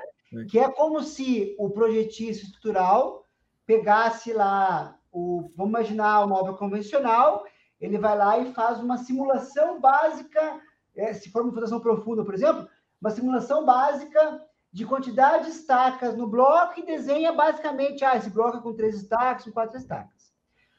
que 0.50 0.58
é 0.58 0.72
como 0.72 1.04
se 1.04 1.54
o 1.60 1.70
projetista 1.70 2.46
estrutural 2.46 3.26
pegasse 3.66 4.32
lá 4.32 4.98
o, 5.12 5.52
vamos 5.54 5.72
imaginar 5.72 6.24
uma 6.24 6.40
obra 6.40 6.54
convencional, 6.54 7.46
ele 7.82 7.98
vai 7.98 8.18
lá 8.18 8.40
e 8.40 8.54
faz 8.54 8.80
uma 8.80 8.98
simulação 9.00 9.82
básica, 9.82 10.62
é, 10.96 11.14
se 11.14 11.30
for 11.30 11.42
uma 11.42 11.52
fundação 11.52 11.82
profunda, 11.82 12.24
por 12.24 12.34
exemplo, 12.34 12.70
uma 13.02 13.12
simulação 13.12 13.66
básica 13.66 14.42
de 14.72 14.86
quantidade 14.86 15.46
de 15.46 15.52
estacas 15.52 16.16
no 16.18 16.28
bloco 16.28 16.80
e 16.80 16.86
desenha 16.86 17.32
basicamente, 17.32 18.04
ah, 18.04 18.18
esse 18.18 18.30
bloco 18.30 18.58
é 18.58 18.62
com 18.62 18.74
três 18.74 18.96
estacas, 18.96 19.46
com 19.46 19.52
quatro 19.52 19.78
estacas. 19.78 20.34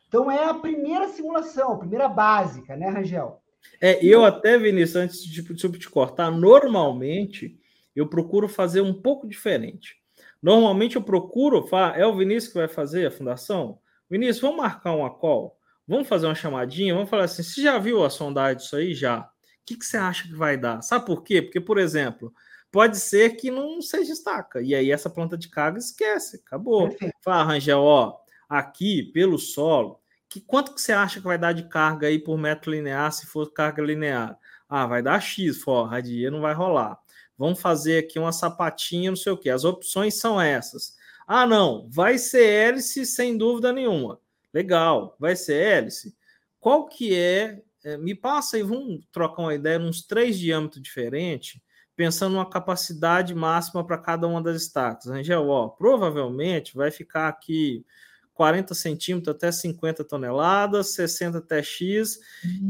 Então 0.09 0.31
é 0.31 0.45
a 0.45 0.55
primeira 0.55 1.09
simulação, 1.09 1.73
a 1.73 1.79
primeira 1.79 2.09
básica, 2.09 2.77
né, 2.77 2.89
Rangel? 2.89 3.41
É, 3.81 4.05
eu 4.05 4.25
até, 4.25 4.59
Vinícius, 4.59 4.97
antes 4.97 5.25
de, 5.25 5.43
de 5.43 5.79
te 5.79 5.91
cortar, 5.91 6.31
normalmente 6.31 7.59
eu 7.95 8.07
procuro 8.07 8.49
fazer 8.49 8.81
um 8.81 8.95
pouco 8.95 9.27
diferente. 9.27 9.97
Normalmente 10.43 10.97
eu 10.97 11.03
procuro, 11.03 11.67
é 11.95 12.07
o 12.07 12.17
Vinícius 12.17 12.53
que 12.53 12.59
vai 12.59 12.69
fazer 12.69 13.07
a 13.07 13.11
fundação? 13.11 13.79
Vinícius, 14.09 14.41
vamos 14.41 14.59
marcar 14.59 14.93
uma 14.93 15.11
call? 15.11 15.59
Vamos 15.89 16.07
fazer 16.07 16.27
uma 16.27 16.35
chamadinha? 16.35 16.95
Vamos 16.95 17.09
falar 17.09 17.25
assim, 17.25 17.43
você 17.43 17.63
já 17.63 17.79
viu 17.79 18.05
a 18.05 18.11
sondagem 18.11 18.59
disso 18.59 18.77
aí? 18.77 18.95
Já. 18.95 19.29
O 19.67 19.69
que, 19.75 19.77
que 19.77 19.85
você 19.85 19.97
acha 19.97 20.29
que 20.29 20.35
vai 20.35 20.57
dar? 20.57 20.81
Sabe 20.81 21.05
por 21.05 21.25
quê? 21.25 21.43
Porque, 21.43 21.61
por 21.61 21.77
exemplo, 21.77 22.33
pode 22.71 23.01
ser 23.01 23.31
que 23.31 23.51
não 23.51 23.83
seja 23.83 24.13
estaca. 24.13 24.63
E 24.63 24.77
aí 24.77 24.93
essa 24.93 25.11
planta 25.11 25.37
de 25.37 25.49
carga 25.49 25.77
esquece, 25.77 26.41
acabou. 26.47 26.97
Fala, 27.21 27.43
Rangel, 27.43 27.81
ó, 27.81 28.17
aqui 28.49 29.03
pelo 29.03 29.41
solo, 29.41 30.01
que 30.29 30.41
quanto 30.41 30.73
que 30.73 30.81
você 30.81 30.93
acha 30.93 31.19
que 31.19 31.27
vai 31.27 31.37
dar 31.37 31.53
de 31.53 31.69
carga 31.69 32.07
aí 32.07 32.17
por 32.17 32.39
metro 32.39 32.71
linear 32.71 33.11
se 33.11 33.27
for 33.27 33.53
carga 33.53 33.83
linear? 33.83 34.39
Ah, 34.69 34.87
vai 34.87 35.03
dar 35.03 35.19
X, 35.21 35.61
forra, 35.61 36.01
dia 36.01 36.31
não 36.31 36.41
vai 36.41 36.55
rolar. 36.55 36.97
Vamos 37.37 37.61
fazer 37.61 38.05
aqui 38.05 38.21
uma 38.21 38.31
sapatinha, 38.31 39.11
não 39.11 39.17
sei 39.17 39.33
o 39.33 39.37
que. 39.37 39.51
As 39.51 39.65
opções 39.65 40.15
são 40.15 40.41
essas. 40.41 40.95
Ah, 41.27 41.45
não, 41.45 41.89
vai 41.91 42.19
ser 42.19 42.47
hélice 42.47 43.05
sem 43.05 43.37
dúvida 43.37 43.73
nenhuma. 43.73 44.21
Legal, 44.55 45.17
vai 45.19 45.35
ser 45.35 45.61
hélice. 45.61 46.17
Qual 46.61 46.87
que 46.87 47.13
é? 47.17 47.63
É 47.87 47.97
me 47.97 48.17
passa 48.17 48.57
aí, 48.57 48.65
vamos 48.65 49.05
trocar 49.13 49.43
uma 49.43 49.55
ideia, 49.55 49.79
uns 49.79 50.03
três 50.03 50.37
diâmetros 50.37 50.83
diferentes, 50.83 51.61
pensando 51.95 52.33
numa 52.33 52.51
capacidade 52.51 53.33
máxima 53.33 53.87
para 53.87 53.97
cada 53.97 54.27
uma 54.27 54.43
das 54.43 54.61
estacas. 54.61 55.07
Angel, 55.07 55.49
ó, 55.49 55.69
provavelmente 55.69 56.75
vai 56.75 56.91
ficar 56.91 57.29
aqui 57.29 57.87
40 58.35 58.75
centímetros 58.75 59.35
até 59.35 59.53
50 59.53 60.03
toneladas, 60.03 60.95
60 60.95 61.39
até 61.39 61.63
X, 61.63 62.19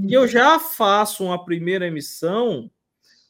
e 0.07 0.13
eu 0.13 0.29
já 0.29 0.59
faço 0.59 1.25
uma 1.25 1.43
primeira 1.43 1.87
emissão 1.87 2.71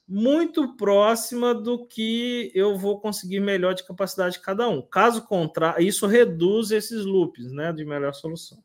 muito 0.08 0.76
próxima 0.76 1.54
do 1.54 1.86
que 1.86 2.50
eu 2.52 2.76
vou 2.76 3.00
conseguir 3.00 3.38
melhor 3.38 3.74
de 3.74 3.86
capacidade 3.86 4.34
de 4.34 4.40
cada 4.40 4.68
um. 4.68 4.82
Caso 4.82 5.22
contrário, 5.22 5.86
isso 5.86 6.06
reduz 6.06 6.72
esses 6.72 7.04
loops, 7.04 7.52
né, 7.52 7.72
de 7.72 7.84
melhor 7.84 8.12
solução. 8.12 8.58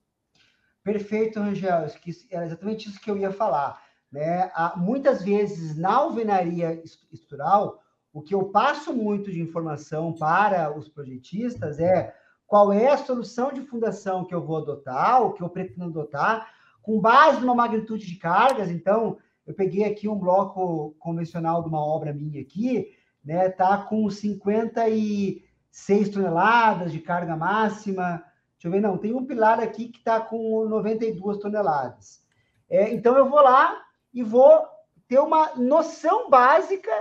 Perfeito, 0.84 1.40
Rangel. 1.40 1.88
Era 2.32 2.46
exatamente 2.46 2.90
isso 2.90 3.00
que 3.00 3.10
eu 3.10 3.18
ia 3.18 3.32
falar. 3.32 3.82
Né? 4.12 4.52
Muitas 4.76 5.24
vezes, 5.24 5.78
na 5.78 5.94
alvenaria 5.94 6.74
estrutural, 6.84 7.82
o 8.12 8.22
que 8.22 8.36
eu 8.36 8.44
passo 8.46 8.94
muito 8.94 9.32
de 9.32 9.40
informação 9.40 10.12
para 10.12 10.78
os 10.78 10.90
projetistas 10.90 11.80
é 11.80 12.14
qual 12.46 12.74
é 12.74 12.90
a 12.90 12.98
solução 12.98 13.54
de 13.54 13.62
fundação 13.62 14.26
que 14.26 14.36
eu 14.36 14.46
vou 14.46 14.58
adotar, 14.58 15.22
o 15.22 15.32
que 15.32 15.42
eu 15.42 15.50
pretendo 15.50 15.86
adotar, 15.86 16.54
com 16.82 17.00
base 17.00 17.40
numa 17.40 17.56
magnitude 17.56 18.06
de 18.06 18.16
cargas. 18.16 18.70
Então, 18.70 19.18
eu 19.48 19.54
peguei 19.54 19.86
aqui 19.86 20.10
um 20.10 20.20
bloco 20.20 20.94
convencional 21.00 21.64
de 21.64 21.70
uma 21.70 21.80
obra 21.80 22.12
minha 22.12 22.42
aqui, 22.42 22.92
né? 23.24 23.48
Tá 23.50 23.78
com 23.78 24.10
56 24.10 26.10
toneladas 26.10 26.92
de 26.92 27.00
carga 27.00 27.38
máxima. 27.38 28.22
Deixa 28.62 28.68
eu 28.68 28.80
ver, 28.80 28.88
não, 28.88 28.96
tem 28.96 29.12
um 29.12 29.26
pilar 29.26 29.60
aqui 29.60 29.88
que 29.88 29.98
está 29.98 30.22
com 30.22 30.66
92 30.66 31.40
toneladas. 31.40 32.24
É, 32.70 32.94
então 32.94 33.18
eu 33.18 33.28
vou 33.28 33.42
lá 33.42 33.84
e 34.14 34.22
vou 34.22 34.64
ter 35.08 35.18
uma 35.18 35.56
noção 35.56 36.30
básica 36.30 36.92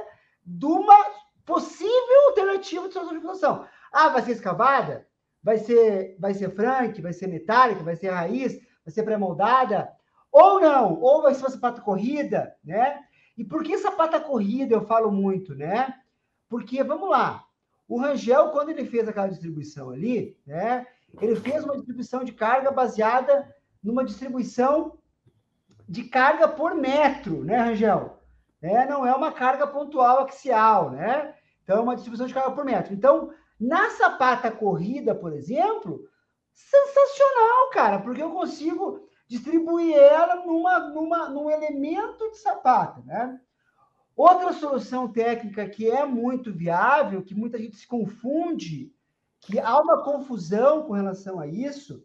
de 0.43 0.65
uma 0.65 0.97
possível 1.45 2.29
alternativa 2.29 2.89
de 2.89 2.95
solução 2.95 3.59
de. 3.59 3.69
Ah, 3.93 4.09
vai 4.09 4.23
ser 4.23 4.33
escavada? 4.33 5.07
Vai 5.43 5.59
ser, 5.59 6.17
vai 6.19 6.33
ser 6.33 6.49
frank? 6.55 6.99
Vai 7.03 7.13
ser 7.13 7.27
metálica? 7.27 7.83
Vai 7.83 7.95
ser 7.95 8.09
raiz? 8.09 8.59
Vai 8.83 8.95
ser 8.95 9.03
pré-moldada? 9.03 9.93
Ou 10.33 10.61
não, 10.61 10.99
ou 10.99 11.21
vai 11.21 11.35
ser 11.35 11.51
sapata 11.51 11.83
corrida, 11.83 12.57
né? 12.65 13.05
E 13.37 13.45
por 13.45 13.63
que 13.63 13.77
sapata 13.77 14.19
corrida 14.19 14.75
eu 14.75 14.87
falo 14.87 15.13
muito, 15.13 15.55
né? 15.55 15.95
Porque, 16.49 16.83
vamos 16.83 17.11
lá, 17.11 17.45
o 17.87 18.01
Rangel, 18.01 18.49
quando 18.49 18.71
ele 18.71 18.87
fez 18.87 19.07
aquela 19.07 19.29
distribuição 19.29 19.91
ali, 19.91 20.39
né? 20.47 20.87
Ele 21.21 21.37
fez 21.37 21.65
uma 21.65 21.77
distribuição 21.77 22.23
de 22.25 22.33
carga 22.33 22.71
baseada 22.71 23.55
numa 23.83 24.05
distribuição 24.05 24.99
de 25.89 26.05
carga 26.05 26.47
por 26.47 26.75
metro, 26.75 27.45
né, 27.45 27.59
Rangel? 27.59 28.19
É, 28.63 28.87
não 28.87 29.07
é 29.07 29.15
uma 29.15 29.33
carga 29.33 29.67
pontual 29.67 30.21
axial, 30.21 30.91
né? 30.91 31.35
Então, 31.65 31.79
é 31.79 31.81
uma 31.81 31.95
distribuição 31.95 32.27
de 32.27 32.35
carga 32.35 32.53
por 32.53 32.65
metro. 32.65 32.93
Então, 32.93 33.33
na 33.59 33.91
sapata 33.91 34.51
corrida, 34.51 35.15
por 35.15 35.33
exemplo, 35.33 36.07
sensacional, 36.53 37.71
cara, 37.73 37.99
porque 37.99 38.23
eu 38.23 38.31
consigo 38.31 39.09
distribuir 39.27 39.97
ela 39.97 40.45
numa, 40.45 40.79
numa, 40.91 41.29
num 41.29 41.51
elemento 41.51 42.31
de 42.31 42.39
sapato, 42.39 43.03
né? 43.05 43.41
Outra 44.17 44.53
solução 44.53 45.11
técnica 45.11 45.69
que 45.69 45.91
é 45.91 46.05
muito 46.05 46.53
viável, 46.53 47.23
que 47.23 47.35
muita 47.35 47.59
gente 47.59 47.77
se 47.77 47.87
confunde, 47.87 48.93
que 49.41 49.59
há 49.59 49.81
uma 49.81 50.03
confusão 50.03 50.83
com 50.83 50.93
relação 50.93 51.41
a 51.41 51.47
isso, 51.47 52.05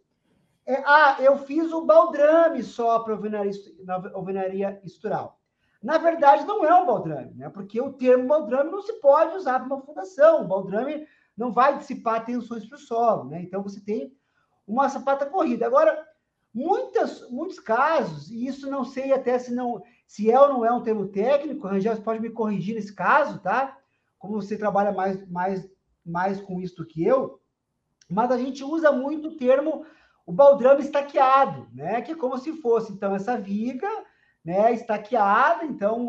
é, 0.66 0.82
ah, 0.86 1.18
eu 1.20 1.38
fiz 1.38 1.72
o 1.72 1.86
baldrame 1.86 2.64
só 2.64 3.00
para 3.00 3.14
a 3.14 4.12
alvenaria 4.14 4.80
estrutural. 4.84 5.40
Na 5.84 5.98
verdade, 5.98 6.46
não 6.46 6.66
é 6.66 6.74
um 6.74 6.86
baldrame, 6.86 7.34
né? 7.36 7.50
Porque 7.50 7.80
o 7.80 7.94
termo 7.94 8.28
baldrame 8.28 8.72
não 8.72 8.82
se 8.82 8.94
pode 8.94 9.36
usar 9.36 9.60
para 9.60 9.68
uma 9.68 9.86
fundação. 9.86 10.42
O 10.42 10.48
baldrame 10.48 11.06
não 11.38 11.52
vai 11.52 11.78
dissipar 11.78 12.26
tensões 12.26 12.66
para 12.66 12.78
o 12.78 12.80
solo, 12.80 13.30
né? 13.30 13.42
Então, 13.44 13.62
você 13.62 13.80
tem 13.80 14.18
uma 14.66 14.90
sapata 14.90 15.28
corrida. 15.28 15.68
Agora, 15.68 16.04
Muitas, 16.56 17.30
muitos 17.30 17.60
casos, 17.60 18.32
e 18.32 18.48
isso 18.48 18.70
não 18.70 18.86
sei 18.86 19.12
até 19.12 19.38
se 19.38 19.54
não. 19.54 19.84
se 20.08 20.32
é 20.32 20.40
ou 20.40 20.48
não 20.48 20.64
é 20.64 20.72
um 20.72 20.82
termo 20.82 21.06
técnico, 21.10 21.68
Rangel, 21.68 21.94
você 21.94 22.02
pode 22.02 22.22
me 22.22 22.30
corrigir 22.30 22.76
nesse 22.76 22.96
caso, 22.96 23.40
tá? 23.40 23.78
Como 24.18 24.42
você 24.42 24.58
trabalha 24.58 24.94
mais, 24.94 25.30
mais, 25.30 25.70
mais 26.06 26.40
com 26.42 26.62
isso 26.62 26.78
do 26.78 26.86
que 26.86 27.04
eu, 27.04 27.40
mas 28.10 28.32
a 28.32 28.38
gente 28.38 28.64
usa 28.64 28.92
muito 28.92 29.30
o 29.30 29.38
termo 29.38 29.86
o 30.26 30.32
baldrame 30.32 30.82
estaqueado, 30.82 31.68
né? 31.72 32.02
Que 32.02 32.14
é 32.14 32.16
como 32.16 32.38
se 32.38 32.54
fosse, 32.54 32.92
então, 32.92 33.16
essa 33.16 33.38
viga, 33.38 33.88
né, 34.44 34.74
estaqueada, 34.74 35.66
então, 35.66 36.08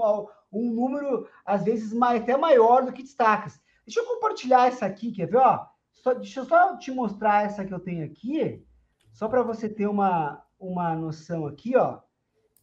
um 0.51 0.71
número, 0.71 1.29
às 1.45 1.65
vezes, 1.65 1.95
até 2.01 2.37
maior 2.37 2.85
do 2.85 2.93
que 2.93 3.03
destacas. 3.03 3.61
Deixa 3.85 4.01
eu 4.01 4.07
compartilhar 4.07 4.69
essa 4.69 4.87
aqui, 4.87 5.13
quer 5.13 5.27
ver? 5.27 5.39
Ó, 5.39 5.67
só, 5.93 6.15
deixa 6.15 6.41
eu 6.41 6.45
só 6.47 6.77
te 6.77 6.91
mostrar 6.91 7.45
essa 7.45 7.65
que 7.65 7.75
eu 7.75 7.81
tenho 7.81 8.05
aqui, 8.05 8.65
só 9.13 9.29
para 9.29 9.43
você 9.43 9.69
ter 9.69 9.87
uma, 9.87 10.43
uma 10.59 10.95
noção 10.95 11.47
aqui, 11.47 11.77
ó. 11.77 11.99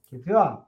Quer 0.09 0.19
ver, 0.19 0.36
ó? 0.36 0.63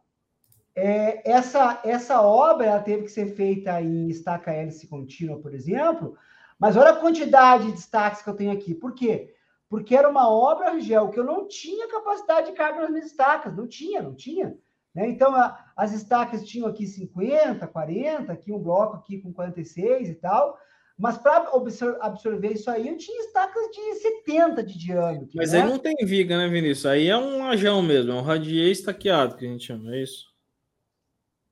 É, 0.76 1.30
essa, 1.30 1.80
essa 1.84 2.22
obra 2.22 2.66
ela 2.66 2.82
teve 2.82 3.04
que 3.04 3.12
ser 3.12 3.34
feita 3.34 3.82
em 3.82 4.10
estaca 4.10 4.52
hélice 4.52 4.88
contínua, 4.88 5.40
por 5.40 5.54
exemplo, 5.54 6.18
mas 6.60 6.78
olha 6.78 6.92
a 6.92 6.96
quantidade 6.96 7.66
de 7.66 7.74
destaques 7.74 8.22
que 8.22 8.30
eu 8.30 8.36
tenho 8.36 8.52
aqui. 8.52 8.74
Por 8.74 8.94
quê? 8.94 9.34
Porque 9.70 9.96
era 9.96 10.10
uma 10.10 10.30
obra, 10.30 10.74
Angel, 10.74 11.10
que 11.10 11.20
eu 11.20 11.24
não 11.24 11.48
tinha 11.48 11.88
capacidade 11.88 12.48
de 12.48 12.54
carga 12.54 12.82
nas 12.82 12.90
minhas 12.90 13.08
estacas. 13.08 13.56
Não 13.56 13.68
tinha, 13.68 14.02
não 14.02 14.16
tinha. 14.16 14.56
Né? 14.94 15.10
Então, 15.10 15.36
a, 15.36 15.58
as 15.76 15.92
estacas 15.92 16.46
tinham 16.46 16.68
aqui 16.68 16.88
50, 16.88 17.68
40, 17.68 18.32
aqui 18.32 18.52
um 18.52 18.60
bloco 18.60 18.96
aqui 18.96 19.20
com 19.20 19.34
46 19.34 20.10
e 20.10 20.16
tal. 20.16 20.58
Mas 20.98 21.18
para 21.18 21.52
absorver 22.00 22.54
isso 22.54 22.72
aí, 22.72 22.88
eu 22.88 22.98
tinha 22.98 23.20
estacas 23.20 23.68
de 23.70 23.96
70 23.96 24.64
de 24.64 24.80
diâmetro. 24.80 25.30
Mas 25.36 25.52
né? 25.52 25.62
aí 25.62 25.70
não 25.70 25.78
tem 25.78 25.96
viga, 26.06 26.38
né, 26.38 26.48
Vinícius? 26.48 26.86
Aí 26.86 27.10
é 27.10 27.18
um 27.18 27.40
lajão 27.40 27.82
mesmo, 27.82 28.14
é 28.14 28.16
um 28.16 28.22
radier 28.22 28.72
estaqueado 28.72 29.36
que 29.36 29.46
a 29.46 29.50
gente 29.50 29.66
chama, 29.66 29.94
é 29.94 30.04
isso? 30.04 30.34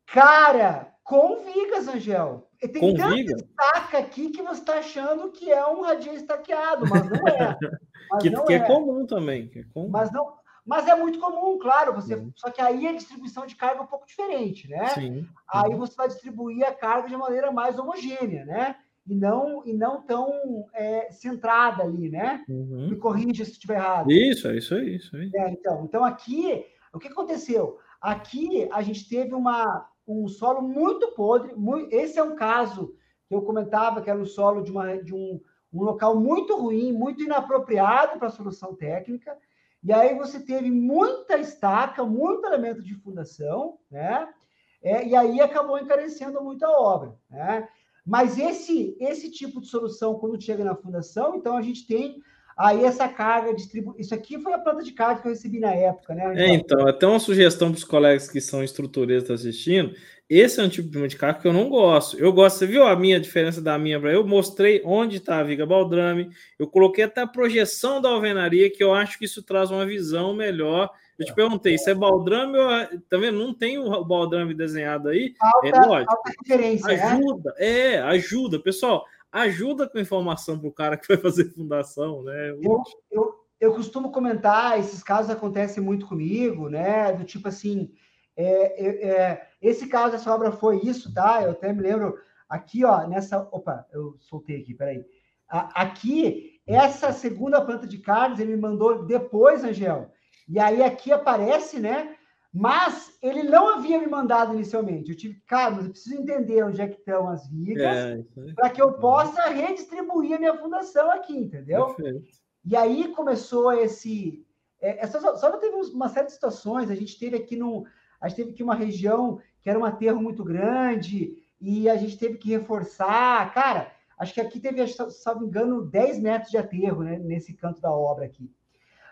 Cara, 0.06 0.94
com 1.04 1.44
vigas, 1.44 1.90
Angel. 1.90 2.50
Tem 2.68 2.82
com 2.82 2.94
tanta 2.94 3.14
viga? 3.14 3.36
estaca 3.36 3.98
aqui 3.98 4.30
que 4.30 4.42
você 4.42 4.60
está 4.60 4.76
achando 4.76 5.32
que 5.32 5.52
é 5.52 5.66
um 5.68 5.82
radier 5.82 6.16
estaqueado, 6.16 6.86
mas 6.90 7.10
não 7.10 7.28
é. 7.28 7.58
Mas 8.12 8.22
que, 8.22 8.30
não 8.30 8.46
que 8.46 8.54
é. 8.54 8.58
é. 8.58 8.68
comum 8.68 9.06
também. 9.08 9.50
É 9.56 9.64
comum. 9.74 9.90
Mas 9.90 10.12
não, 10.12 10.34
mas 10.66 10.88
é 10.88 10.96
muito 10.96 11.20
comum, 11.20 11.58
claro. 11.58 11.94
Você, 11.94 12.16
uhum. 12.16 12.32
Só 12.36 12.50
que 12.50 12.62
aí 12.62 12.88
a 12.88 12.94
distribuição 12.94 13.46
de 13.46 13.56
carga 13.56 13.80
é 13.80 13.84
um 13.84 13.88
pouco 13.88 14.06
diferente, 14.06 14.68
né? 14.70 14.88
Sim. 14.90 15.28
Aí 15.52 15.72
uhum. 15.72 15.80
você 15.80 15.96
vai 15.96 16.08
distribuir 16.08 16.66
a 16.66 16.74
carga 16.74 17.10
de 17.10 17.18
maneira 17.18 17.52
mais 17.52 17.78
homogênea, 17.78 18.46
né? 18.46 18.76
E 19.06 19.14
não, 19.14 19.66
e 19.66 19.74
não 19.74 20.02
tão 20.02 20.32
é, 20.74 21.12
centrada 21.12 21.84
ali, 21.84 22.10
né? 22.10 22.44
Uhum. 22.48 22.90
Me 22.90 22.96
corrija 22.96 23.44
se 23.44 23.52
estiver 23.52 23.76
errado. 23.76 24.10
Isso, 24.10 24.48
é 24.48 24.58
isso 24.58 24.76
aí, 24.76 24.96
isso 24.96 25.16
aí. 25.16 25.30
É, 25.36 25.50
então, 25.50 25.84
então 25.84 26.06
aqui, 26.06 26.66
o 26.94 27.00
que 27.00 27.10
aconteceu? 27.10 27.78
Aqui 28.00 28.70
a 28.72 28.82
gente 28.82 29.08
teve 29.10 29.34
uma, 29.34 29.90
um 30.08 30.28
solo 30.28 30.62
muito 30.62 31.12
podre. 31.12 31.54
Muito, 31.56 31.94
esse 31.94 32.20
é 32.20 32.24
um 32.24 32.36
caso 32.36 32.96
que 33.28 33.36
eu 33.36 33.42
comentava 33.42 34.02
que 34.02 34.10
era 34.10 34.20
um 34.20 34.26
solo 34.26 34.62
de, 34.62 34.72
uma, 34.72 34.98
de 34.98 35.14
um, 35.14 35.40
um 35.74 35.84
local 35.84 36.20
muito 36.20 36.56
ruim, 36.56 36.92
muito 36.92 37.24
inapropriado 37.24 38.20
para 38.20 38.28
a 38.28 38.32
solução 38.32 38.76
técnica. 38.76 39.38
E 39.84 39.92
aí 39.92 40.16
você 40.16 40.40
teve 40.40 40.72
muita 40.72 41.38
estaca, 41.38 42.04
muito 42.06 42.46
elemento 42.46 42.82
de 42.82 42.96
fundação, 42.96 43.78
né? 43.92 44.34
É, 44.82 45.06
e 45.08 45.16
aí 45.16 45.42
acabou 45.42 45.78
encarecendo 45.78 46.42
muito 46.42 46.64
a 46.66 46.72
obra, 46.72 47.18
né? 47.30 47.68
Mas 48.06 48.38
esse 48.38 48.98
esse 49.00 49.32
tipo 49.32 49.62
de 49.62 49.68
solução, 49.68 50.20
quando 50.20 50.42
chega 50.42 50.64
na 50.64 50.76
fundação, 50.76 51.36
então 51.36 51.56
a 51.56 51.62
gente 51.62 51.88
tem 51.88 52.22
Aí 52.58 52.84
essa 52.84 53.08
carga 53.08 53.54
distribui. 53.54 53.96
Isso 53.98 54.14
aqui 54.14 54.40
foi 54.40 54.54
a 54.54 54.60
planta 54.60 54.84
de 54.84 54.92
carga 54.92 55.22
que 55.22 55.28
eu 55.28 55.32
recebi 55.32 55.60
na 55.60 55.72
época, 55.72 56.14
né? 56.14 56.34
É, 56.36 56.54
então, 56.54 56.88
até 56.88 57.08
uma 57.08 57.20
sugestão 57.20 57.72
para 57.72 57.78
os 57.78 57.84
colegas 57.84 58.30
que 58.30 58.40
são 58.40 58.64
estruturistas 58.64 59.42
assistindo. 59.42 59.94
Esse 60.30 60.60
é 60.60 60.64
um 60.64 60.70
tipo 60.70 61.08
de 61.08 61.16
carga 61.16 61.42
que 61.42 61.48
eu 61.48 61.54
não 61.54 61.70
gosto. 61.70 62.18
Eu 62.18 62.32
gosto, 62.32 62.58
você 62.58 62.66
viu 62.66 62.88
a 62.88 62.96
minha 62.96 63.20
diferença 63.20 63.62
da 63.62 63.78
minha 63.78 64.00
para 64.00 64.14
eu 64.14 64.26
mostrei 64.26 64.82
onde 64.86 65.18
está 65.18 65.40
a 65.40 65.44
viga 65.44 65.66
baldrame, 65.66 66.30
eu 66.58 66.66
coloquei 66.66 67.04
até 67.04 67.22
a 67.22 67.28
projeção 67.28 68.02
da 68.02 68.10
alvenaria, 68.10 68.72
que 68.72 68.84
eu 68.84 68.94
acho 68.94 69.20
que 69.20 69.26
isso 69.26 69.44
traz 69.44 69.70
uma 69.70 69.86
visão 69.86 70.34
melhor. 70.34 70.90
Eu 71.20 71.26
te 71.26 71.34
perguntei, 71.34 71.76
isso 71.76 71.90
é 71.90 71.94
baldrame 71.94 72.58
ou 72.58 72.72
é, 72.72 72.90
tá 73.08 73.18
vendo? 73.18 73.38
Não 73.38 73.54
tem 73.54 73.78
o 73.78 74.04
baldrame 74.04 74.54
desenhado 74.54 75.10
aí? 75.10 75.36
Alta, 75.40 75.68
é 75.68 75.72
lógico. 75.86 76.12
Alta 76.12 76.32
referência, 76.42 76.88
né? 76.88 77.04
ajuda, 77.04 77.54
é? 77.58 77.94
é, 77.94 78.02
ajuda. 78.02 78.60
Pessoal, 78.60 79.06
ajuda 79.34 79.90
com 79.90 80.00
informação 80.00 80.60
para 80.60 80.70
o 80.70 80.74
cara 80.74 80.96
que 80.96 81.08
vai 81.08 81.18
fazer 81.18 81.52
fundação, 81.54 82.22
né? 82.24 82.52
Eu, 82.52 82.84
eu, 83.12 83.34
eu 83.60 83.74
costumo 83.74 84.12
comentar, 84.12 84.80
esses 84.80 85.02
casos 85.02 85.32
acontecem 85.32 85.84
muito 85.84 86.06
comigo, 86.06 86.70
né? 86.70 87.12
Do 87.12 87.24
tipo 87.24 87.48
assim, 87.48 87.92
é, 88.38 88.86
é, 88.86 89.08
é, 89.10 89.48
esse 89.62 89.88
caso, 89.88 90.16
essa 90.16 90.34
obra 90.34 90.52
foi 90.52 90.82
isso, 90.82 91.12
tá? 91.14 91.42
Eu 91.42 91.52
até 91.52 91.74
me 91.74 91.82
lembro 91.82 92.16
aqui, 92.48 92.86
ó, 92.86 93.08
nessa. 93.08 93.40
Opa, 93.52 93.86
eu 93.92 94.16
soltei 94.20 94.62
aqui, 94.62 94.76
peraí. 94.76 95.04
A, 95.50 95.82
aqui, 95.82 96.60
essa 96.68 97.12
segunda 97.12 97.60
planta 97.62 97.88
de 97.88 97.98
carnes, 97.98 98.40
ele 98.40 98.56
me 98.56 98.62
mandou 98.62 99.06
depois, 99.06 99.64
Angel. 99.64 100.12
E 100.48 100.60
aí 100.60 100.84
aqui 100.84 101.12
aparece, 101.12 101.80
né? 101.80 102.16
Mas 102.54 103.18
ele 103.20 103.42
não 103.42 103.74
havia 103.74 104.00
me 104.00 104.06
mandado 104.06 104.54
inicialmente. 104.54 105.10
Eu 105.10 105.18
tive, 105.18 105.42
cara, 105.48 105.72
mas 105.72 105.86
eu 105.86 105.92
preciso 105.92 106.22
entender 106.22 106.64
onde 106.64 106.82
é 106.82 106.88
que 106.88 107.00
estão 107.00 107.28
as 107.28 107.48
vigas 107.48 107.84
é, 107.84 108.24
para 108.54 108.70
que 108.70 108.80
eu 108.80 108.90
uhum. 108.90 109.00
possa 109.00 109.50
redistribuir 109.50 110.36
a 110.36 110.40
minha 110.40 110.56
fundação 110.56 111.10
aqui, 111.12 111.36
entendeu? 111.36 111.96
Perfeito. 111.96 112.30
E 112.64 112.76
aí 112.76 113.08
começou 113.10 113.74
esse. 113.74 114.46
É, 114.80 115.06
só 115.08 115.58
teve 115.58 115.76
uma 115.76 116.10
série 116.10 116.28
de 116.28 116.34
situações. 116.34 116.92
A 116.92 116.96
gente 116.96 117.18
teve 117.18 117.36
aqui 117.38 117.56
no, 117.56 117.86
a 118.24 118.30
gente 118.30 118.38
teve 118.38 118.52
aqui 118.52 118.64
uma 118.64 118.76
região 118.76 119.40
que 119.62 119.70
era 119.70 119.78
um 119.78 119.84
aterro 119.84 120.22
muito 120.22 120.44
grande 120.46 121.36
e 121.60 121.90
a 121.90 121.98
gente 121.98 122.18
teve 122.18 122.38
que 122.38 122.52
reforçar. 122.52 123.54
Cara, 123.54 123.92
acho 124.18 124.34
que 124.34 124.40
aqui 124.40 124.60
teve, 124.60 124.86
se 124.88 124.98
não 125.26 125.40
me 125.42 125.48
engano, 125.48 125.86
10 125.86 126.20
metros 126.20 126.52
de 126.52 126.58
aterro 126.58 127.04
né, 127.04 127.18
nesse 127.18 127.54
canto 127.54 127.82
da 127.82 127.92
obra 127.92 128.26
aqui. 128.26 128.50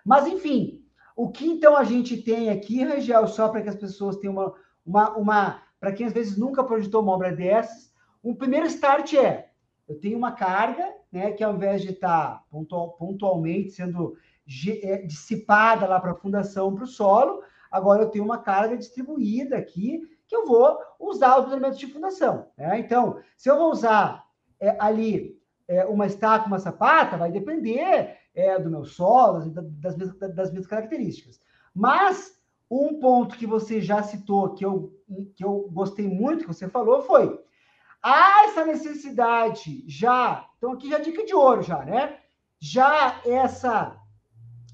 Mas, 0.05 0.27
enfim, 0.27 0.85
o 1.21 1.29
que 1.29 1.45
então 1.45 1.77
a 1.77 1.83
gente 1.83 2.17
tem 2.17 2.49
aqui, 2.49 2.83
Rangel, 2.83 3.27
só 3.27 3.47
para 3.47 3.61
que 3.61 3.69
as 3.69 3.75
pessoas 3.75 4.15
tenham 4.17 4.33
uma. 4.33 4.53
uma, 4.83 5.17
uma 5.17 5.63
para 5.79 5.91
quem 5.91 6.07
às 6.07 6.13
vezes 6.13 6.35
nunca 6.35 6.63
projetou 6.63 7.03
uma 7.03 7.11
obra 7.11 7.31
dessas, 7.31 7.93
o 8.23 8.33
primeiro 8.33 8.65
start 8.65 9.13
é: 9.13 9.51
eu 9.87 9.99
tenho 9.99 10.17
uma 10.17 10.31
carga, 10.31 10.91
né, 11.11 11.31
que 11.31 11.43
ao 11.43 11.53
invés 11.53 11.83
de 11.83 11.91
estar 11.91 12.37
tá 12.37 12.43
pontual, 12.49 12.93
pontualmente 12.93 13.69
sendo 13.69 14.17
é, 14.81 14.97
dissipada 15.03 15.85
lá 15.85 15.99
para 15.99 16.13
a 16.13 16.15
fundação, 16.15 16.73
para 16.73 16.85
o 16.85 16.87
solo, 16.87 17.43
agora 17.69 18.01
eu 18.01 18.09
tenho 18.09 18.25
uma 18.25 18.39
carga 18.39 18.75
distribuída 18.75 19.57
aqui 19.57 20.01
que 20.27 20.35
eu 20.35 20.47
vou 20.47 20.79
usar 20.99 21.39
os 21.39 21.51
elementos 21.51 21.77
de 21.77 21.85
fundação. 21.85 22.47
Né? 22.57 22.79
Então, 22.79 23.19
se 23.37 23.47
eu 23.47 23.57
vou 23.59 23.69
usar 23.69 24.25
é, 24.59 24.75
ali 24.79 25.39
é, 25.67 25.85
uma 25.85 26.07
estaca, 26.07 26.47
uma 26.47 26.57
sapata, 26.57 27.15
vai 27.15 27.31
depender 27.31 28.17
é, 28.33 28.57
do 28.59 28.69
meu 28.69 28.85
solo, 28.85 29.49
das, 29.49 29.95
minhas, 29.95 30.17
das 30.17 30.51
minhas 30.51 30.67
características. 30.67 31.39
Mas 31.73 32.39
um 32.69 32.99
ponto 32.99 33.37
que 33.37 33.45
você 33.45 33.81
já 33.81 34.01
citou, 34.01 34.53
que 34.53 34.65
eu, 34.65 34.93
que 35.35 35.43
eu 35.43 35.69
gostei 35.71 36.07
muito, 36.07 36.45
que 36.45 36.53
você 36.53 36.69
falou, 36.69 37.01
foi 37.01 37.39
há 38.01 38.45
essa 38.45 38.65
necessidade 38.65 39.83
já, 39.87 40.47
então 40.57 40.71
aqui 40.71 40.89
já 40.89 40.99
dica 40.99 41.25
de 41.25 41.35
ouro 41.35 41.61
já, 41.61 41.85
né? 41.85 42.17
Já 42.59 43.21
essa 43.25 43.97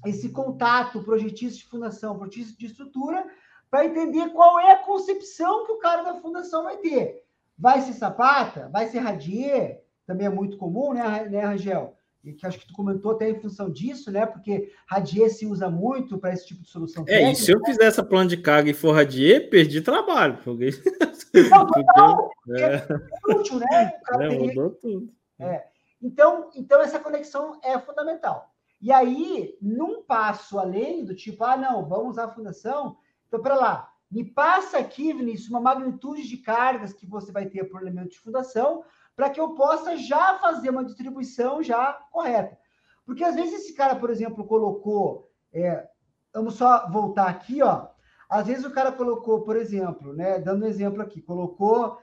esse 0.06 0.28
contato 0.30 1.02
projetista 1.02 1.58
de 1.58 1.66
fundação, 1.66 2.16
projetista 2.16 2.56
de 2.56 2.66
estrutura, 2.66 3.26
para 3.68 3.84
entender 3.84 4.30
qual 4.30 4.60
é 4.60 4.72
a 4.72 4.82
concepção 4.82 5.66
que 5.66 5.72
o 5.72 5.78
cara 5.78 6.02
da 6.02 6.14
fundação 6.14 6.62
vai 6.62 6.76
ter. 6.76 7.24
Vai 7.58 7.80
ser 7.80 7.94
sapata? 7.94 8.68
Vai 8.72 8.86
ser 8.86 9.00
radier? 9.00 9.82
Também 10.06 10.26
é 10.26 10.30
muito 10.30 10.56
comum, 10.56 10.94
né, 10.94 11.28
né 11.28 11.40
Rangel? 11.40 11.97
E 12.24 12.32
que 12.32 12.46
acho 12.46 12.58
que 12.58 12.66
tu 12.66 12.72
comentou 12.72 13.12
até 13.12 13.30
em 13.30 13.40
função 13.40 13.70
disso, 13.70 14.10
né? 14.10 14.26
Porque 14.26 14.72
Radier 14.86 15.30
se 15.30 15.46
usa 15.46 15.70
muito 15.70 16.18
para 16.18 16.32
esse 16.32 16.46
tipo 16.46 16.62
de 16.62 16.68
solução. 16.68 17.04
É, 17.04 17.18
técnica, 17.18 17.32
e 17.32 17.36
se 17.36 17.52
eu 17.52 17.60
fizer 17.64 17.84
essa 17.84 18.02
plano 18.02 18.28
de 18.28 18.36
carga 18.36 18.70
e 18.70 18.74
for 18.74 18.92
Radier, 18.92 19.48
perdi 19.48 19.80
trabalho. 19.80 20.38
Porque... 20.42 20.70
Não, 21.50 21.66
total, 21.66 22.30
é. 22.50 22.74
é 22.74 23.34
útil, 23.34 23.58
né? 23.58 23.92
O 24.00 24.04
cara 24.04 24.24
é, 24.24 24.28
teria... 24.28 24.46
mudou 24.46 24.70
tudo. 24.70 25.12
É. 25.38 25.64
Então, 26.02 26.50
então, 26.54 26.80
essa 26.80 26.98
conexão 26.98 27.60
é 27.62 27.78
fundamental. 27.78 28.52
E 28.80 28.92
aí, 28.92 29.56
num 29.60 30.02
passo 30.02 30.58
além 30.58 31.04
do 31.04 31.14
tipo, 31.14 31.44
ah, 31.44 31.56
não, 31.56 31.88
vamos 31.88 32.10
usar 32.10 32.24
a 32.24 32.34
fundação, 32.34 32.96
então, 33.26 33.40
para 33.40 33.54
lá, 33.54 33.92
me 34.10 34.24
passa 34.24 34.78
aqui, 34.78 35.12
Vinícius, 35.12 35.50
uma 35.50 35.60
magnitude 35.60 36.26
de 36.26 36.38
cargas 36.38 36.92
que 36.92 37.06
você 37.06 37.30
vai 37.30 37.46
ter 37.46 37.64
por 37.64 37.82
elemento 37.82 38.10
de 38.10 38.18
fundação, 38.18 38.84
para 39.18 39.30
que 39.30 39.40
eu 39.40 39.48
possa 39.56 39.96
já 39.96 40.38
fazer 40.38 40.70
uma 40.70 40.84
distribuição 40.84 41.60
já 41.60 41.92
correta. 42.12 42.56
Porque 43.04 43.24
às 43.24 43.34
vezes 43.34 43.54
esse 43.54 43.74
cara, 43.74 43.96
por 43.96 44.10
exemplo, 44.10 44.46
colocou, 44.46 45.28
é, 45.52 45.88
vamos 46.32 46.54
só 46.54 46.88
voltar 46.88 47.26
aqui, 47.26 47.60
ó. 47.60 47.88
Às 48.30 48.46
vezes 48.46 48.64
o 48.64 48.70
cara 48.70 48.92
colocou, 48.92 49.42
por 49.42 49.56
exemplo, 49.56 50.12
né, 50.12 50.38
dando 50.38 50.64
um 50.64 50.68
exemplo 50.68 51.02
aqui, 51.02 51.20
colocou 51.20 51.98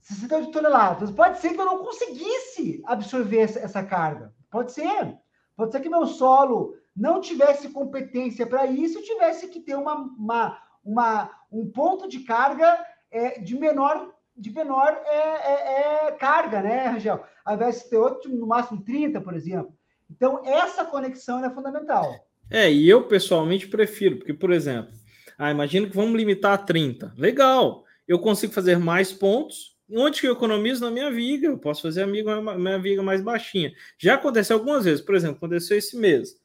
60 0.00 0.50
toneladas. 0.50 1.10
Pode 1.10 1.40
ser 1.40 1.50
que 1.50 1.60
eu 1.60 1.66
não 1.66 1.84
conseguisse 1.84 2.82
absorver 2.86 3.40
essa, 3.40 3.60
essa 3.60 3.84
carga. 3.84 4.34
Pode 4.50 4.72
ser. 4.72 5.18
Pode 5.54 5.72
ser 5.72 5.80
que 5.80 5.90
meu 5.90 6.06
solo 6.06 6.74
não 6.96 7.20
tivesse 7.20 7.68
competência 7.68 8.46
para 8.46 8.64
isso, 8.64 9.02
tivesse 9.02 9.46
que 9.48 9.60
ter 9.60 9.74
uma, 9.74 9.94
uma, 9.94 10.58
uma, 10.82 11.30
um 11.52 11.70
ponto 11.70 12.08
de 12.08 12.20
carga 12.20 12.82
é, 13.10 13.40
de 13.40 13.58
menor 13.58 14.14
de 14.36 14.50
menor 14.50 15.00
é, 15.04 15.18
é, 15.18 16.08
é, 16.08 16.12
carga, 16.12 16.62
né, 16.62 16.86
Rangel? 16.86 17.24
Ao 17.44 17.54
invés 17.54 17.82
de 17.82 17.90
ter 17.90 17.96
outro, 17.96 18.30
no 18.30 18.46
máximo 18.46 18.82
30, 18.82 19.20
por 19.20 19.34
exemplo. 19.34 19.74
Então, 20.10 20.42
essa 20.44 20.84
conexão 20.84 21.44
é 21.44 21.50
fundamental. 21.50 22.14
É, 22.50 22.70
e 22.70 22.88
eu 22.88 23.06
pessoalmente 23.06 23.68
prefiro, 23.68 24.16
porque, 24.16 24.34
por 24.34 24.50
exemplo, 24.50 24.92
ah, 25.38 25.50
imagina 25.50 25.88
que 25.88 25.96
vamos 25.96 26.16
limitar 26.16 26.52
a 26.52 26.58
30. 26.58 27.14
Legal, 27.16 27.84
eu 28.06 28.18
consigo 28.18 28.52
fazer 28.52 28.78
mais 28.78 29.12
pontos. 29.12 29.78
Onde 29.92 30.20
que 30.20 30.28
eu 30.28 30.32
economizo 30.32 30.84
na 30.84 30.90
minha 30.90 31.10
viga? 31.10 31.48
Eu 31.48 31.58
posso 31.58 31.82
fazer 31.82 32.02
a 32.02 32.06
minha, 32.06 32.40
minha 32.56 32.78
viga 32.78 33.02
mais 33.02 33.22
baixinha. 33.22 33.72
Já 33.98 34.14
aconteceu 34.14 34.56
algumas 34.56 34.84
vezes, 34.84 35.00
por 35.00 35.14
exemplo, 35.14 35.36
aconteceu 35.36 35.78
esse 35.78 35.96
mês. 35.96 36.36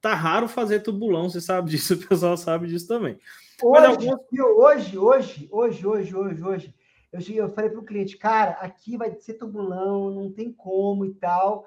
Tá 0.00 0.14
raro 0.14 0.48
fazer 0.48 0.80
tubulão, 0.80 1.28
você 1.28 1.40
sabe 1.40 1.70
disso, 1.70 1.94
o 1.94 2.08
pessoal 2.08 2.36
sabe 2.36 2.66
disso 2.66 2.88
também. 2.88 3.18
Hoje, 3.62 3.86
algumas... 3.86 4.20
hoje, 4.30 4.98
hoje, 4.98 5.48
hoje, 5.50 5.86
hoje, 5.86 6.14
hoje, 6.14 6.42
hoje, 6.42 6.74
eu, 7.12 7.20
eu 7.34 7.52
falei 7.52 7.70
para 7.70 7.80
o 7.80 7.84
cliente, 7.84 8.16
cara, 8.16 8.52
aqui 8.52 8.96
vai 8.96 9.14
ser 9.14 9.34
tubulão, 9.34 10.10
não 10.10 10.32
tem 10.32 10.50
como 10.52 11.04
e 11.04 11.12
tal. 11.14 11.66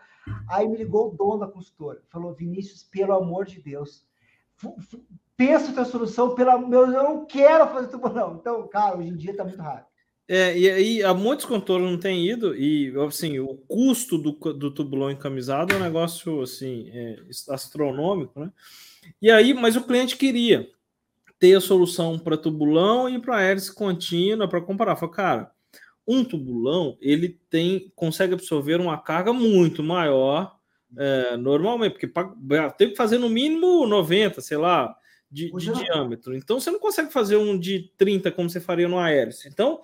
Aí 0.50 0.68
me 0.68 0.78
ligou 0.78 1.10
o 1.10 1.16
dono 1.16 1.40
da 1.40 1.48
consultora, 1.48 2.02
falou, 2.10 2.34
Vinícius, 2.34 2.84
pelo 2.84 3.14
amor 3.14 3.46
de 3.46 3.62
Deus, 3.62 4.04
pensa 5.38 5.72
tua 5.72 5.86
solução, 5.86 6.34
pela 6.34 6.58
meu, 6.58 6.92
eu 6.92 7.04
não 7.04 7.26
quero 7.26 7.68
fazer 7.68 7.90
tubulão. 7.90 8.38
Então, 8.40 8.68
cara, 8.68 8.98
hoje 8.98 9.10
em 9.10 9.16
dia 9.16 9.32
está 9.32 9.44
muito 9.44 9.62
raro. 9.62 9.86
É, 10.28 10.58
e 10.58 10.72
aí 10.72 11.04
há 11.04 11.14
muitos 11.14 11.46
contornos 11.46 11.92
não 11.92 12.00
têm 12.00 12.28
ido, 12.28 12.56
e 12.56 12.92
assim, 13.08 13.38
o 13.38 13.56
custo 13.68 14.18
do, 14.18 14.32
do 14.32 14.72
tubulão 14.72 15.12
encamisado 15.12 15.72
é 15.72 15.78
um 15.78 15.84
negócio 15.84 16.42
assim, 16.42 16.90
é, 16.92 17.20
astronômico, 17.50 18.40
né? 18.40 18.52
E 19.22 19.30
aí, 19.30 19.54
mas 19.54 19.76
o 19.76 19.84
cliente 19.84 20.18
queria 20.18 20.68
ter 21.40 21.56
a 21.56 21.62
solução 21.62 22.18
para 22.18 22.38
tubulão 22.38 23.10
e 23.10 23.20
para 23.20 23.42
hélice 23.42 23.74
contínua 23.74 24.48
para 24.48 24.62
comparar. 24.62 24.96
Falei, 24.96 25.16
cara, 25.16 25.52
um 26.08 26.24
tubulão 26.24 26.98
ele 27.02 27.40
tem 27.50 27.92
consegue 27.96 28.34
absorver 28.34 28.80
uma 28.80 28.98
carga 28.98 29.34
muito 29.34 29.84
maior 29.84 30.56
é, 30.98 31.36
normalmente, 31.36 31.94
porque 31.94 32.12
tem 32.78 32.90
que 32.90 32.96
fazer 32.96 33.18
no 33.18 33.30
mínimo 33.30 33.86
90, 33.86 34.40
sei 34.40 34.58
lá, 34.58 34.96
de, 35.30 35.52
de 35.52 35.74
diâmetro. 35.74 36.36
Então 36.36 36.60
você 36.60 36.72
não 36.72 36.80
consegue 36.80 37.12
fazer 37.12 37.36
um 37.36 37.58
de 37.60 37.92
30 37.98 38.32
como 38.32 38.50
você 38.50 38.62
faria 38.62 38.88
no 38.88 39.00
hélice. 39.00 39.48
Então 39.48 39.82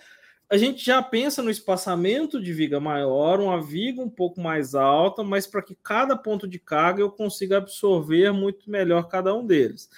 a 0.50 0.58
gente 0.58 0.86
já 0.86 1.02
pensa 1.02 1.42
no 1.42 1.50
espaçamento 1.50 2.42
de 2.42 2.54
viga 2.54 2.80
maior, 2.80 3.40
uma 3.40 3.62
viga 3.62 4.02
um 4.02 4.10
pouco 4.10 4.42
mais 4.42 4.76
alta, 4.76 5.24
mas 5.24 5.48
para 5.48 5.62
que 5.62 5.76
cada 5.76 6.16
ponto 6.16 6.48
de 6.48 6.60
carga 6.60 7.02
eu 7.02 7.10
consiga 7.10 7.58
absorver 7.58 8.32
muito 8.32 8.70
melhor 8.70 9.08
cada 9.08 9.34
um 9.34 9.46
deles. 9.46 9.90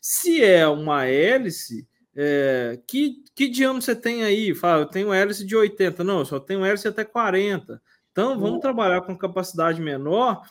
Se 0.00 0.42
é 0.42 0.66
uma 0.66 1.06
hélice, 1.06 1.86
é, 2.16 2.80
que, 2.86 3.22
que 3.34 3.48
diâmetro 3.48 3.84
você 3.84 3.94
tem 3.94 4.24
aí? 4.24 4.54
Fala, 4.54 4.82
eu 4.82 4.86
tenho 4.86 5.12
hélice 5.12 5.44
de 5.44 5.54
80. 5.54 6.02
Não, 6.02 6.20
eu 6.20 6.24
só 6.24 6.40
tenho 6.40 6.64
hélice 6.64 6.88
até 6.88 7.04
40. 7.04 7.80
Então, 8.10 8.34
vamos 8.34 8.54
uhum. 8.54 8.60
trabalhar 8.60 9.02
com 9.02 9.16
capacidade 9.16 9.80
menor. 9.80 10.42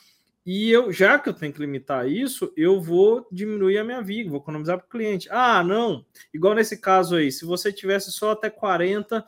E 0.45 0.71
eu, 0.71 0.91
já 0.91 1.19
que 1.19 1.29
eu 1.29 1.33
tenho 1.33 1.53
que 1.53 1.59
limitar 1.59 2.09
isso, 2.09 2.51
eu 2.55 2.81
vou 2.81 3.27
diminuir 3.31 3.77
a 3.77 3.83
minha 3.83 4.01
viga, 4.01 4.29
vou 4.29 4.39
economizar 4.39 4.77
para 4.77 4.85
o 4.85 4.89
cliente. 4.89 5.27
Ah, 5.29 5.63
não, 5.63 6.03
igual 6.33 6.55
nesse 6.55 6.77
caso 6.77 7.15
aí, 7.15 7.31
se 7.31 7.45
você 7.45 7.71
tivesse 7.71 8.11
só 8.11 8.31
até 8.31 8.49
40, 8.49 9.23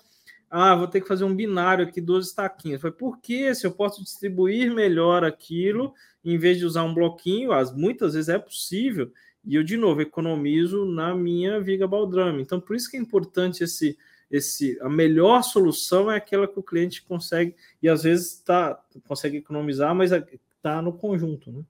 ah, 0.49 0.75
vou 0.75 0.87
ter 0.87 1.01
que 1.01 1.07
fazer 1.07 1.23
um 1.23 1.35
binário 1.35 1.85
aqui, 1.85 2.01
duas 2.01 2.27
estaquinhas. 2.27 2.81
Foi 2.81 2.91
por 2.91 3.19
que 3.19 3.53
se 3.53 3.67
eu 3.67 3.71
posso 3.71 4.03
distribuir 4.03 4.73
melhor 4.73 5.23
aquilo, 5.23 5.93
em 6.25 6.37
vez 6.37 6.57
de 6.57 6.65
usar 6.65 6.83
um 6.83 6.93
bloquinho, 6.93 7.51
as, 7.51 7.71
muitas 7.71 8.13
vezes 8.13 8.29
é 8.29 8.39
possível, 8.39 9.11
e 9.43 9.55
eu, 9.55 9.63
de 9.63 9.75
novo, 9.75 10.01
economizo 10.01 10.85
na 10.85 11.15
minha 11.15 11.59
viga 11.59 11.87
baldrame. 11.87 12.41
Então, 12.41 12.59
por 12.59 12.75
isso 12.75 12.89
que 12.89 12.97
é 12.97 12.99
importante 12.99 13.63
esse, 13.63 13.97
esse. 14.29 14.79
A 14.81 14.89
melhor 14.89 15.43
solução 15.43 16.11
é 16.11 16.17
aquela 16.17 16.47
que 16.47 16.59
o 16.59 16.63
cliente 16.63 17.03
consegue, 17.03 17.55
e 17.81 17.89
às 17.89 18.03
vezes 18.03 18.39
tá, 18.39 18.79
consegue 19.07 19.37
economizar, 19.37 19.95
mas 19.95 20.11
está 20.11 20.81
no 20.81 20.93
conjunto, 20.93 21.51
né? 21.51 21.63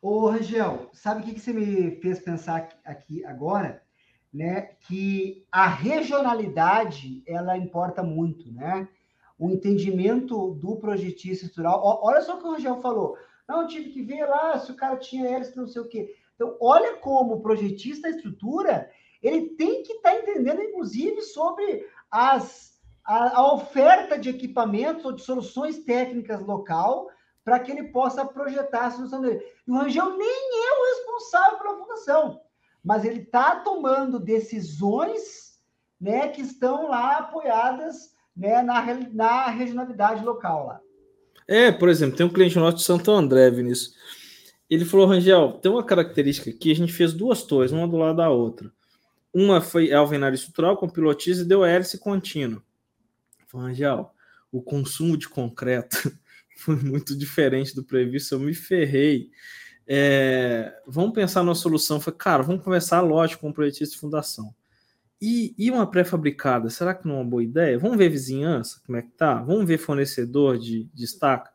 Ô, 0.00 0.30
Rangel, 0.30 0.88
sabe 0.94 1.20
o 1.20 1.24
que, 1.24 1.34
que 1.34 1.40
você 1.40 1.52
me 1.52 1.96
fez 1.96 2.18
pensar 2.18 2.68
aqui 2.84 3.24
agora? 3.24 3.82
Né, 4.32 4.70
que 4.86 5.44
a 5.50 5.66
regionalidade 5.66 7.20
ela 7.26 7.58
importa 7.58 8.00
muito, 8.00 8.52
né? 8.52 8.88
O 9.36 9.50
entendimento 9.50 10.54
do 10.54 10.76
projetista 10.76 11.46
estrutural. 11.46 11.80
Olha 12.00 12.22
só 12.22 12.36
o 12.36 12.38
que 12.38 12.46
o 12.46 12.52
Rangel 12.52 12.80
falou. 12.80 13.18
Não, 13.48 13.66
tive 13.66 13.90
que 13.90 14.02
ver 14.02 14.24
lá 14.26 14.56
se 14.60 14.70
o 14.70 14.76
cara 14.76 14.96
tinha 14.98 15.26
hélice, 15.26 15.56
não 15.56 15.66
sei 15.66 15.82
o 15.82 15.88
quê. 15.88 16.14
Então, 16.40 16.56
olha 16.58 16.96
como 16.96 17.34
o 17.34 17.40
projetista 17.42 18.08
da 18.08 18.16
estrutura 18.16 18.90
ele 19.22 19.50
tem 19.50 19.82
que 19.82 19.92
estar 19.92 20.12
tá 20.12 20.16
entendendo, 20.16 20.62
inclusive, 20.62 21.20
sobre 21.20 21.86
as, 22.10 22.80
a, 23.04 23.40
a, 23.40 23.52
oferta 23.52 24.18
de 24.18 24.30
equipamentos 24.30 25.04
ou 25.04 25.12
de 25.12 25.20
soluções 25.20 25.84
técnicas 25.84 26.40
local 26.40 27.10
para 27.44 27.60
que 27.60 27.70
ele 27.70 27.88
possa 27.88 28.24
projetar 28.24 28.86
a 28.86 28.90
solução 28.90 29.20
dele. 29.20 29.44
E 29.68 29.70
o 29.70 29.74
Rangel 29.74 30.16
nem 30.16 30.28
é 30.28 30.80
o 30.80 30.96
responsável 30.96 31.58
pela 31.58 31.76
fundação, 31.76 32.40
mas 32.82 33.04
ele 33.04 33.20
está 33.20 33.56
tomando 33.56 34.18
decisões 34.18 35.60
né, 36.00 36.28
que 36.28 36.40
estão 36.40 36.88
lá 36.88 37.18
apoiadas 37.18 38.14
né, 38.34 38.62
na, 38.62 38.82
na 39.12 39.48
regionalidade 39.48 40.24
local 40.24 40.68
lá. 40.68 40.80
É, 41.46 41.70
por 41.70 41.90
exemplo, 41.90 42.16
tem 42.16 42.24
um 42.24 42.32
cliente 42.32 42.58
nosso 42.58 42.78
de 42.78 42.84
Santo 42.84 43.10
André, 43.10 43.50
Vinícius 43.50 43.94
ele 44.70 44.84
falou, 44.84 45.06
Rangel, 45.06 45.54
tem 45.54 45.70
uma 45.70 45.84
característica 45.84 46.48
aqui, 46.48 46.70
a 46.70 46.76
gente 46.76 46.92
fez 46.92 47.12
duas 47.12 47.42
torres, 47.42 47.72
uma 47.72 47.88
do 47.88 47.96
lado 47.96 48.18
da 48.18 48.30
outra. 48.30 48.72
Uma 49.34 49.60
foi 49.60 49.92
alvenaria 49.92 50.36
estrutural 50.36 50.76
com 50.76 50.88
pilotis 50.88 51.40
e 51.40 51.44
deu 51.44 51.64
hélice 51.64 51.98
contínua. 51.98 52.62
Falei, 53.48 53.68
Rangel, 53.68 54.14
o 54.52 54.62
consumo 54.62 55.16
de 55.16 55.28
concreto 55.28 56.16
foi 56.56 56.76
muito 56.76 57.16
diferente 57.18 57.74
do 57.74 57.84
previsto, 57.84 58.34
eu 58.34 58.38
me 58.38 58.54
ferrei. 58.54 59.30
É, 59.86 60.72
vamos 60.86 61.12
pensar 61.14 61.42
numa 61.42 61.54
solução. 61.56 62.00
Falei, 62.00 62.18
cara, 62.18 62.42
vamos 62.44 62.62
conversar, 62.62 63.00
lógico, 63.00 63.40
com 63.40 63.50
o 63.50 63.54
projetista 63.54 63.94
de 63.96 64.00
fundação. 64.00 64.54
E, 65.20 65.52
e 65.58 65.70
uma 65.70 65.90
pré-fabricada, 65.90 66.70
será 66.70 66.94
que 66.94 67.06
não 67.06 67.16
é 67.16 67.18
uma 67.18 67.28
boa 67.28 67.42
ideia? 67.42 67.78
Vamos 67.78 67.98
ver 67.98 68.08
vizinhança, 68.08 68.80
como 68.86 68.96
é 68.96 69.02
que 69.02 69.10
tá? 69.10 69.42
Vamos 69.42 69.66
ver 69.66 69.78
fornecedor 69.78 70.58
de, 70.58 70.84
de 70.94 71.04
estaca? 71.04 71.50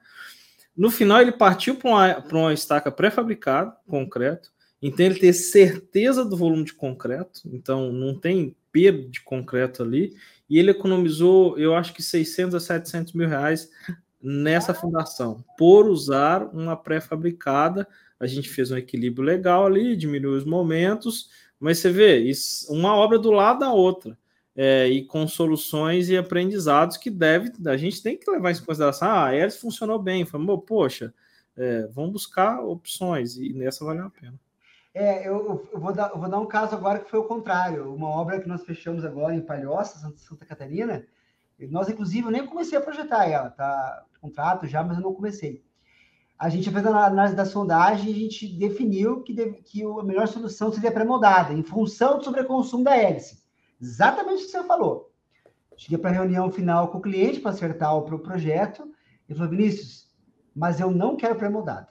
No 0.75 0.91
final, 0.91 1.21
ele 1.21 1.31
partiu 1.31 1.75
para 1.75 1.89
uma, 1.89 2.17
uma 2.31 2.53
estaca 2.53 2.91
pré-fabricada, 2.91 3.75
concreto. 3.87 4.51
Então, 4.81 5.05
ele 5.05 5.19
tem 5.19 5.31
certeza 5.31 6.25
do 6.25 6.35
volume 6.35 6.65
de 6.65 6.73
concreto. 6.73 7.41
Então, 7.45 7.91
não 7.91 8.13
tem 8.19 8.55
perda 8.71 9.09
de 9.09 9.21
concreto 9.21 9.81
ali. 9.81 10.13
E 10.49 10.59
ele 10.59 10.71
economizou, 10.71 11.57
eu 11.57 11.75
acho 11.75 11.93
que 11.93 12.03
600 12.03 12.55
a 12.55 12.59
700 12.59 13.13
mil 13.13 13.27
reais 13.27 13.69
nessa 14.21 14.73
fundação, 14.73 15.43
por 15.57 15.87
usar 15.87 16.43
uma 16.53 16.75
pré-fabricada. 16.75 17.87
A 18.19 18.27
gente 18.27 18.49
fez 18.49 18.71
um 18.71 18.77
equilíbrio 18.77 19.23
legal 19.23 19.65
ali, 19.65 19.95
diminuiu 19.95 20.37
os 20.37 20.45
momentos. 20.45 21.29
Mas 21.59 21.79
você 21.79 21.89
vê, 21.89 22.17
isso, 22.17 22.71
uma 22.71 22.95
obra 22.95 23.17
do 23.17 23.31
lado 23.31 23.59
da 23.59 23.71
outra 23.71 24.17
é, 24.55 24.87
e 24.87 25.03
com 25.03 25.27
soluções 25.27 26.09
e 26.09 26.17
aprendizados 26.17 26.97
que 26.97 27.09
deve, 27.09 27.51
a 27.67 27.75
gente 27.75 28.01
tem 28.01 28.17
que 28.17 28.29
levar 28.29 28.51
em 28.51 28.59
consideração. 28.59 29.09
Ah, 29.09 29.29
a 29.29 29.51
funcionou 29.51 29.99
bem, 29.99 30.25
falou, 30.25 30.59
poxa, 30.59 31.13
é, 31.57 31.87
vamos 31.87 32.11
buscar 32.13 32.61
opções 32.63 33.35
e 33.35 33.51
nessa 33.53 33.83
valeu 33.83 34.05
a 34.05 34.09
pena. 34.09 34.39
É, 34.93 35.27
eu, 35.27 35.67
eu, 35.73 35.79
vou 35.79 35.91
dar, 35.91 36.11
eu 36.11 36.17
vou 36.17 36.29
dar 36.29 36.39
um 36.39 36.45
caso 36.45 36.73
agora 36.73 36.99
que 36.99 37.09
foi 37.09 37.19
o 37.19 37.25
contrário. 37.25 37.93
Uma 37.93 38.07
obra 38.07 38.39
que 38.39 38.47
nós 38.47 38.63
fechamos 38.63 39.03
agora 39.03 39.35
em 39.35 39.41
Palhoça, 39.41 39.99
Santa, 39.99 40.17
Santa 40.17 40.45
Catarina. 40.45 41.05
Nós, 41.69 41.89
inclusive, 41.89 42.25
eu 42.25 42.31
nem 42.31 42.45
comecei 42.45 42.77
a 42.77 42.81
projetar 42.81 43.25
ela, 43.25 43.49
tá? 43.49 44.05
Contrato 44.21 44.65
já, 44.67 44.83
mas 44.83 44.97
eu 44.97 45.03
não 45.03 45.13
comecei. 45.13 45.63
A 46.39 46.49
gente 46.49 46.69
fez 46.69 46.85
a 46.85 47.05
análise 47.05 47.35
da 47.35 47.45
sondagem 47.45 48.09
e 48.09 48.11
a 48.11 48.19
gente 48.19 48.47
definiu 48.57 49.21
que, 49.21 49.33
deve, 49.33 49.61
que 49.61 49.83
a 49.83 50.03
melhor 50.03 50.27
solução 50.27 50.71
seria 50.71 50.91
pré-moldada, 50.91 51.53
em 51.53 51.63
função 51.63 52.17
do 52.17 52.23
sobreconsumo 52.23 52.83
da 52.83 52.95
hélice. 52.95 53.44
Exatamente 53.85 54.43
o 54.43 54.45
que 54.45 54.51
você 54.51 54.63
falou. 54.63 55.11
Cheguei 55.77 55.97
para 55.99 56.09
a 56.09 56.13
reunião 56.13 56.51
final 56.51 56.87
com 56.87 56.97
o 56.97 57.01
cliente 57.01 57.39
para 57.39 57.51
acertar 57.51 57.95
o 57.95 58.01
pro 58.01 58.19
projeto 58.19 58.91
e 59.29 59.35
falou, 59.35 59.49
Vinícius, 59.51 60.09
mas 60.55 60.79
eu 60.79 60.89
não 60.89 61.15
quero 61.15 61.35
pré-moldado. 61.35 61.87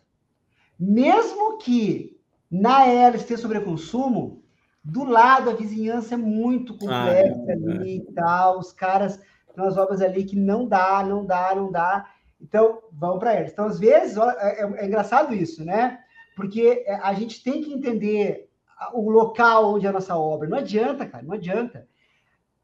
Mesmo 0.79 1.59
que 1.59 2.19
na 2.51 2.85
hélice 2.87 3.27
tenha 3.27 3.39
sobreconsumo, 3.39 4.43
do 4.83 5.05
lado 5.05 5.51
a 5.51 5.55
vizinhança 5.55 6.15
é 6.15 6.17
muito 6.17 6.75
complexa 6.77 7.45
ah, 7.47 7.51
é, 7.51 7.53
ali 7.53 7.91
é. 7.93 7.95
e 7.97 8.13
tal, 8.13 8.59
os 8.59 8.73
caras 8.73 9.17
tem 9.55 9.63
umas 9.63 9.77
obras 9.77 10.01
ali 10.01 10.25
que 10.25 10.37
não 10.37 10.67
dá, 10.67 11.05
não 11.05 11.25
dá, 11.25 11.55
não 11.55 11.71
dá. 11.71 12.11
Então, 12.41 12.83
vão 12.93 13.19
para 13.19 13.35
hélice. 13.35 13.53
Então, 13.53 13.67
às 13.67 13.79
vezes, 13.79 14.17
é, 14.17 14.63
é, 14.63 14.83
é 14.83 14.87
engraçado 14.87 15.33
isso, 15.33 15.65
né? 15.65 16.01
Porque 16.35 16.83
é, 16.87 16.97
a 16.97 17.15
gente 17.15 17.43
tem 17.43 17.63
que 17.63 17.73
entender 17.73 18.51
o 18.93 19.11
local 19.11 19.75
onde 19.75 19.87
é 19.87 19.89
a 19.89 19.93
nossa 19.93 20.17
obra. 20.17 20.49
Não 20.49 20.59
adianta, 20.59 21.07
cara, 21.07 21.25
não 21.25 21.35
adianta. 21.35 21.87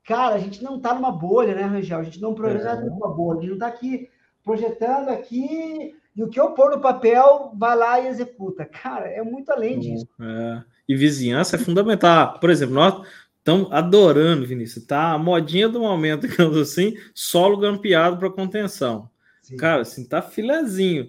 Cara, 0.04 0.34
a 0.34 0.38
gente 0.38 0.62
não 0.62 0.76
está 0.76 0.94
numa 0.94 1.12
bolha, 1.12 1.54
né, 1.54 1.62
Rangel? 1.62 1.98
A 1.98 2.02
gente 2.02 2.20
não 2.20 2.34
projeta 2.34 2.68
é. 2.68 2.84
numa 2.84 3.08
bolha, 3.08 3.38
a 3.38 3.40
gente 3.42 3.50
não 3.50 3.56
está 3.56 3.68
aqui 3.68 4.08
projetando 4.42 5.10
aqui 5.10 5.94
e 6.16 6.22
o 6.22 6.28
que 6.28 6.40
eu 6.40 6.50
pôr 6.50 6.70
no 6.70 6.80
papel, 6.80 7.52
vai 7.56 7.76
lá 7.76 8.00
e 8.00 8.08
executa. 8.08 8.64
Cara, 8.64 9.06
é 9.06 9.22
muito 9.22 9.50
além 9.50 9.78
disso. 9.78 10.06
É. 10.20 10.62
E 10.88 10.96
vizinhança 10.96 11.56
é 11.56 11.58
fundamental. 11.58 12.38
Por 12.40 12.50
exemplo, 12.50 12.74
nós 12.74 13.06
estamos 13.38 13.70
adorando, 13.70 14.46
Vinícius, 14.46 14.84
tá? 14.84 15.12
A 15.12 15.18
modinha 15.18 15.68
do 15.68 15.80
momento, 15.80 16.26
digamos 16.28 16.56
assim, 16.56 16.96
solo 17.14 17.56
grampeado 17.56 18.18
para 18.18 18.30
contenção. 18.30 19.08
Sim. 19.40 19.56
Cara, 19.56 19.82
assim, 19.82 20.06
tá 20.06 20.20
filezinho. 20.20 21.08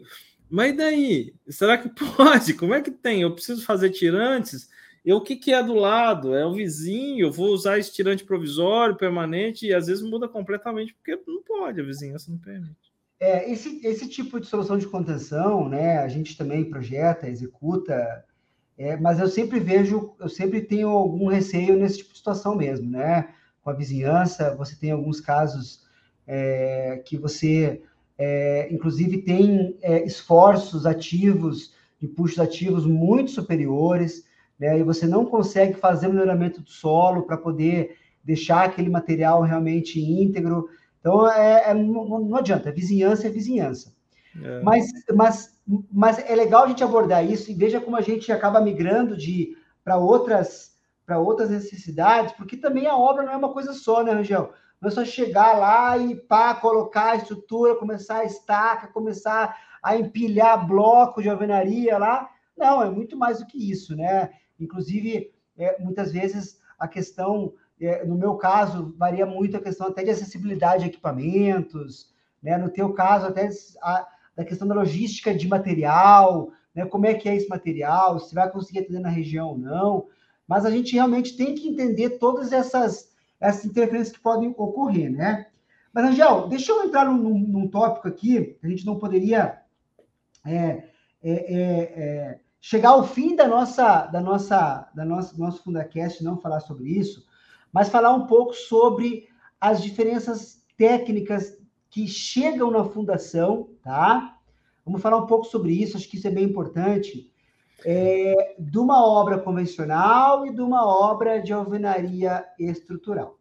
Mas 0.50 0.76
daí? 0.78 1.34
Será 1.48 1.78
que 1.78 1.90
pode? 2.16 2.54
Como 2.54 2.74
é 2.74 2.82
que 2.82 2.92
tem? 2.92 3.22
Eu 3.22 3.34
preciso 3.34 3.66
fazer 3.66 3.90
tirantes? 3.90 4.70
E 5.04 5.12
o 5.12 5.22
que, 5.22 5.36
que 5.36 5.52
é 5.52 5.64
do 5.64 5.74
lado? 5.74 6.36
É 6.36 6.46
o 6.46 6.54
vizinho? 6.54 7.26
Eu 7.26 7.32
vou 7.32 7.50
usar 7.50 7.80
esse 7.80 7.92
tirante 7.92 8.24
provisório, 8.24 8.96
permanente, 8.96 9.66
e 9.66 9.74
às 9.74 9.88
vezes 9.88 10.04
muda 10.04 10.28
completamente, 10.28 10.94
porque 10.94 11.20
não 11.28 11.42
pode, 11.42 11.82
a 11.82 11.84
vizinhança 11.84 12.30
não 12.30 12.38
permite. 12.38 12.92
É, 13.20 13.52
esse, 13.52 13.86
esse 13.86 14.08
tipo 14.08 14.40
de 14.40 14.48
solução 14.48 14.78
de 14.78 14.88
contenção, 14.88 15.68
né, 15.70 16.00
a 16.00 16.08
gente 16.08 16.38
também 16.38 16.70
projeta, 16.70 17.30
executa, 17.30 18.26
é, 18.78 18.98
mas 18.98 19.20
eu 19.20 19.28
sempre 19.28 19.60
vejo, 19.60 20.16
eu 20.20 20.30
sempre 20.30 20.62
tenho 20.62 20.90
algum 20.90 21.28
receio 21.28 21.78
nesse 21.78 22.00
tipo 22.00 22.12
de 22.12 22.18
situação 22.18 22.56
mesmo, 22.56 22.90
né? 22.90 23.30
Com 23.62 23.70
a 23.70 23.74
vizinhança, 23.74 24.56
você 24.56 24.76
tem 24.76 24.90
alguns 24.90 25.22
casos 25.22 25.86
é, 26.26 27.00
que 27.06 27.16
você, 27.16 27.84
é, 28.18 28.68
inclusive, 28.72 29.22
tem 29.22 29.78
é, 29.82 30.04
esforços 30.04 30.88
ativos, 30.88 31.76
impulsos 32.02 32.40
ativos 32.40 32.86
muito 32.88 33.30
superiores, 33.30 34.26
né? 34.62 34.78
E 34.78 34.84
você 34.84 35.08
não 35.08 35.26
consegue 35.26 35.74
fazer 35.74 36.08
o 36.08 36.14
melhoramento 36.14 36.62
do 36.62 36.70
solo 36.70 37.24
para 37.24 37.36
poder 37.36 37.98
deixar 38.24 38.66
aquele 38.66 38.92
material 38.92 39.42
realmente 39.42 40.00
íntegro. 40.00 40.70
Então, 41.00 41.28
é, 41.30 41.72
é 41.72 41.74
não, 41.74 42.20
não, 42.20 42.38
adianta, 42.38 42.72
vizinhança 42.72 43.26
é 43.26 43.32
vizinhança. 43.32 43.92
É. 44.40 44.62
Mas, 44.62 44.86
mas, 45.16 45.60
mas 45.92 46.20
é 46.20 46.36
legal 46.36 46.64
a 46.64 46.68
gente 46.68 46.84
abordar 46.84 47.26
isso 47.26 47.50
e 47.50 47.56
veja 47.56 47.82
como 47.82 47.98
a 47.98 48.02
gente 48.02 48.32
acaba 48.32 48.62
migrando 48.62 49.18
de 49.18 49.58
para 49.84 49.98
outras 49.98 50.70
para 51.04 51.18
outras 51.20 51.50
necessidades, 51.50 52.32
porque 52.34 52.56
também 52.56 52.88
a 52.88 52.96
obra 52.96 53.24
não 53.24 53.34
é 53.34 53.36
uma 53.36 53.52
coisa 53.52 53.74
só, 53.74 54.02
né, 54.02 54.14
Rangel? 54.14 54.54
Não 54.80 54.88
é 54.88 54.92
só 54.92 55.04
chegar 55.04 55.58
lá 55.58 55.98
e 55.98 56.16
pá, 56.16 56.54
colocar 56.54 57.12
a 57.12 57.16
estrutura, 57.16 57.76
começar 57.76 58.20
a 58.20 58.24
estaca, 58.24 58.88
começar 58.88 59.58
a 59.84 59.98
empilhar 59.98 60.66
bloco 60.66 61.22
de 61.22 61.30
alvenaria 61.30 61.98
lá. 61.98 62.30
Não, 62.56 62.82
é 62.82 62.90
muito 62.90 63.18
mais 63.18 63.40
do 63.40 63.48
que 63.48 63.72
isso, 63.72 63.94
né? 63.96 64.30
Inclusive, 64.64 65.32
é, 65.58 65.82
muitas 65.82 66.12
vezes 66.12 66.60
a 66.78 66.88
questão 66.88 67.54
é, 67.82 68.06
no 68.06 68.16
meu 68.16 68.36
caso, 68.36 68.94
varia 68.96 69.26
muito 69.26 69.58
a 69.58 69.62
questão 69.62 69.88
até 69.88 70.04
de 70.04 70.12
acessibilidade 70.12 70.84
de 70.84 70.90
equipamentos, 70.90 72.14
né? 72.42 72.58
No 72.58 72.70
teu 72.70 72.94
caso, 72.94 73.26
até 73.26 73.50
a, 73.82 74.08
da 74.36 74.46
questão 74.46 74.68
da 74.68 74.76
logística 74.76 75.34
de 75.34 75.48
material, 75.48 76.52
né? 76.76 76.86
Como 76.86 77.08
é 77.08 77.16
que 77.16 77.28
é 77.28 77.36
esse 77.36 77.50
material, 77.50 78.20
se 78.20 78.36
vai 78.36 78.50
conseguir 78.52 78.80
atender 78.80 79.00
na 79.00 79.10
região 79.10 79.50
ou 79.50 79.58
não. 79.58 80.08
Mas 80.48 80.64
a 80.64 80.70
gente 80.70 80.94
realmente 80.94 81.36
tem 81.36 81.56
que 81.56 81.68
entender 81.68 82.20
todas 82.20 82.52
essas, 82.52 83.12
essas 83.40 83.66
interferências 83.66 84.16
que 84.16 84.22
podem 84.22 84.54
ocorrer, 84.56 85.12
né? 85.12 85.48
Mas, 85.92 86.06
Angel, 86.06 86.48
deixa 86.48 86.72
eu 86.72 86.84
entrar 86.84 87.06
num, 87.06 87.40
num 87.40 87.68
tópico 87.68 88.08
aqui, 88.08 88.58
que 88.60 88.66
a 88.66 88.70
gente 88.70 88.86
não 88.86 88.98
poderia 88.98 89.60
é, 90.46 90.52
é, 90.54 90.86
é, 91.24 91.54
é, 91.54 92.40
chegar 92.62 92.90
ao 92.90 93.04
fim 93.04 93.36
da 93.36 93.48
nossa, 93.48 94.06
da 94.06 94.22
nossa, 94.22 94.88
da 94.94 95.04
nossa, 95.04 95.34
do 95.34 95.40
nosso 95.40 95.64
Fundacast 95.64 96.24
não 96.24 96.38
falar 96.38 96.60
sobre 96.60 96.90
isso, 96.90 97.26
mas 97.74 97.90
falar 97.90 98.14
um 98.14 98.28
pouco 98.28 98.54
sobre 98.54 99.28
as 99.60 99.82
diferenças 99.82 100.64
técnicas 100.78 101.58
que 101.90 102.08
chegam 102.08 102.70
na 102.70 102.86
fundação, 102.86 103.70
tá? 103.84 104.38
Vamos 104.86 105.02
falar 105.02 105.18
um 105.18 105.28
pouco 105.28 105.46
sobre 105.46 105.74
isso, 105.74 105.98
acho 105.98 106.08
que 106.08 106.18
isso 106.18 106.28
é 106.28 106.32
bem 106.32 106.46
importante. 106.46 107.30
É, 107.84 108.56
de 108.60 108.78
uma 108.78 109.04
obra 109.04 109.40
convencional 109.40 110.46
e 110.46 110.54
de 110.54 110.62
uma 110.62 110.86
obra 110.86 111.42
de 111.42 111.52
alvenaria 111.52 112.46
estrutural. 112.60 113.40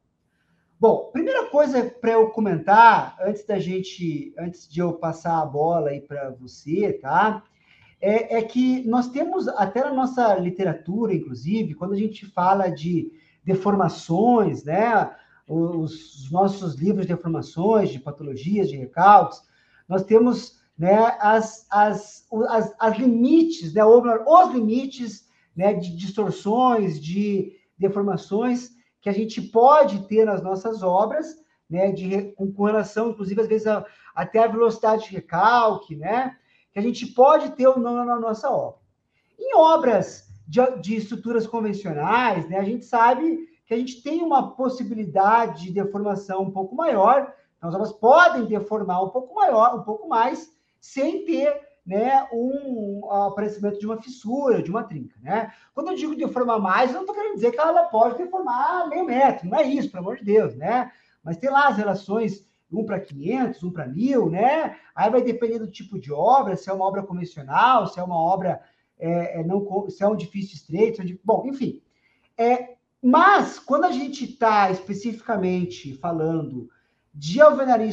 Bom, 0.78 1.10
primeira 1.12 1.44
coisa 1.50 1.84
para 1.84 2.12
eu 2.12 2.30
comentar, 2.30 3.18
antes 3.20 3.44
da 3.44 3.58
gente, 3.58 4.34
antes 4.38 4.66
de 4.66 4.80
eu 4.80 4.94
passar 4.94 5.42
a 5.42 5.44
bola 5.44 5.90
aí 5.90 6.00
para 6.00 6.30
você, 6.30 6.94
tá? 6.94 7.44
É, 8.00 8.38
é, 8.38 8.42
que 8.42 8.86
nós 8.88 9.08
temos, 9.08 9.46
até 9.48 9.84
na 9.84 9.92
nossa 9.92 10.34
literatura, 10.36 11.14
inclusive, 11.14 11.74
quando 11.74 11.92
a 11.92 11.98
gente 11.98 12.24
fala 12.26 12.68
de 12.68 13.12
deformações, 13.44 14.64
né? 14.64 15.14
Os 15.46 16.30
nossos 16.30 16.76
livros 16.76 17.06
de 17.06 17.12
deformações, 17.12 17.90
de 17.90 17.98
patologias, 17.98 18.68
de 18.68 18.76
recalques, 18.76 19.42
nós 19.88 20.04
temos 20.04 20.60
né, 20.78 21.14
as, 21.20 21.66
as, 21.68 22.26
as, 22.48 22.74
as 22.78 22.96
limites, 22.96 23.74
né, 23.74 23.84
os 23.84 24.54
limites 24.54 25.28
né, 25.54 25.74
de 25.74 25.94
distorções, 25.94 26.98
de 26.98 27.52
deformações 27.76 28.70
que 29.00 29.10
a 29.10 29.12
gente 29.12 29.42
pode 29.42 30.06
ter 30.06 30.24
nas 30.24 30.42
nossas 30.42 30.82
obras, 30.82 31.36
né, 31.68 31.92
de, 31.92 32.32
com, 32.32 32.52
com 32.52 32.64
relação, 32.64 33.10
inclusive, 33.10 33.40
às 33.40 33.48
vezes, 33.48 33.66
a, 33.66 33.84
até 34.14 34.38
a 34.38 34.46
velocidade 34.46 35.04
de 35.04 35.10
recalque, 35.10 35.96
né, 35.96 36.36
que 36.72 36.78
a 36.78 36.82
gente 36.82 37.06
pode 37.06 37.50
ter 37.50 37.66
ou 37.66 37.78
não 37.78 38.04
na 38.04 38.18
nossa 38.18 38.50
obra. 38.50 38.80
Em 39.38 39.54
obras 39.56 40.28
de, 40.46 40.60
de 40.80 40.96
estruturas 40.96 41.46
convencionais, 41.46 42.48
né, 42.48 42.58
a 42.58 42.64
gente 42.64 42.84
sabe 42.84 43.48
que 43.66 43.74
a 43.74 43.76
gente 43.76 44.02
tem 44.02 44.22
uma 44.22 44.52
possibilidade 44.52 45.64
de 45.64 45.72
deformação 45.72 46.42
um 46.42 46.50
pouco 46.50 46.74
maior, 46.74 47.32
então 47.56 47.72
elas 47.72 47.92
podem 47.92 48.46
deformar 48.46 49.02
um 49.04 49.10
pouco 49.10 49.34
maior, 49.34 49.76
um 49.76 49.82
pouco 49.82 50.08
mais, 50.08 50.52
sem 50.80 51.24
ter 51.24 51.60
né, 51.86 52.28
um 52.32 53.08
aparecimento 53.10 53.78
de 53.78 53.86
uma 53.86 54.00
fissura, 54.00 54.62
de 54.62 54.70
uma 54.70 54.84
trinca. 54.84 55.16
Né? 55.20 55.52
Quando 55.74 55.88
eu 55.88 55.96
digo 55.96 56.16
deformar 56.16 56.58
mais, 56.58 56.90
eu 56.90 56.94
não 56.94 57.02
estou 57.02 57.14
querendo 57.14 57.34
dizer 57.34 57.52
que 57.52 57.60
ela 57.60 57.84
pode 57.84 58.18
deformar 58.18 58.88
meio 58.88 59.04
metro, 59.04 59.48
não 59.48 59.58
é 59.58 59.62
isso, 59.64 59.90
pelo 59.90 60.04
amor 60.04 60.16
de 60.16 60.24
Deus, 60.24 60.54
né? 60.56 60.90
Mas 61.22 61.36
tem 61.36 61.50
lá 61.50 61.68
as 61.68 61.76
relações 61.76 62.46
1 62.72 62.84
para 62.84 63.00
500, 63.00 63.62
1 63.62 63.70
para 63.70 63.86
1000, 63.86 64.30
né? 64.30 64.76
Aí 64.94 65.10
vai 65.10 65.22
depender 65.22 65.58
do 65.58 65.70
tipo 65.70 65.98
de 65.98 66.12
obra, 66.12 66.56
se 66.56 66.70
é 66.70 66.72
uma 66.72 66.84
obra 66.84 67.02
convencional, 67.02 67.86
se 67.86 67.98
é 67.98 68.02
uma 68.02 68.16
obra 68.16 68.60
é, 68.98 69.40
é, 69.40 69.44
não, 69.44 69.88
se 69.88 70.02
é 70.02 70.08
um 70.08 70.14
difícil 70.14 70.56
estreito, 70.56 71.00
é 71.00 71.04
bom, 71.24 71.44
enfim. 71.46 71.80
É, 72.36 72.76
mas, 73.02 73.58
quando 73.58 73.84
a 73.84 73.90
gente 73.90 74.24
está 74.24 74.70
especificamente 74.70 75.94
falando 75.94 76.68
de 77.14 77.40
alvenaria 77.40 77.90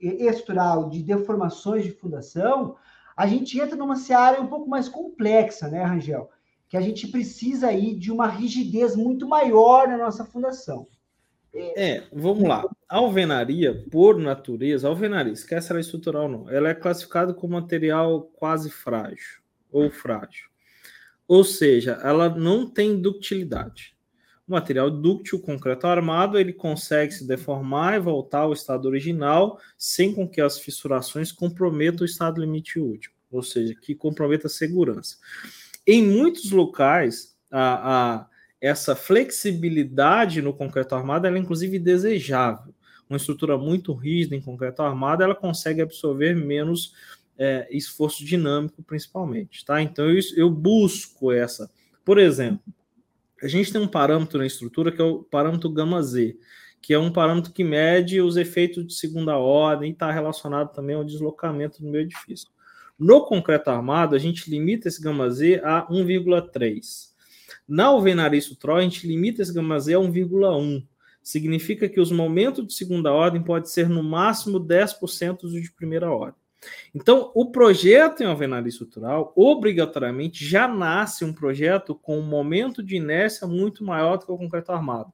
estrutural, 0.00 0.90
de 0.90 1.02
deformações 1.02 1.84
de 1.84 1.90
fundação, 1.90 2.76
a 3.16 3.26
gente 3.26 3.58
entra 3.58 3.76
numa 3.76 3.96
seara 3.96 4.40
um 4.40 4.46
pouco 4.46 4.68
mais 4.68 4.88
complexa, 4.88 5.68
né, 5.68 5.82
Rangel? 5.82 6.30
Que 6.68 6.76
a 6.76 6.80
gente 6.80 7.08
precisa 7.08 7.68
aí 7.68 7.94
de 7.94 8.12
uma 8.12 8.26
rigidez 8.26 8.94
muito 8.94 9.26
maior 9.26 9.88
na 9.88 9.96
nossa 9.96 10.24
fundação. 10.24 10.86
É, 11.58 12.02
vamos 12.12 12.44
lá. 12.44 12.64
A 12.88 12.96
alvenaria, 12.96 13.84
por 13.90 14.18
natureza, 14.18 14.88
alvenaria, 14.88 15.32
esquece 15.32 15.70
ela 15.70 15.80
estrutural 15.80 16.28
não, 16.28 16.50
ela 16.50 16.68
é 16.68 16.74
classificada 16.74 17.32
como 17.32 17.54
material 17.54 18.22
quase 18.34 18.70
frágil 18.70 19.40
ou 19.70 19.90
frágil. 19.90 20.48
Ou 21.26 21.42
seja, 21.42 21.98
ela 22.04 22.28
não 22.28 22.70
tem 22.70 23.00
ductilidade. 23.00 23.96
O 24.46 24.52
material 24.52 24.88
dúctil, 24.90 25.40
concreto 25.40 25.88
armado, 25.88 26.38
ele 26.38 26.52
consegue 26.52 27.12
se 27.12 27.26
deformar 27.26 27.96
e 27.96 28.00
voltar 28.00 28.40
ao 28.40 28.52
estado 28.52 28.86
original 28.86 29.58
sem 29.76 30.14
com 30.14 30.28
que 30.28 30.40
as 30.40 30.58
fissurações 30.58 31.32
comprometam 31.32 32.02
o 32.02 32.06
estado 32.06 32.40
limite 32.40 32.78
útil, 32.78 33.10
ou 33.28 33.42
seja, 33.42 33.74
que 33.74 33.94
comprometa 33.94 34.46
a 34.46 34.50
segurança. 34.50 35.16
Em 35.84 36.00
muitos 36.00 36.52
locais, 36.52 37.36
a, 37.50 38.18
a 38.18 38.26
essa 38.60 38.96
flexibilidade 38.96 40.40
no 40.40 40.52
concreto 40.52 40.94
armado 40.94 41.26
é 41.26 41.38
inclusive 41.38 41.78
desejável. 41.78 42.74
Uma 43.08 43.16
estrutura 43.16 43.56
muito 43.56 43.92
rígida 43.92 44.34
em 44.34 44.40
concreto 44.40 44.82
armado, 44.82 45.22
ela 45.22 45.34
consegue 45.34 45.80
absorver 45.80 46.34
menos 46.34 46.92
é, 47.38 47.68
esforço 47.70 48.24
dinâmico, 48.24 48.82
principalmente, 48.82 49.64
tá? 49.64 49.80
Então 49.80 50.10
eu, 50.10 50.20
eu 50.36 50.50
busco 50.50 51.30
essa. 51.30 51.70
Por 52.04 52.18
exemplo, 52.18 52.62
a 53.42 53.46
gente 53.46 53.70
tem 53.70 53.80
um 53.80 53.88
parâmetro 53.88 54.38
na 54.38 54.46
estrutura 54.46 54.90
que 54.90 55.00
é 55.00 55.04
o 55.04 55.22
parâmetro 55.22 55.70
gama 55.70 56.02
Z, 56.02 56.36
que 56.80 56.94
é 56.94 56.98
um 56.98 57.12
parâmetro 57.12 57.52
que 57.52 57.62
mede 57.62 58.20
os 58.20 58.36
efeitos 58.36 58.86
de 58.86 58.94
segunda 58.94 59.36
ordem 59.36 59.90
e 59.90 59.92
está 59.92 60.10
relacionado 60.10 60.72
também 60.72 60.96
ao 60.96 61.04
deslocamento 61.04 61.82
do 61.82 61.88
meu 61.88 62.00
edifício. 62.00 62.48
No 62.98 63.26
concreto 63.26 63.68
armado, 63.70 64.16
a 64.16 64.18
gente 64.18 64.48
limita 64.48 64.88
esse 64.88 65.02
gama 65.02 65.28
Z 65.28 65.60
a 65.62 65.86
1,3. 65.90 67.14
Na 67.68 67.86
alvenaria 67.86 68.38
estrutural, 68.38 68.76
a 68.76 68.82
gente 68.82 69.06
limita 69.06 69.42
esse 69.42 69.52
gama 69.52 69.78
Z 69.78 69.94
a 69.94 69.98
1,1. 69.98 70.86
Significa 71.22 71.88
que 71.88 72.00
os 72.00 72.12
momentos 72.12 72.66
de 72.66 72.74
segunda 72.74 73.12
ordem 73.12 73.42
podem 73.42 73.68
ser 73.68 73.88
no 73.88 74.02
máximo 74.02 74.60
10% 74.60 75.40
dos 75.40 75.52
de 75.52 75.72
primeira 75.72 76.10
ordem. 76.10 76.40
Então, 76.94 77.30
o 77.34 77.50
projeto 77.50 78.22
em 78.22 78.26
alvenaria 78.26 78.68
estrutural, 78.68 79.32
obrigatoriamente, 79.36 80.44
já 80.44 80.66
nasce 80.66 81.24
um 81.24 81.32
projeto 81.32 81.94
com 81.94 82.18
um 82.18 82.22
momento 82.22 82.82
de 82.82 82.96
inércia 82.96 83.46
muito 83.46 83.84
maior 83.84 84.18
do 84.18 84.26
que 84.26 84.32
o 84.32 84.38
concreto 84.38 84.72
armado. 84.72 85.12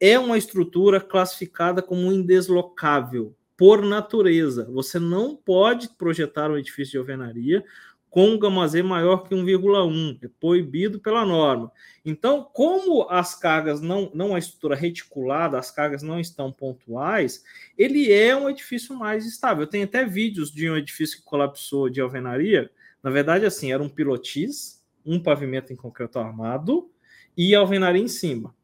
É 0.00 0.18
uma 0.18 0.36
estrutura 0.36 1.00
classificada 1.00 1.80
como 1.80 2.12
indeslocável, 2.12 3.34
por 3.56 3.82
natureza. 3.82 4.68
Você 4.72 4.98
não 4.98 5.36
pode 5.36 5.88
projetar 5.96 6.50
um 6.50 6.58
edifício 6.58 6.92
de 6.92 6.98
alvenaria 6.98 7.64
com 8.12 8.28
um 8.28 8.38
gama 8.38 8.68
Z 8.68 8.82
maior 8.82 9.26
que 9.26 9.34
1,1, 9.34 10.18
é 10.22 10.28
proibido 10.38 11.00
pela 11.00 11.24
norma. 11.24 11.72
Então, 12.04 12.46
como 12.52 13.08
as 13.08 13.34
cargas 13.34 13.80
não, 13.80 14.10
não 14.12 14.34
a 14.34 14.38
estrutura 14.38 14.76
reticulada, 14.76 15.58
as 15.58 15.70
cargas 15.70 16.02
não 16.02 16.20
estão 16.20 16.52
pontuais, 16.52 17.42
ele 17.76 18.12
é 18.12 18.36
um 18.36 18.50
edifício 18.50 18.94
mais 18.94 19.24
estável. 19.24 19.66
Tenho 19.66 19.84
até 19.84 20.04
vídeos 20.04 20.52
de 20.52 20.68
um 20.68 20.76
edifício 20.76 21.20
que 21.20 21.24
colapsou 21.24 21.88
de 21.88 22.02
alvenaria. 22.02 22.70
Na 23.02 23.08
verdade, 23.08 23.46
assim, 23.46 23.72
era 23.72 23.82
um 23.82 23.88
pilotis, 23.88 24.84
um 25.06 25.18
pavimento 25.18 25.72
em 25.72 25.76
concreto 25.76 26.18
armado 26.18 26.90
e 27.34 27.54
alvenaria 27.54 28.02
em 28.02 28.08
cima. 28.08 28.54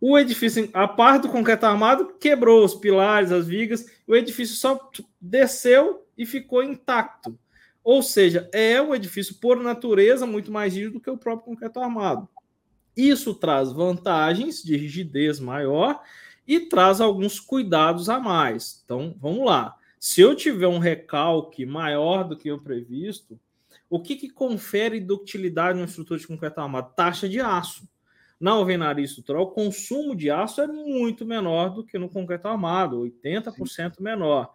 O 0.00 0.18
edifício, 0.18 0.68
a 0.72 0.88
parte 0.88 1.22
do 1.22 1.28
concreto 1.28 1.64
armado, 1.64 2.14
quebrou 2.18 2.64
os 2.64 2.74
pilares, 2.74 3.30
as 3.30 3.46
vigas, 3.46 3.86
o 4.04 4.16
edifício 4.16 4.56
só 4.56 4.90
desceu 5.20 6.04
e 6.18 6.26
ficou 6.26 6.64
intacto. 6.64 7.38
Ou 7.82 8.02
seja, 8.02 8.48
é 8.52 8.80
um 8.80 8.94
edifício 8.94 9.36
por 9.36 9.58
natureza 9.58 10.26
muito 10.26 10.52
mais 10.52 10.74
rígido 10.74 10.94
do 10.94 11.00
que 11.00 11.10
o 11.10 11.16
próprio 11.16 11.46
concreto 11.46 11.80
armado. 11.80 12.28
Isso 12.96 13.34
traz 13.34 13.72
vantagens 13.72 14.62
de 14.62 14.76
rigidez 14.76 15.40
maior 15.40 16.02
e 16.46 16.60
traz 16.60 17.00
alguns 17.00 17.40
cuidados 17.40 18.08
a 18.08 18.18
mais. 18.18 18.82
Então, 18.84 19.14
vamos 19.18 19.44
lá. 19.44 19.76
Se 19.98 20.20
eu 20.20 20.34
tiver 20.34 20.66
um 20.66 20.78
recalque 20.78 21.64
maior 21.64 22.24
do 22.24 22.36
que 22.36 22.50
o 22.50 22.60
previsto, 22.60 23.38
o 23.88 24.00
que, 24.00 24.16
que 24.16 24.30
confere 24.30 25.00
ductilidade 25.00 25.78
na 25.78 25.84
estrutura 25.84 26.18
de 26.18 26.26
concreto 26.26 26.60
armado? 26.60 26.92
Taxa 26.94 27.28
de 27.28 27.40
aço. 27.40 27.88
Na 28.38 28.52
alvenaria 28.52 29.04
estrutural, 29.04 29.42
o 29.42 29.50
consumo 29.50 30.16
de 30.16 30.30
aço 30.30 30.62
é 30.62 30.66
muito 30.66 31.26
menor 31.26 31.70
do 31.70 31.84
que 31.84 31.98
no 31.98 32.08
concreto 32.08 32.48
armado, 32.48 33.00
80% 33.00 33.66
Sim. 33.66 34.02
menor. 34.02 34.50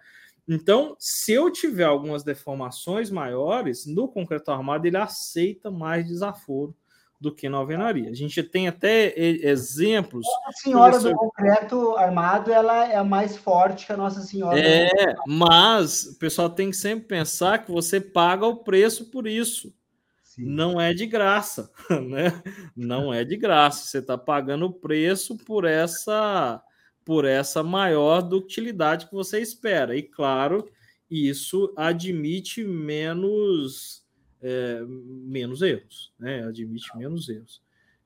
Então, 0.47 0.95
se 0.99 1.33
eu 1.33 1.49
tiver 1.49 1.85
algumas 1.85 2.23
deformações 2.23 3.09
maiores, 3.09 3.85
no 3.85 4.07
concreto 4.07 4.51
armado 4.51 4.85
ele 4.85 4.97
aceita 4.97 5.71
mais 5.71 6.07
desaforo 6.07 6.75
do 7.19 7.33
que 7.33 7.49
na 7.49 7.57
alvenaria. 7.57 8.09
A 8.09 8.13
gente 8.13 8.43
tem 8.43 8.67
até 8.67 9.17
exemplos. 9.17 10.25
A 10.45 10.51
Senhora 10.51 10.99
do 10.99 11.15
concreto 11.15 11.95
armado 11.95 12.51
ela 12.51 12.85
é 12.85 13.01
mais 13.01 13.35
forte 13.35 13.87
que 13.87 13.93
a 13.93 13.97
Nossa 13.97 14.21
Senhora. 14.21 14.59
É, 14.59 15.15
mas 15.25 16.05
o 16.05 16.19
pessoal 16.19 16.49
tem 16.49 16.69
que 16.69 16.77
sempre 16.77 17.07
pensar 17.07 17.59
que 17.59 17.71
você 17.71 17.99
paga 17.99 18.45
o 18.45 18.57
preço 18.57 19.09
por 19.09 19.25
isso. 19.25 19.73
Sim. 20.21 20.45
Não 20.45 20.79
é 20.79 20.93
de 20.93 21.05
graça, 21.05 21.71
né? 21.89 22.43
Não 22.75 23.13
é 23.13 23.23
de 23.23 23.37
graça. 23.37 23.87
Você 23.87 23.99
está 23.99 24.17
pagando 24.17 24.65
o 24.65 24.73
preço 24.73 25.37
por 25.37 25.63
essa 25.63 26.61
por 27.05 27.23
essa 27.23 27.61
maior 27.61 28.21
ductilidade 28.21 29.05
que 29.05 29.13
você 29.13 29.39
espera. 29.39 29.95
E 29.95 30.01
claro, 30.01 30.67
isso 31.09 31.71
admite 31.77 32.63
menos, 32.63 34.03
é, 34.41 34.83
menos 34.87 35.61
erros, 35.61 36.11
né? 36.19 36.43
Admite 36.43 36.97
menos 36.97 37.29
erros. 37.29 37.61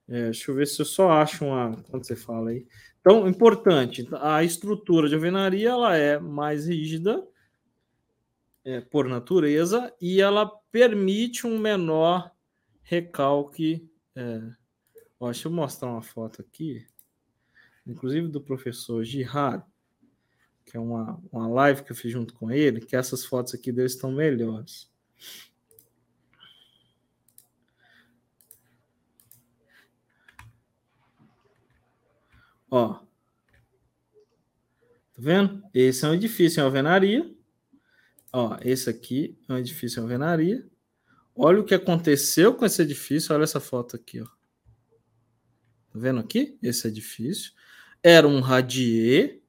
É, 0.08 0.26
deixa 0.26 0.52
eu 0.52 0.56
ver 0.56 0.68
se 0.68 0.82
eu 0.82 0.86
só 0.86 1.10
acho 1.12 1.46
uma. 1.46 1.82
Quando 1.90 2.06
você 2.06 2.16
fala 2.16 2.50
aí. 2.50 2.68
Então, 3.00 3.28
importante, 3.28 4.08
a 4.20 4.44
estrutura 4.44 5.08
de 5.08 5.16
alvenaria 5.16 5.70
ela 5.70 5.96
é 5.96 6.20
mais 6.20 6.68
rígida 6.68 7.26
é, 8.66 8.82
por 8.82 9.08
natureza 9.08 9.94
e 10.02 10.20
ela 10.20 10.46
permite 10.70 11.48
um 11.48 11.58
menor 11.58 12.30
recalque. 12.82 13.90
É... 14.14 14.42
Ó, 15.18 15.28
deixa 15.28 15.48
eu 15.48 15.52
mostrar 15.52 15.90
uma 15.90 16.02
foto 16.02 16.42
aqui 16.42 16.86
inclusive 17.90 18.28
do 18.28 18.40
professor 18.40 19.04
Girard, 19.04 19.66
que 20.66 20.78
é 20.78 20.80
uma, 20.80 21.20
uma 21.32 21.48
live 21.48 21.84
que 21.84 21.92
eu 21.92 21.96
fiz 21.96 22.12
junto 22.12 22.34
com 22.36 22.52
ele, 22.52 22.80
que 22.80 22.96
essas 22.96 23.26
fotos 23.26 23.56
aqui 23.56 23.72
dele 23.72 23.88
estão 23.88 24.12
melhores. 24.12 24.88
Ó. 32.70 32.94
Tá 32.94 33.06
vendo? 35.18 35.64
Esse 35.74 36.06
é 36.06 36.10
um 36.10 36.14
edifício 36.14 36.62
em 36.62 36.64
alvenaria. 36.64 37.36
Ó, 38.32 38.56
esse 38.62 38.88
aqui 38.92 39.36
é 39.50 39.54
um 39.54 39.58
edifício 39.58 40.00
em 40.00 40.04
alvenaria. 40.04 40.70
Olha 41.36 41.62
o 41.62 41.66
que 41.66 41.74
aconteceu 41.74 42.54
com 42.54 42.64
esse 42.64 42.84
edifício. 42.84 43.34
Olha 43.34 43.44
essa 43.44 43.60
foto 43.60 43.96
aqui, 43.96 44.22
ó. 44.22 44.26
Tá 44.26 45.98
vendo 45.98 46.20
aqui? 46.20 46.60
Esse 46.62 46.88
edifício 46.88 47.52
era 48.04 48.28
um 48.28 48.40
radier 48.40 49.40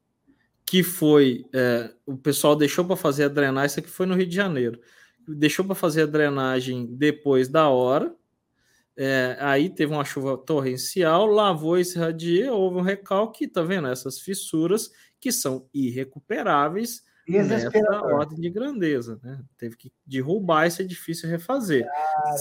que 0.65 0.83
foi. 0.83 1.47
É, 1.53 1.93
o 2.07 2.17
pessoal 2.17 2.55
deixou 2.55 2.85
para 2.85 2.97
fazer 2.97 3.25
a 3.25 3.29
drenagem, 3.29 3.67
isso 3.67 3.81
aqui 3.81 3.89
foi 3.89 4.07
no 4.07 4.15
Rio 4.15 4.27
de 4.27 4.37
Janeiro. 4.37 4.81
Deixou 5.27 5.65
para 5.65 5.75
fazer 5.75 6.03
a 6.03 6.07
drenagem 6.07 6.87
depois 6.87 7.49
da 7.49 7.69
hora. 7.69 8.15
É, 8.97 9.37
aí 9.41 9.71
teve 9.71 9.93
uma 9.93 10.05
chuva 10.05 10.37
torrencial, 10.37 11.27
lavou 11.27 11.79
esse 11.79 11.99
radier, 11.99 12.53
houve 12.53 12.79
um 12.79 12.83
recalque, 12.83 13.49
tá 13.49 13.63
vendo? 13.63 13.89
Essas 13.89 14.21
fissuras 14.21 14.91
que 15.19 15.33
são 15.33 15.69
irrecuperáveis 15.73 17.03
nessa 17.27 17.71
ordem 18.03 18.41
de 18.41 18.51
grandeza, 18.51 19.19
né? 19.23 19.41
Teve 19.57 19.77
que 19.77 19.93
derrubar 20.05 20.67
esse 20.67 20.83
edifício 20.83 21.27
e 21.27 21.31
refazer. 21.31 21.87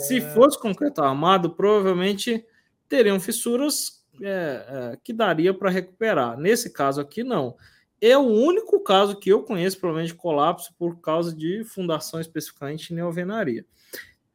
Se 0.08 0.20
fosse 0.20 0.60
concreto 0.60 1.02
armado, 1.02 1.52
provavelmente 1.52 2.46
teriam 2.88 3.20
fissuras 3.20 3.99
é, 4.22 4.66
é, 4.94 4.98
que 5.04 5.14
daria 5.14 5.54
para 5.54 5.70
recuperar. 5.70 6.38
Nesse 6.38 6.72
caso 6.72 7.02
aqui, 7.02 7.24
não. 7.24 7.56
É 8.02 8.18
o 8.18 8.22
único 8.22 8.82
caso 8.82 9.18
que 9.18 9.30
eu 9.30 9.44
conheço, 9.44 9.80
provavelmente, 9.80 10.14
de 10.14 10.20
colapso 10.20 10.74
por 10.78 11.00
causa 11.02 11.36
de 11.36 11.64
fundação 11.66 12.20
especificamente 12.22 12.94
em 12.94 13.00
alvenaria. 13.00 13.66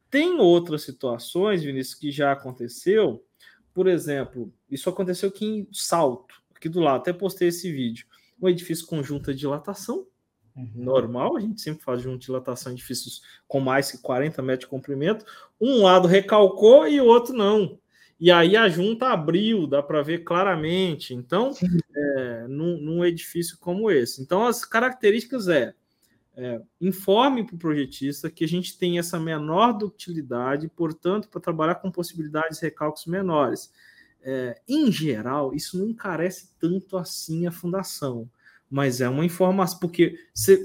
Tem 0.09 0.39
outras 0.39 0.83
situações, 0.83 1.63
Vinícius, 1.63 1.95
que 1.95 2.11
já 2.11 2.31
aconteceu. 2.31 3.23
Por 3.73 3.87
exemplo, 3.87 4.53
isso 4.69 4.89
aconteceu 4.89 5.29
aqui 5.29 5.45
em 5.45 5.67
Salto, 5.71 6.35
aqui 6.55 6.69
do 6.69 6.79
lado. 6.79 7.01
Até 7.01 7.11
postei 7.11 7.47
esse 7.47 7.71
vídeo. 7.71 8.05
Um 8.41 8.47
edifício 8.47 8.85
conjunto 8.85 9.33
de 9.33 9.39
dilatação, 9.39 10.05
Uhum. 10.55 10.71
normal, 10.75 11.35
a 11.35 11.41
gente 11.41 11.59
sempre 11.59 11.83
faz 11.83 12.01
junto 12.01 12.25
dilatação 12.25 12.71
em 12.71 12.75
edifícios 12.75 13.21
com 13.45 13.59
mais 13.59 13.91
que 13.91 13.97
40 13.97 14.41
metros 14.41 14.65
de 14.65 14.69
comprimento. 14.69 15.25
Um 15.59 15.83
lado 15.83 16.07
recalcou 16.07 16.87
e 16.87 17.01
o 17.01 17.05
outro 17.05 17.33
não 17.33 17.77
e 18.19 18.31
aí 18.31 18.55
a 18.55 18.69
junta 18.69 19.07
abriu, 19.07 19.67
dá 19.67 19.83
para 19.83 20.01
ver 20.01 20.23
claramente. 20.23 21.13
Então, 21.13 21.51
é, 21.95 22.45
num, 22.47 22.79
num, 22.79 23.05
edifício 23.05 23.57
como 23.59 23.91
esse. 23.91 24.21
Então, 24.21 24.45
as 24.45 24.63
características 24.63 25.47
é, 25.49 25.73
é 26.35 26.61
informe 26.79 27.45
para 27.45 27.55
o 27.55 27.59
projetista 27.59 28.29
que 28.29 28.45
a 28.45 28.47
gente 28.47 28.77
tem 28.77 28.97
essa 28.97 29.19
menor 29.19 29.73
ductilidade, 29.73 30.69
portanto, 30.69 31.27
para 31.29 31.41
trabalhar 31.41 31.75
com 31.75 31.91
possibilidades 31.91 32.59
de 32.59 32.65
recalques 32.65 33.05
menores. 33.05 33.71
É, 34.21 34.59
em 34.67 34.91
geral, 34.91 35.53
isso 35.53 35.77
não 35.77 35.89
encarece 35.89 36.49
tanto 36.57 36.97
assim 36.97 37.45
a 37.45 37.51
fundação, 37.51 38.29
mas 38.69 39.01
é 39.01 39.09
uma 39.09 39.25
informação, 39.25 39.77
porque 39.77 40.17
você 40.33 40.63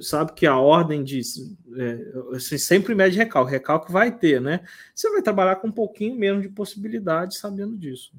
sabe 0.00 0.32
que 0.32 0.46
a 0.46 0.56
ordem 0.56 1.02
diz, 1.02 1.36
é, 1.76 2.12
você 2.30 2.58
sempre 2.58 2.94
mede 2.94 3.16
recalque, 3.16 3.50
recalque 3.50 3.92
vai 3.92 4.10
ter, 4.10 4.40
né? 4.40 4.60
Você 4.94 5.10
vai 5.10 5.22
trabalhar 5.22 5.56
com 5.56 5.68
um 5.68 5.72
pouquinho 5.72 6.16
menos 6.16 6.42
de 6.42 6.48
possibilidade 6.48 7.36
sabendo 7.36 7.76
disso. 7.76 8.12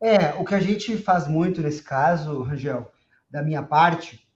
É, 0.00 0.34
o 0.34 0.44
que 0.44 0.54
a 0.54 0.60
gente 0.60 0.96
faz 0.96 1.26
muito 1.26 1.62
nesse 1.62 1.82
caso, 1.82 2.42
Rangel, 2.42 2.92
da 3.30 3.42
minha 3.42 3.62
parte, 3.62 4.26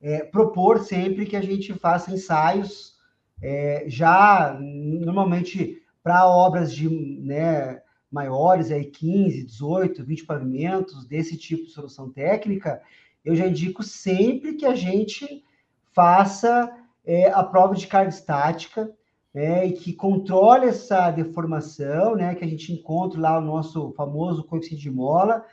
é 0.00 0.22
propor 0.22 0.80
sempre 0.80 1.24
que 1.24 1.36
a 1.36 1.42
gente 1.42 1.72
faça 1.74 2.12
ensaios 2.12 2.94
é, 3.42 3.84
já 3.86 4.56
normalmente 4.60 5.82
para 6.02 6.28
obras 6.28 6.72
de 6.72 6.88
né, 6.88 7.80
maiores, 8.10 8.70
aí 8.70 8.84
15, 8.84 9.44
18, 9.44 10.04
20 10.04 10.24
pavimentos, 10.24 11.06
desse 11.06 11.36
tipo 11.36 11.64
de 11.64 11.72
solução 11.72 12.10
técnica, 12.10 12.80
eu 13.24 13.34
já 13.34 13.46
indico 13.46 13.82
sempre 13.82 14.54
que 14.54 14.66
a 14.66 14.74
gente 14.74 15.42
faça 15.94 16.70
é, 17.04 17.30
a 17.30 17.42
prova 17.42 17.74
de 17.74 17.86
carga 17.86 18.10
estática, 18.10 18.90
né, 19.32 19.66
e 19.66 19.72
que 19.72 19.92
controle 19.92 20.66
essa 20.66 21.10
deformação, 21.10 22.14
né, 22.14 22.34
que 22.34 22.44
a 22.44 22.48
gente 22.48 22.72
encontra 22.72 23.20
lá 23.20 23.38
o 23.38 23.42
nosso 23.42 23.92
famoso 23.92 24.44
coeficiente 24.44 24.82
de 24.82 24.90
mola, 24.90 25.44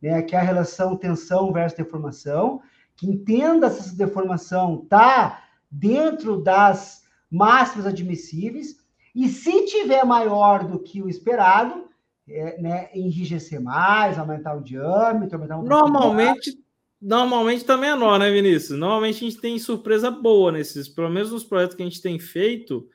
né, 0.00 0.22
que 0.22 0.36
é 0.36 0.38
a 0.38 0.42
relação 0.42 0.96
tensão 0.96 1.52
versus 1.52 1.76
deformação, 1.76 2.60
que 2.96 3.08
entenda 3.08 3.70
se 3.70 3.80
essa 3.80 3.96
deformação 3.96 4.80
está 4.82 5.44
dentro 5.70 6.40
das 6.40 7.04
máximas 7.30 7.86
admissíveis, 7.86 8.76
e 9.14 9.28
se 9.28 9.64
tiver 9.66 10.04
maior 10.04 10.64
do 10.64 10.78
que 10.78 11.02
o 11.02 11.08
esperado, 11.08 11.88
é, 12.28 12.60
né, 12.60 12.90
enrijecer 12.94 13.60
mais, 13.60 14.18
aumentar 14.18 14.54
o 14.54 14.62
diâmetro, 14.62 15.36
aumentar 15.36 15.58
um 15.58 15.62
Normalmente 15.62 16.58
normalmente 17.00 17.64
tá 17.64 17.76
menor, 17.76 18.18
né, 18.18 18.30
Vinícius? 18.30 18.78
Normalmente 18.78 19.16
a 19.16 19.30
gente 19.30 19.40
tem 19.40 19.58
surpresa 19.58 20.10
boa 20.10 20.52
nesses, 20.52 20.88
pelo 20.88 21.08
menos 21.08 21.30
nos 21.30 21.44
projetos 21.44 21.74
que 21.74 21.82
a 21.82 21.86
gente 21.86 22.02
tem 22.02 22.18
feito, 22.18 22.86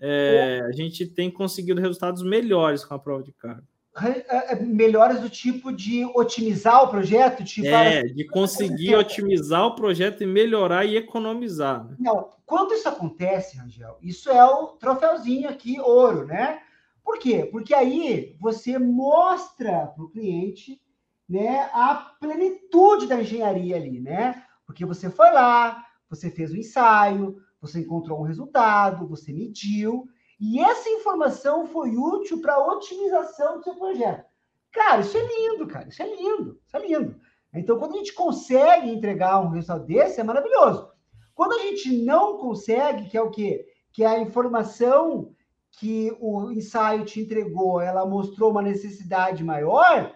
é, 0.00 0.60
a 0.66 0.72
gente 0.72 1.06
tem 1.06 1.30
conseguido 1.30 1.80
resultados 1.80 2.22
melhores 2.22 2.84
com 2.84 2.94
a 2.94 2.98
prova 2.98 3.22
de 3.22 3.32
carga. 3.32 3.62
é, 4.04 4.52
é, 4.52 4.56
melhores 4.56 5.20
do 5.20 5.30
tipo 5.30 5.70
de 5.70 6.04
otimizar 6.06 6.82
o 6.82 6.88
projeto? 6.88 7.44
Tipo, 7.44 7.68
é, 7.68 8.02
de 8.02 8.26
conseguir 8.26 8.96
otimizar 8.96 9.64
o 9.66 9.76
projeto 9.76 10.22
e 10.22 10.26
melhorar 10.26 10.84
e 10.84 10.96
economizar. 10.96 11.84
Né? 11.84 11.96
Não, 12.00 12.30
quando 12.44 12.74
isso 12.74 12.88
acontece, 12.88 13.56
Rangel, 13.58 13.96
isso 14.02 14.28
é 14.28 14.44
o 14.44 14.68
troféuzinho 14.68 15.48
aqui, 15.48 15.78
ouro, 15.78 16.26
né? 16.26 16.60
Por 17.04 17.18
quê? 17.18 17.48
Porque 17.50 17.74
aí 17.74 18.34
você 18.40 18.78
mostra 18.78 19.86
para 19.86 20.04
o 20.04 20.08
cliente 20.08 20.80
né, 21.28 21.70
a 21.72 21.94
plenitude 22.20 23.06
da 23.06 23.20
engenharia 23.20 23.76
ali, 23.76 24.00
né? 24.00 24.42
Porque 24.66 24.84
você 24.84 25.10
foi 25.10 25.30
lá, 25.30 25.84
você 26.08 26.30
fez 26.30 26.52
o 26.52 26.56
ensaio, 26.56 27.36
você 27.60 27.80
encontrou 27.80 28.20
um 28.20 28.24
resultado, 28.24 29.06
você 29.06 29.32
mediu, 29.32 30.06
e 30.40 30.60
essa 30.60 30.88
informação 30.90 31.66
foi 31.66 31.96
útil 31.96 32.40
para 32.40 32.54
a 32.54 32.66
otimização 32.72 33.58
do 33.58 33.62
seu 33.62 33.74
projeto. 33.76 34.24
Cara, 34.72 35.02
isso 35.02 35.16
é 35.16 35.20
lindo, 35.20 35.66
cara. 35.66 35.88
Isso 35.88 36.02
é 36.02 36.16
lindo. 36.16 36.58
Isso 36.66 36.76
é 36.76 36.86
lindo. 36.86 37.20
Então, 37.54 37.78
quando 37.78 37.94
a 37.94 37.98
gente 37.98 38.14
consegue 38.14 38.90
entregar 38.90 39.40
um 39.40 39.50
resultado 39.50 39.86
desse, 39.86 40.20
é 40.20 40.24
maravilhoso. 40.24 40.90
Quando 41.34 41.52
a 41.52 41.58
gente 41.58 42.02
não 42.02 42.38
consegue, 42.38 43.08
que 43.08 43.16
é 43.16 43.22
o 43.22 43.30
quê? 43.30 43.66
Que 43.92 44.02
é 44.02 44.08
a 44.08 44.18
informação 44.18 45.32
que 45.78 46.14
o 46.20 46.50
ensaio 46.50 47.04
te 47.04 47.20
entregou, 47.20 47.80
ela 47.80 48.06
mostrou 48.06 48.50
uma 48.50 48.62
necessidade 48.62 49.44
maior, 49.44 50.14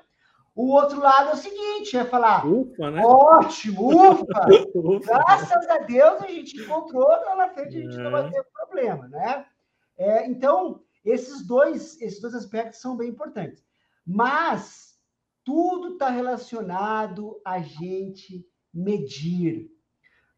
o 0.56 0.72
outro 0.72 0.98
lado 0.98 1.28
é 1.28 1.32
o 1.34 1.36
seguinte, 1.36 1.98
é 1.98 2.04
falar, 2.06 2.46
ufa, 2.46 2.90
né? 2.90 3.02
ótimo, 3.04 3.88
ufa, 3.88 4.24
ufa, 4.74 5.18
graças 5.18 5.68
a 5.68 5.78
Deus 5.80 6.22
a 6.22 6.28
gente 6.28 6.58
encontrou, 6.58 7.06
lá 7.06 7.36
na 7.36 7.48
frente 7.50 7.76
a 7.76 7.80
gente 7.82 7.94
é. 7.94 8.02
não 8.02 8.10
vai 8.10 8.30
ter 8.30 8.42
problema, 8.44 9.06
né? 9.06 9.44
É, 9.98 10.26
então, 10.26 10.82
esses 11.04 11.46
dois, 11.46 12.00
esses 12.00 12.22
dois 12.22 12.34
aspectos 12.34 12.80
são 12.80 12.96
bem 12.96 13.10
importantes. 13.10 13.62
Mas 14.06 14.94
tudo 15.44 15.92
está 15.92 16.08
relacionado 16.08 17.40
a 17.44 17.60
gente 17.60 18.46
medir. 18.72 19.68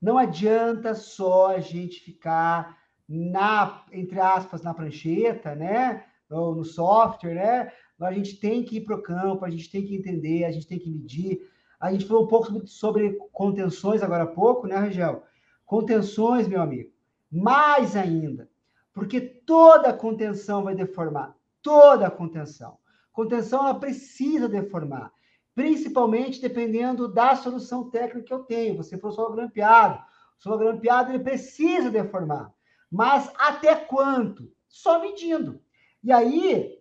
Não 0.02 0.18
adianta 0.18 0.94
só 0.94 1.52
a 1.52 1.60
gente 1.60 2.00
ficar 2.00 2.76
na, 3.08 3.84
entre 3.92 4.20
aspas, 4.20 4.62
na 4.62 4.74
prancheta, 4.74 5.54
né? 5.54 6.04
Ou 6.28 6.54
no 6.54 6.64
software, 6.64 7.34
né? 7.34 7.72
A 8.00 8.12
gente 8.12 8.36
tem 8.38 8.62
que 8.62 8.76
ir 8.76 8.80
para 8.82 8.96
o 8.96 9.02
campo, 9.02 9.44
a 9.44 9.50
gente 9.50 9.70
tem 9.70 9.84
que 9.84 9.96
entender, 9.96 10.44
a 10.44 10.50
gente 10.50 10.66
tem 10.66 10.78
que 10.78 10.88
medir. 10.88 11.40
A 11.80 11.92
gente 11.92 12.06
falou 12.06 12.24
um 12.24 12.28
pouco 12.28 12.66
sobre 12.66 13.18
contenções 13.32 14.02
agora 14.02 14.24
há 14.24 14.26
pouco, 14.26 14.66
né, 14.66 14.76
Rangel? 14.76 15.22
Contenções, 15.64 16.46
meu 16.46 16.60
amigo. 16.60 16.90
Mais 17.30 17.94
ainda, 17.96 18.48
porque 18.92 19.20
toda 19.20 19.92
contenção 19.92 20.64
vai 20.64 20.74
deformar, 20.74 21.36
toda 21.62 22.10
contenção. 22.10 22.78
Contenção 23.12 23.60
ela 23.60 23.74
precisa 23.78 24.48
deformar, 24.48 25.12
principalmente 25.54 26.40
dependendo 26.40 27.06
da 27.06 27.36
solução 27.36 27.90
técnica 27.90 28.22
que 28.22 28.32
eu 28.32 28.44
tenho. 28.44 28.76
Você 28.76 28.96
for 28.96 29.12
solo 29.12 29.34
grampeado, 29.34 29.98
o 30.38 30.42
solo 30.42 30.58
grampeado 30.58 31.10
ele 31.10 31.22
precisa 31.22 31.90
deformar. 31.90 32.52
Mas 32.90 33.30
até 33.36 33.74
quanto? 33.74 34.50
Só 34.68 35.00
medindo. 35.00 35.60
E 36.02 36.12
aí, 36.12 36.77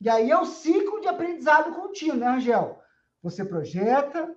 e 0.00 0.08
aí 0.08 0.30
é 0.30 0.38
o 0.38 0.46
ciclo 0.46 1.00
de 1.00 1.08
aprendizado 1.08 1.74
contínuo, 1.74 2.16
né, 2.16 2.28
Angel? 2.28 2.78
Você 3.22 3.44
projeta, 3.44 4.34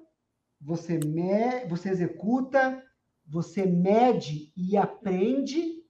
você, 0.60 0.98
me, 0.98 1.66
você 1.68 1.90
executa, 1.90 2.84
você 3.28 3.66
mede 3.66 4.52
e 4.58 4.76
aprende 4.76 5.82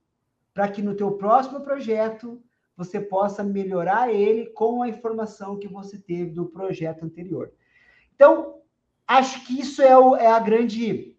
para 0.53 0.69
que 0.69 0.81
no 0.81 0.95
teu 0.95 1.13
próximo 1.13 1.61
projeto 1.61 2.41
você 2.75 2.99
possa 2.99 3.43
melhorar 3.43 4.13
ele 4.13 4.47
com 4.47 4.81
a 4.81 4.89
informação 4.89 5.57
que 5.57 5.67
você 5.67 5.97
teve 5.97 6.31
do 6.31 6.45
projeto 6.45 7.05
anterior. 7.05 7.51
Então, 8.15 8.61
acho 9.07 9.45
que 9.45 9.59
isso 9.59 9.81
é, 9.81 9.97
o, 9.97 10.15
é 10.15 10.27
a 10.27 10.39
grande 10.39 11.15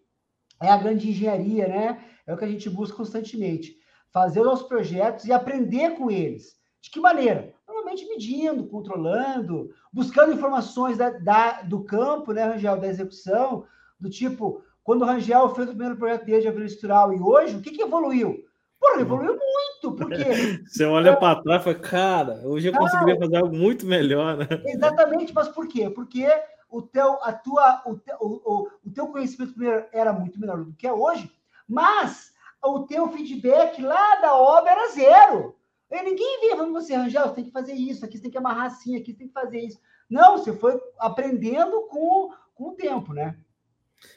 é 0.61 0.69
a 0.69 0.77
grande 0.77 1.09
engenharia, 1.09 1.67
né? 1.67 2.03
É 2.25 2.33
o 2.33 2.37
que 2.37 2.45
a 2.45 2.47
gente 2.47 2.69
busca 2.69 2.95
constantemente. 2.95 3.77
Fazer 4.11 4.41
os 4.41 4.63
projetos 4.63 5.25
e 5.25 5.33
aprender 5.33 5.97
com 5.97 6.09
eles. 6.09 6.57
De 6.81 6.89
que 6.89 6.99
maneira? 6.99 7.53
Medindo, 7.85 8.65
controlando, 8.65 9.69
buscando 9.91 10.33
informações 10.33 10.97
da, 10.97 11.09
da, 11.09 11.61
do 11.61 11.83
campo, 11.83 12.31
né, 12.31 12.43
Rangel, 12.45 12.79
da 12.79 12.87
execução, 12.87 13.65
do 13.99 14.09
tipo, 14.09 14.61
quando 14.83 15.01
o 15.01 15.05
Rangel 15.05 15.49
fez 15.55 15.67
o 15.67 15.71
primeiro 15.71 15.95
projeto 15.95 16.25
dele 16.25 16.41
de 16.41 16.47
avião 16.47 16.65
estrutural 16.65 17.13
e 17.13 17.19
hoje, 17.19 17.55
o 17.55 17.61
que, 17.61 17.71
que 17.71 17.81
evoluiu? 17.81 18.43
Pô, 18.79 18.99
evoluiu 18.99 19.37
muito, 19.39 19.95
porque. 19.95 20.23
Você 20.67 20.83
olha 20.83 21.15
para 21.15 21.41
trás 21.41 21.61
e 21.61 21.63
fala, 21.63 21.79
cara, 21.79 22.41
hoje 22.43 22.67
eu 22.67 22.73
conseguiria 22.73 23.17
fazer 23.17 23.37
algo 23.37 23.55
muito 23.55 23.85
melhor, 23.85 24.35
né? 24.35 24.47
Exatamente, 24.65 25.33
mas 25.33 25.47
por 25.47 25.67
quê? 25.67 25.89
Porque 25.89 26.27
o 26.69 26.81
teu, 26.81 27.13
a 27.21 27.31
tua, 27.31 27.81
o, 27.85 27.95
teu, 27.95 28.17
o, 28.19 28.67
o 28.85 28.91
teu 28.91 29.07
conhecimento 29.07 29.53
primeiro 29.53 29.85
era 29.93 30.11
muito 30.11 30.39
menor 30.39 30.63
do 30.63 30.73
que 30.73 30.85
é 30.85 30.91
hoje, 30.91 31.31
mas 31.67 32.33
o 32.61 32.81
teu 32.81 33.07
feedback 33.09 33.81
lá 33.81 34.15
da 34.15 34.35
obra 34.35 34.71
era 34.71 34.89
zero. 34.89 35.55
E 35.93 36.01
ninguém 36.01 36.41
via 36.41 36.55
falando 36.55 36.73
você, 36.73 36.95
Rangel, 36.95 37.27
você 37.27 37.35
tem 37.35 37.45
que 37.45 37.51
fazer 37.51 37.73
isso, 37.73 38.03
aqui 38.03 38.17
você 38.17 38.23
tem 38.23 38.31
que 38.31 38.37
amarrar 38.39 38.65
assim, 38.65 38.97
aqui 38.97 39.11
você 39.11 39.17
tem 39.19 39.27
que 39.27 39.33
fazer 39.33 39.59
isso. 39.59 39.79
Não, 40.09 40.39
você 40.39 40.51
foi 40.51 40.75
aprendendo 40.97 41.87
com, 41.87 42.31
com 42.55 42.69
o 42.69 42.75
tempo, 42.75 43.13
né? 43.13 43.37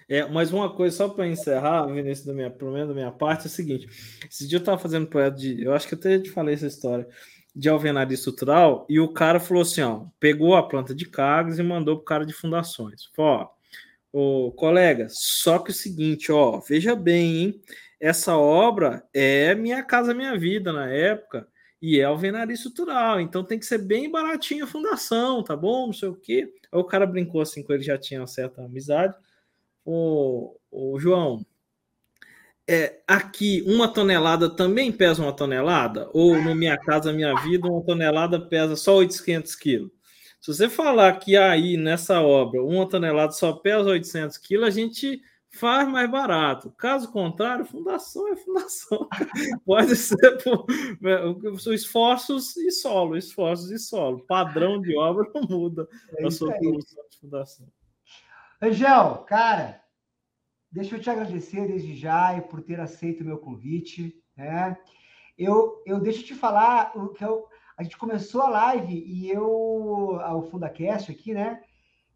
É, 0.08 0.24
mas 0.26 0.54
uma 0.54 0.74
coisa, 0.74 0.96
só 0.96 1.08
para 1.08 1.26
encerrar, 1.26 1.86
Vinícius, 1.86 2.26
da 2.26 2.32
minha, 2.32 2.50
pelo 2.50 2.72
menos 2.72 2.88
da 2.88 2.94
minha 2.94 3.12
parte, 3.12 3.44
é 3.44 3.46
o 3.46 3.50
seguinte: 3.50 3.86
esse 4.28 4.48
dia 4.48 4.56
eu 4.56 4.60
estava 4.60 4.78
fazendo 4.78 5.06
projeto 5.06 5.36
de. 5.36 5.62
Eu 5.62 5.74
acho 5.74 5.86
que 5.86 5.94
até 5.94 6.18
te 6.18 6.30
falei 6.30 6.54
essa 6.54 6.66
história 6.66 7.06
de 7.54 7.68
alvenaria 7.68 8.14
estrutural, 8.14 8.86
e 8.88 8.98
o 8.98 9.12
cara 9.12 9.38
falou 9.38 9.62
assim: 9.62 9.82
ó, 9.82 10.06
pegou 10.18 10.56
a 10.56 10.66
planta 10.66 10.94
de 10.94 11.04
cargas 11.04 11.58
e 11.58 11.62
mandou 11.62 11.96
para 11.96 12.02
o 12.02 12.06
cara 12.06 12.26
de 12.26 12.32
fundações. 12.32 13.10
Falou, 13.14 13.50
ó, 14.14 14.50
colega, 14.52 15.08
só 15.10 15.58
que 15.58 15.70
o 15.70 15.74
seguinte, 15.74 16.32
ó, 16.32 16.58
veja 16.58 16.96
bem, 16.96 17.36
hein? 17.36 17.60
Essa 18.00 18.36
obra 18.36 19.06
é 19.12 19.54
Minha 19.54 19.82
Casa 19.82 20.14
Minha 20.14 20.38
Vida 20.38 20.72
na 20.72 20.88
época 20.90 21.46
e 21.86 22.00
é 22.00 22.04
alvenaria 22.04 22.54
estrutural, 22.54 23.20
então 23.20 23.44
tem 23.44 23.58
que 23.58 23.66
ser 23.66 23.78
bem 23.78 24.10
baratinho 24.10 24.64
a 24.64 24.68
fundação, 24.68 25.42
tá 25.42 25.56
bom? 25.56 25.86
Não 25.86 25.92
sei 25.92 26.08
o 26.08 26.16
quê. 26.16 26.52
Aí 26.72 26.78
o 26.80 26.84
cara 26.84 27.06
brincou 27.06 27.40
assim 27.40 27.62
com 27.62 27.72
ele, 27.72 27.82
já 27.82 27.96
tinha 27.98 28.20
uma 28.20 28.26
certa 28.26 28.64
amizade 28.64 29.14
o, 29.86 30.58
o 30.70 30.98
João, 30.98 31.46
é, 32.68 33.00
aqui 33.06 33.62
uma 33.64 33.86
tonelada 33.86 34.50
também 34.50 34.90
pesa 34.90 35.22
uma 35.22 35.32
tonelada? 35.32 36.10
Ou 36.12 36.42
no 36.42 36.54
Minha 36.54 36.76
Casa 36.76 37.12
Minha 37.12 37.34
Vida, 37.42 37.68
uma 37.68 37.84
tonelada 37.84 38.40
pesa 38.40 38.74
só 38.74 38.96
800 38.96 39.54
quilos? 39.54 39.90
Se 40.40 40.52
você 40.52 40.68
falar 40.68 41.12
que 41.18 41.36
aí 41.36 41.76
nessa 41.76 42.20
obra 42.20 42.62
uma 42.62 42.88
tonelada 42.88 43.32
só 43.32 43.52
pesa 43.52 43.90
800 43.90 44.36
quilos, 44.38 44.66
a 44.66 44.70
gente 44.70 45.22
faz 45.56 45.88
mais 45.88 46.10
barato. 46.10 46.70
Caso 46.72 47.10
contrário, 47.10 47.64
fundação 47.64 48.28
é 48.28 48.36
fundação. 48.36 49.08
Pode 49.64 49.96
ser 49.96 50.42
por, 50.42 50.66
é, 50.70 51.74
esforços 51.74 52.56
e 52.56 52.70
solo, 52.70 53.16
esforços 53.16 53.70
e 53.70 53.78
solo. 53.78 54.24
Padrão 54.26 54.80
de 54.80 54.96
obra 54.96 55.30
não 55.34 55.42
muda 55.42 55.88
é 56.16 56.26
a 56.26 56.30
sua 56.30 56.52
produção 56.52 57.04
de 57.10 57.18
fundação. 57.18 57.66
Angel, 58.60 59.24
cara, 59.26 59.82
deixa 60.70 60.96
eu 60.96 61.00
te 61.00 61.10
agradecer 61.10 61.66
desde 61.66 61.96
já 61.96 62.40
por 62.42 62.62
ter 62.62 62.80
aceito 62.80 63.22
o 63.22 63.26
meu 63.26 63.38
convite. 63.38 64.22
Né? 64.36 64.76
Eu, 65.36 65.82
eu 65.84 66.00
deixo 66.00 66.22
te 66.22 66.34
falar 66.34 66.92
o 66.96 67.08
que 67.08 67.24
eu, 67.24 67.46
a 67.76 67.82
gente 67.82 67.98
começou 67.98 68.42
a 68.42 68.48
live 68.48 69.04
e 69.06 69.30
eu, 69.30 69.46
o 69.46 70.42
FundaCast 70.50 71.12
aqui, 71.12 71.34
né? 71.34 71.62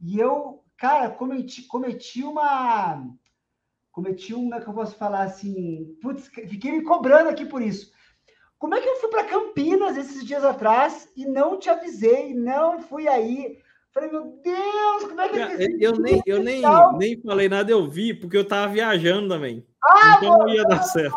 E 0.01 0.18
eu, 0.18 0.64
cara, 0.76 1.11
cometi, 1.11 1.62
cometi 1.64 2.22
uma. 2.22 3.07
Cometi 3.93 4.34
uma, 4.34 4.43
como 4.43 4.55
é 4.55 4.61
que 4.61 4.68
eu 4.68 4.74
posso 4.74 4.97
falar 4.97 5.22
assim? 5.22 5.97
Putz, 6.01 6.28
fiquei 6.28 6.72
me 6.72 6.82
cobrando 6.82 7.28
aqui 7.28 7.45
por 7.45 7.61
isso. 7.61 7.91
Como 8.59 8.74
é 8.74 8.80
que 8.80 8.88
eu 8.88 8.97
fui 8.97 9.09
para 9.09 9.24
Campinas 9.24 9.97
esses 9.97 10.24
dias 10.24 10.45
atrás 10.45 11.09
e 11.16 11.26
não 11.26 11.59
te 11.59 11.70
avisei, 11.70 12.34
não 12.34 12.80
fui 12.80 13.09
aí? 13.09 13.59
Falei, 13.93 14.11
meu 14.11 14.38
Deus, 14.45 15.03
como 15.03 15.20
é 15.20 15.28
que 15.28 15.36
ele 15.36 15.84
Eu 15.84 15.93
nem, 15.93 16.22
eu 16.24 16.43
nem, 16.43 16.62
nem 16.97 17.20
falei 17.22 17.49
nada, 17.49 17.72
eu 17.72 17.88
vi, 17.88 18.14
porque 18.14 18.36
eu 18.36 18.47
tava 18.47 18.72
viajando 18.72 19.28
também. 19.28 19.66
Ah, 19.84 20.18
então 20.18 20.38
não 20.38 20.49
ia 20.49 20.62
dar 20.64 20.82
certo. 20.82 21.16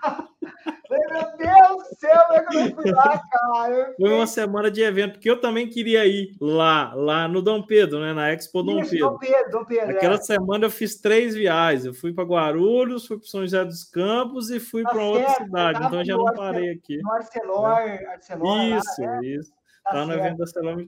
Falei, 0.00 1.06
meu 1.10 1.36
Deus 1.36 1.88
do 1.88 1.96
céu, 1.98 2.20
como 2.26 2.38
é 2.38 2.42
que 2.42 2.43
eu 2.54 2.74
fui 2.74 2.90
lá, 2.92 3.20
cara? 3.30 3.94
Foi 3.96 4.10
uma 4.10 4.26
semana 4.26 4.70
de 4.70 4.82
evento, 4.82 5.12
porque 5.12 5.30
eu 5.30 5.40
também 5.40 5.68
queria 5.68 6.06
ir 6.06 6.36
lá, 6.40 6.92
lá 6.94 7.28
no 7.28 7.42
Dom 7.42 7.62
Pedro, 7.62 8.00
né? 8.00 8.12
Na 8.12 8.32
Expo 8.32 8.62
Dom 8.62 8.80
Isso, 8.80 8.90
Pedro. 8.90 9.10
Dom 9.10 9.18
Pedro, 9.18 9.50
Dom 9.50 9.64
Pedro. 9.64 9.90
Aquela 9.90 10.14
é. 10.14 10.22
semana 10.22 10.66
eu 10.66 10.70
fiz 10.70 11.00
três 11.00 11.34
viagens. 11.34 11.84
Eu 11.84 11.94
fui 11.94 12.12
para 12.12 12.24
Guarulhos, 12.24 13.06
fui 13.06 13.18
para 13.18 13.26
São 13.26 13.42
José 13.42 13.64
dos 13.64 13.84
Campos 13.84 14.50
e 14.50 14.60
fui 14.60 14.82
tá 14.82 14.90
para 14.90 15.02
outra 15.02 15.30
cidade. 15.34 15.84
Então 15.84 15.98
eu 16.00 16.04
já 16.04 16.16
não 16.16 16.32
parei 16.32 16.70
aqui. 16.70 16.98
No 17.02 17.12
Arcelor, 17.12 17.66
Arcelor. 18.10 18.62
Isso, 18.62 19.02
lá, 19.02 19.20
né? 19.20 19.26
isso. 19.26 19.52
Tá, 19.84 19.90
tá 19.90 20.06
no 20.06 20.12
evento 20.12 20.36
da 20.38 20.44
Arcelor 20.44 20.86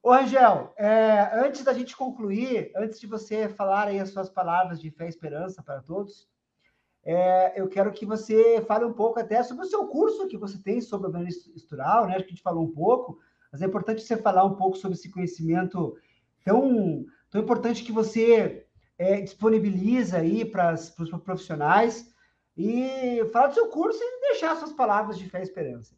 Ô, 0.00 0.12
Angel, 0.12 0.72
é, 0.76 1.28
antes 1.34 1.64
da 1.64 1.72
gente 1.72 1.96
concluir, 1.96 2.70
antes 2.76 3.00
de 3.00 3.06
você 3.06 3.48
falar 3.48 3.88
aí 3.88 3.98
as 3.98 4.10
suas 4.10 4.30
palavras 4.30 4.80
de 4.80 4.90
fé 4.90 5.06
e 5.06 5.08
esperança 5.08 5.62
para 5.62 5.80
todos, 5.80 6.28
é, 7.10 7.58
eu 7.58 7.66
quero 7.68 7.90
que 7.90 8.04
você 8.04 8.60
fale 8.68 8.84
um 8.84 8.92
pouco 8.92 9.18
até 9.18 9.42
sobre 9.42 9.64
o 9.64 9.68
seu 9.68 9.86
curso 9.86 10.28
que 10.28 10.36
você 10.36 10.58
tem 10.58 10.78
sobre 10.78 11.08
o 11.08 11.26
estrutural, 11.26 12.06
né? 12.06 12.14
Acho 12.14 12.24
que 12.24 12.32
a 12.32 12.34
gente 12.34 12.42
falou 12.42 12.62
um 12.62 12.70
pouco, 12.70 13.18
mas 13.50 13.62
é 13.62 13.64
importante 13.64 14.02
você 14.02 14.14
falar 14.14 14.44
um 14.44 14.56
pouco 14.56 14.76
sobre 14.76 14.94
esse 14.94 15.10
conhecimento 15.10 15.96
tão, 16.44 17.06
tão 17.30 17.40
importante 17.40 17.82
que 17.82 17.90
você 17.90 18.66
é, 18.98 19.22
disponibiliza 19.22 20.18
aí 20.18 20.44
para 20.44 20.74
os 20.74 20.90
profissionais 21.24 22.12
e 22.54 23.24
falar 23.32 23.46
do 23.46 23.54
seu 23.54 23.68
curso 23.68 23.98
e 24.02 24.20
deixar 24.28 24.54
suas 24.56 24.74
palavras 24.74 25.16
de 25.16 25.30
fé 25.30 25.40
e 25.40 25.44
esperança. 25.44 25.96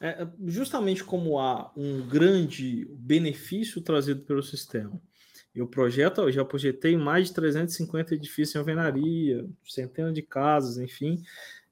É, 0.00 0.26
justamente 0.46 1.04
como 1.04 1.38
há 1.38 1.70
um 1.76 2.08
grande 2.08 2.86
benefício 2.92 3.82
trazido 3.82 4.22
pelo 4.22 4.42
sistema. 4.42 4.98
Eu 5.56 5.66
projeto, 5.66 6.20
eu 6.20 6.30
já 6.30 6.44
projetei 6.44 6.96
mais 6.96 7.28
de 7.28 7.34
350 7.34 8.14
edifícios 8.14 8.54
em 8.54 8.58
alvenaria, 8.58 9.48
centenas 9.64 10.12
de 10.12 10.20
casas, 10.20 10.76
enfim. 10.76 11.22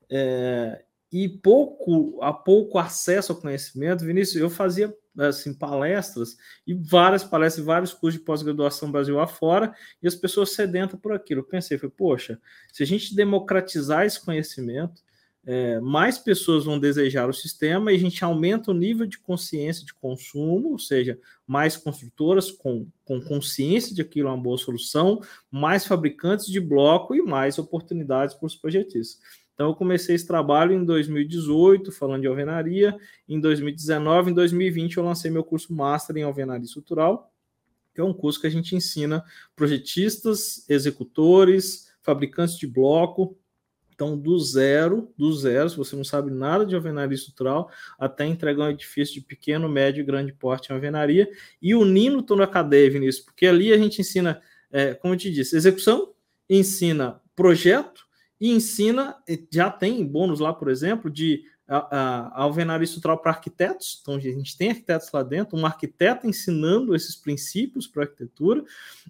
É, 0.09 0.82
e 1.12 1.28
pouco 1.28 2.18
a 2.22 2.32
pouco 2.32 2.78
acesso 2.78 3.32
ao 3.32 3.41
conhecimento, 3.41 4.05
Vinícius, 4.05 4.41
eu 4.41 4.49
fazia 4.49 4.93
assim 5.16 5.55
palestras 5.55 6.37
e 6.66 6.74
várias 6.74 7.22
palestras, 7.22 7.64
vários 7.64 7.93
cursos 7.93 8.18
de 8.18 8.24
pós-graduação 8.24 8.91
Brasil 8.91 9.20
afora, 9.20 9.72
e 10.03 10.09
as 10.09 10.14
pessoas 10.14 10.53
sedentas 10.53 10.99
por 10.99 11.12
aquilo. 11.12 11.41
Eu 11.41 11.45
pensei, 11.45 11.78
foi, 11.78 11.89
poxa, 11.91 12.41
se 12.72 12.82
a 12.82 12.87
gente 12.87 13.14
democratizar 13.14 14.05
esse 14.05 14.20
conhecimento, 14.24 15.04
é, 15.47 15.79
mais 15.81 16.19
pessoas 16.19 16.65
vão 16.65 16.79
desejar 16.79 17.29
o 17.29 17.35
sistema 17.35 17.93
e 17.93 17.97
a 17.97 17.99
gente 17.99 18.25
aumenta 18.25 18.71
o 18.71 18.75
nível 18.75 19.07
de 19.07 19.19
consciência 19.19 19.85
de 19.85 19.93
consumo, 19.93 20.73
ou 20.73 20.79
seja, 20.79 21.19
mais 21.47 21.77
construtoras 21.77 22.51
com, 22.51 22.87
com 23.05 23.21
consciência 23.21 23.95
de 23.95 24.01
aquilo 24.01 24.29
é 24.29 24.33
uma 24.33 24.43
boa 24.43 24.57
solução, 24.57 25.21
mais 25.51 25.87
fabricantes 25.87 26.47
de 26.47 26.61
bloco 26.61 27.15
e 27.15 27.23
mais 27.23 27.59
oportunidades 27.59 28.35
para 28.35 28.47
os 28.47 28.57
projetistas. 28.57 29.19
Então, 29.55 29.69
eu 29.69 29.75
comecei 29.75 30.17
esse 30.17 30.27
trabalho 30.27 30.73
em 30.73 30.85
2018, 30.85 31.93
falando 31.93 32.23
de 32.23 32.27
alvenaria. 32.27 32.97
Em 33.29 33.39
2019, 33.39 34.33
em 34.33 34.35
2020, 34.35 34.97
eu 34.97 35.05
lancei 35.05 35.31
meu 35.31 35.45
curso 35.45 35.73
Master 35.73 36.17
em 36.17 36.25
Alvenaria 36.25 36.65
Estrutural, 36.65 37.33
que 37.95 38.01
é 38.01 38.05
um 38.05 38.13
curso 38.13 38.41
que 38.41 38.49
a 38.49 38.51
gente 38.51 38.75
ensina 38.75 39.25
projetistas, 39.55 40.69
executores, 40.69 41.89
fabricantes 42.03 42.59
de 42.59 42.67
bloco. 42.67 43.39
Então, 43.95 44.19
do 44.19 44.37
zero, 44.41 45.13
do 45.17 45.33
zero, 45.33 45.71
se 45.71 45.77
você 45.77 45.95
não 45.95 46.03
sabe 46.03 46.31
nada 46.31 46.67
de 46.67 46.75
alvenaria 46.75 47.15
estrutural, 47.15 47.71
até 47.99 48.27
entregar 48.27 48.65
um 48.65 48.71
edifício 48.71 49.15
de 49.15 49.21
pequeno, 49.21 49.69
médio 49.69 50.01
e 50.01 50.05
grande 50.05 50.33
porte 50.33 50.71
em 50.71 50.75
alvenaria, 50.75 51.31
e 51.63 51.75
unindo 51.75 52.21
tudo 52.21 52.41
na 52.41 52.47
cadeia, 52.47 52.91
Vinícius, 52.91 53.25
porque 53.25 53.47
ali 53.47 53.73
a 53.73 53.79
gente 53.79 54.01
ensina, 54.01 54.43
é, 54.71 54.95
como 54.95 55.15
eu 55.15 55.19
te 55.19 55.31
disse, 55.31 55.57
execução, 55.57 56.13
ensina 56.51 57.21
projeto, 57.37 58.05
e 58.41 58.51
ensina, 58.51 59.17
já 59.51 59.71
tem 59.71 60.05
bônus 60.05 60.41
lá, 60.41 60.53
por 60.53 60.69
exemplo, 60.69 61.09
de 61.11 61.45
a, 61.69 62.43
alvenaria 62.43 62.85
estrutural 62.85 63.19
para 63.19 63.33
arquitetos. 63.33 63.99
Então, 64.03 64.15
a 64.15 64.21
gente 64.21 64.57
tem 64.57 64.71
arquitetos 64.71 65.11
lá 65.12 65.23
dentro, 65.23 65.57
um 65.57 65.67
arquiteto 65.67 66.27
ensinando 66.27 66.95
esses 66.95 67.17
princípios 67.17 67.87
para 67.87 68.05
arquitetura, 68.05 68.65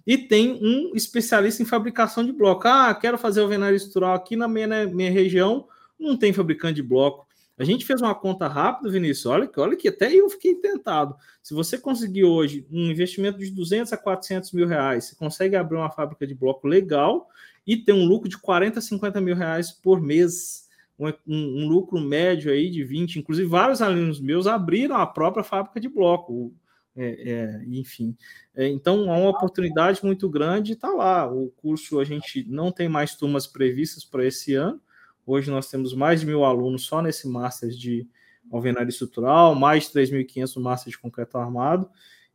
e 0.05 0.17
tem 0.17 0.59
um 0.61 0.95
especialista 0.95 1.61
em 1.61 1.65
fabricação 1.65 2.25
de 2.25 2.31
bloco. 2.31 2.67
Ah, 2.67 2.93
quero 2.95 3.17
fazer 3.17 3.41
alvenaria 3.41 3.75
estrutural 3.75 4.15
aqui 4.15 4.35
na 4.35 4.47
minha, 4.47 4.67
na 4.67 4.85
minha 4.85 5.11
região, 5.11 5.67
não 5.99 6.17
tem 6.17 6.33
fabricante 6.33 6.75
de 6.75 6.83
bloco. 6.83 7.25
A 7.57 7.63
gente 7.63 7.85
fez 7.85 8.01
uma 8.01 8.13
conta 8.13 8.47
rápida, 8.47 8.89
Vinícius. 8.89 9.27
Olha 9.27 9.47
que, 9.47 9.59
olha 9.59 9.77
que 9.77 9.87
até 9.87 10.13
eu 10.13 10.29
fiquei 10.29 10.55
tentado. 10.55 11.15
Se 11.41 11.53
você 11.53 11.77
conseguir 11.77 12.25
hoje 12.25 12.67
um 12.69 12.91
investimento 12.91 13.37
de 13.39 13.49
200 13.49 13.93
a 13.93 13.97
400 13.97 14.51
mil 14.51 14.67
reais, 14.67 15.05
você 15.05 15.15
consegue 15.15 15.55
abrir 15.55 15.77
uma 15.77 15.89
fábrica 15.89 16.27
de 16.27 16.35
bloco 16.35 16.67
legal 16.67 17.29
e 17.65 17.77
ter 17.77 17.93
um 17.93 18.05
lucro 18.05 18.27
de 18.27 18.37
40, 18.37 18.81
50 18.81 19.21
mil 19.21 19.35
reais 19.35 19.71
por 19.71 20.01
mês, 20.01 20.64
um, 20.97 21.11
um, 21.27 21.67
lucro 21.67 21.99
médio 21.99 22.51
aí 22.51 22.69
de 22.69 22.83
20. 22.83 23.19
Inclusive, 23.19 23.47
vários 23.47 23.81
alunos 23.81 24.19
meus 24.19 24.47
abriram 24.47 24.95
a 24.95 25.05
própria 25.05 25.43
fábrica 25.43 25.79
de 25.79 25.89
bloco. 25.89 26.53
É, 26.97 27.29
é, 27.29 27.65
enfim, 27.67 28.15
é, 28.55 28.69
então 28.69 29.11
há 29.11 29.17
uma 29.17 29.29
oportunidade 29.29 29.99
muito 30.01 30.29
grande, 30.29 30.73
está 30.73 30.87
lá. 30.89 31.29
O 31.29 31.51
curso 31.57 31.99
a 31.99 32.05
gente 32.05 32.45
não 32.47 32.71
tem 32.71 32.87
mais 32.87 33.15
turmas 33.15 33.45
previstas 33.45 34.05
para 34.05 34.25
esse 34.25 34.53
ano. 34.53 34.79
Hoje 35.25 35.51
nós 35.51 35.69
temos 35.69 35.93
mais 35.93 36.21
de 36.21 36.25
mil 36.25 36.45
alunos 36.45 36.85
só 36.85 37.01
nesse 37.01 37.27
Master 37.27 37.69
de 37.69 38.07
Alvenaria 38.49 38.89
Estrutural, 38.89 39.55
mais 39.55 39.85
de 39.85 39.99
3.500 39.99 40.55
no 40.55 40.61
Master 40.61 40.91
de 40.91 40.97
Concreto 40.97 41.37
Armado, 41.37 41.89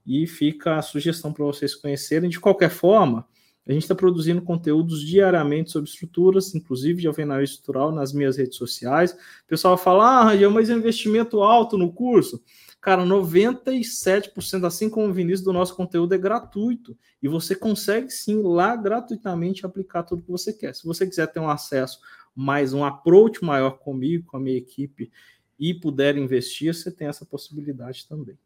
e 0.05 0.27
fica 0.27 0.77
a 0.77 0.83
sugestão 0.83 1.33
para 1.33 1.45
vocês 1.45 1.75
conhecerem. 1.75 2.29
De 2.29 2.41
qualquer 2.41 2.71
forma, 2.71 3.27
a 3.67 3.73
gente 3.73 3.83
está 3.83 3.95
produzindo 3.95 4.43
conteúdos 4.43 5.01
diariamente 5.07 5.71
sobre 5.71 5.89
estruturas, 5.89 6.55
inclusive 6.55 7.03
de 7.03 7.07
alvenaria 7.07 7.45
estrutural, 7.45 7.93
nas 7.93 8.13
minhas 8.13 8.37
redes 8.37 8.57
sociais. 8.57 9.13
O 9.13 9.47
pessoal 9.47 9.77
fala, 9.77 10.05
ah, 10.07 10.25
Rangel, 10.25 10.51
mas 10.51 10.71
é 10.71 10.75
um 10.75 10.79
investimento 10.79 11.43
alto 11.43 11.77
no 11.77 11.93
curso. 11.93 12.43
Cara, 12.81 13.05
97%, 13.05 14.65
assim 14.65 14.89
como 14.89 15.09
o 15.09 15.13
Vinícius, 15.13 15.43
do 15.43 15.53
nosso 15.53 15.77
conteúdo 15.77 16.15
é 16.15 16.19
gratuito. 16.19 16.97
E 17.23 17.29
você 17.29 17.55
consegue 17.55 18.11
sim 18.11 18.43
lá 18.43 18.75
gratuitamente 18.75 19.67
aplicar 19.67 20.03
tudo 20.03 20.23
que 20.23 20.31
você 20.31 20.53
quer. 20.53 20.75
Se 20.75 20.87
você 20.87 21.07
quiser 21.07 21.27
ter 21.27 21.41
um 21.41 21.51
acesso 21.51 22.01
mais, 22.35 22.73
um 22.73 22.83
approach 22.83 23.45
maior 23.45 23.73
comigo, 23.79 24.27
com 24.27 24.39
a 24.39 24.41
minha 24.41 24.57
equipe, 24.57 25.13
e 25.59 25.75
puder 25.75 26.17
investir, 26.17 26.75
você 26.75 26.91
tem 26.91 27.07
essa 27.07 27.27
possibilidade 27.27 28.09
também. 28.09 28.39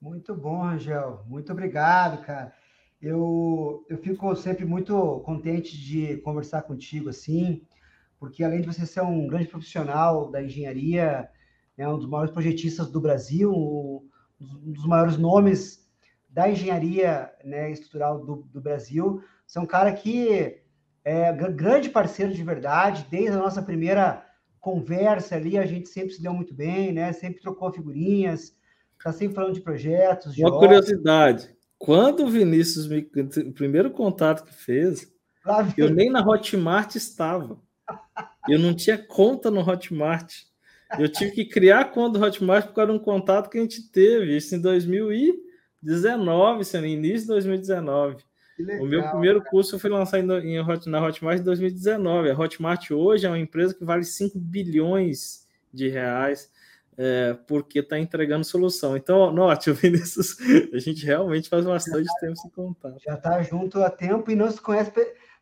Muito 0.00 0.34
bom, 0.34 0.62
Rangel. 0.62 1.24
Muito 1.28 1.52
obrigado, 1.52 2.26
cara 2.26 2.52
eu, 3.02 3.84
eu 3.88 3.98
fico 3.98 4.34
sempre 4.36 4.64
muito 4.64 5.20
contente 5.24 5.76
de 5.76 6.18
conversar 6.18 6.62
contigo 6.62 7.08
assim, 7.08 7.66
porque 8.18 8.44
além 8.44 8.60
de 8.60 8.68
você 8.68 8.86
ser 8.86 9.02
um 9.02 9.26
grande 9.26 9.48
profissional 9.48 10.30
da 10.30 10.40
engenharia, 10.40 11.28
né, 11.76 11.88
um 11.88 11.98
dos 11.98 12.08
maiores 12.08 12.32
projetistas 12.32 12.88
do 12.88 13.00
Brasil, 13.00 13.52
um 14.40 14.72
dos 14.72 14.86
maiores 14.86 15.18
nomes 15.18 15.90
da 16.30 16.48
engenharia 16.48 17.30
né, 17.44 17.72
estrutural 17.72 18.24
do, 18.24 18.48
do 18.52 18.60
Brasil, 18.60 19.20
você 19.44 19.58
é 19.58 19.62
um 19.62 19.66
cara 19.66 19.92
que 19.92 20.62
é 21.04 21.32
grande 21.32 21.90
parceiro 21.90 22.32
de 22.32 22.42
verdade, 22.44 23.06
desde 23.10 23.32
a 23.32 23.40
nossa 23.40 23.60
primeira 23.60 24.24
conversa 24.60 25.34
ali, 25.34 25.58
a 25.58 25.66
gente 25.66 25.88
sempre 25.88 26.14
se 26.14 26.22
deu 26.22 26.32
muito 26.32 26.54
bem, 26.54 26.92
né? 26.92 27.12
Sempre 27.12 27.42
trocou 27.42 27.72
figurinhas, 27.72 28.56
tá 29.02 29.12
sempre 29.12 29.34
falando 29.34 29.54
de 29.54 29.60
projetos. 29.60 30.32
De 30.32 30.42
Uma 30.44 30.56
curiosidade, 30.56 31.52
quando 31.82 32.24
o 32.24 32.30
Vinícius 32.30 32.86
me. 32.86 33.00
O 33.00 33.52
primeiro 33.52 33.90
contato 33.90 34.44
que 34.44 34.54
fez, 34.54 35.12
eu 35.76 35.90
nem 35.90 36.08
na 36.08 36.24
Hotmart 36.24 36.94
estava. 36.94 37.58
Eu 38.48 38.60
não 38.60 38.72
tinha 38.72 38.96
conta 38.96 39.50
no 39.50 39.68
Hotmart. 39.68 40.32
Eu 40.96 41.08
tive 41.08 41.32
que 41.32 41.44
criar 41.44 41.86
conta 41.86 42.20
no 42.20 42.24
Hotmart 42.24 42.68
por 42.68 42.74
causa 42.74 42.92
de 42.92 42.98
um 42.98 43.02
contato 43.02 43.50
que 43.50 43.58
a 43.58 43.60
gente 43.60 43.90
teve, 43.90 44.36
isso 44.36 44.54
em 44.54 44.60
2019, 44.60 46.78
no 46.78 46.86
início 46.86 47.22
de 47.22 47.26
2019. 47.26 48.18
Legal, 48.60 48.84
o 48.84 48.86
meu 48.86 49.02
primeiro 49.10 49.40
cara. 49.40 49.50
curso 49.50 49.76
foi 49.76 49.90
lançado 49.90 50.38
em, 50.38 50.56
em, 50.56 50.64
na 50.86 51.04
Hotmart 51.04 51.40
em 51.40 51.42
2019. 51.42 52.30
A 52.30 52.38
Hotmart 52.38 52.92
hoje 52.92 53.26
é 53.26 53.28
uma 53.28 53.40
empresa 53.40 53.74
que 53.74 53.84
vale 53.84 54.04
5 54.04 54.38
bilhões 54.38 55.48
de 55.74 55.88
reais 55.88 56.48
é, 56.96 57.34
porque 57.46 57.80
está 57.80 57.98
entregando 57.98 58.44
solução. 58.44 58.96
Então, 58.96 59.32
note, 59.32 59.70
o 59.70 59.74
Vinícius, 59.74 60.36
a 60.72 60.78
gente 60.78 61.04
realmente 61.04 61.48
faz 61.48 61.64
bastante 61.64 62.06
tá, 62.06 62.20
tempo 62.20 62.36
sem 62.36 62.50
contar. 62.50 62.94
Já 62.98 63.14
está 63.14 63.42
junto 63.42 63.82
há 63.82 63.90
tempo 63.90 64.30
e 64.30 64.36
não 64.36 64.50
se 64.50 64.60
conhece, 64.60 64.92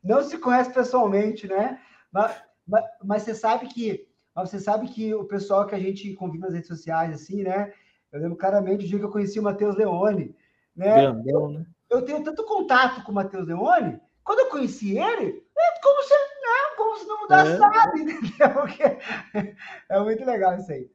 não 0.03 0.23
se 0.23 0.39
conhece 0.39 0.73
pessoalmente, 0.73 1.47
né? 1.47 1.81
Mas, 2.13 2.35
mas, 2.67 2.85
mas, 3.05 3.23
você 3.23 3.35
sabe 3.35 3.67
que 3.67 4.07
você 4.35 4.59
sabe 4.59 4.89
que 4.89 5.13
o 5.13 5.25
pessoal 5.25 5.67
que 5.67 5.75
a 5.75 5.79
gente 5.79 6.15
convive 6.15 6.45
nas 6.45 6.55
redes 6.55 6.69
sociais, 6.69 7.15
assim, 7.15 7.43
né? 7.43 7.73
Eu 8.13 8.21
lembro 8.21 8.37
claramente 8.37 8.85
o 8.85 8.89
dia 8.89 8.99
que 8.99 9.05
eu 9.05 9.11
conheci 9.11 9.39
o 9.39 9.43
Matheus 9.43 9.77
Leone, 9.77 10.35
né? 10.75 11.03
Grandão, 11.03 11.51
né? 11.51 11.67
Eu, 11.91 11.99
eu 11.99 12.05
tenho 12.05 12.23
tanto 12.23 12.45
contato 12.45 13.03
com 13.03 13.13
o 13.13 13.15
Matheus 13.15 13.47
Leone, 13.47 14.01
quando 14.25 14.41
eu 14.41 14.49
conheci 14.49 14.97
ele, 14.97 15.45
é 15.59 15.81
como 15.83 16.03
se, 16.03 16.15
não, 16.43 16.77
como 16.77 16.99
se 16.99 17.07
não 17.07 17.21
mudasse 17.21 17.53
é. 17.53 17.59
nada, 17.59 17.93
entendeu? 17.99 19.55
É 19.89 20.01
muito 20.01 20.25
legal 20.25 20.57
isso 20.57 20.71
aí. 20.71 20.91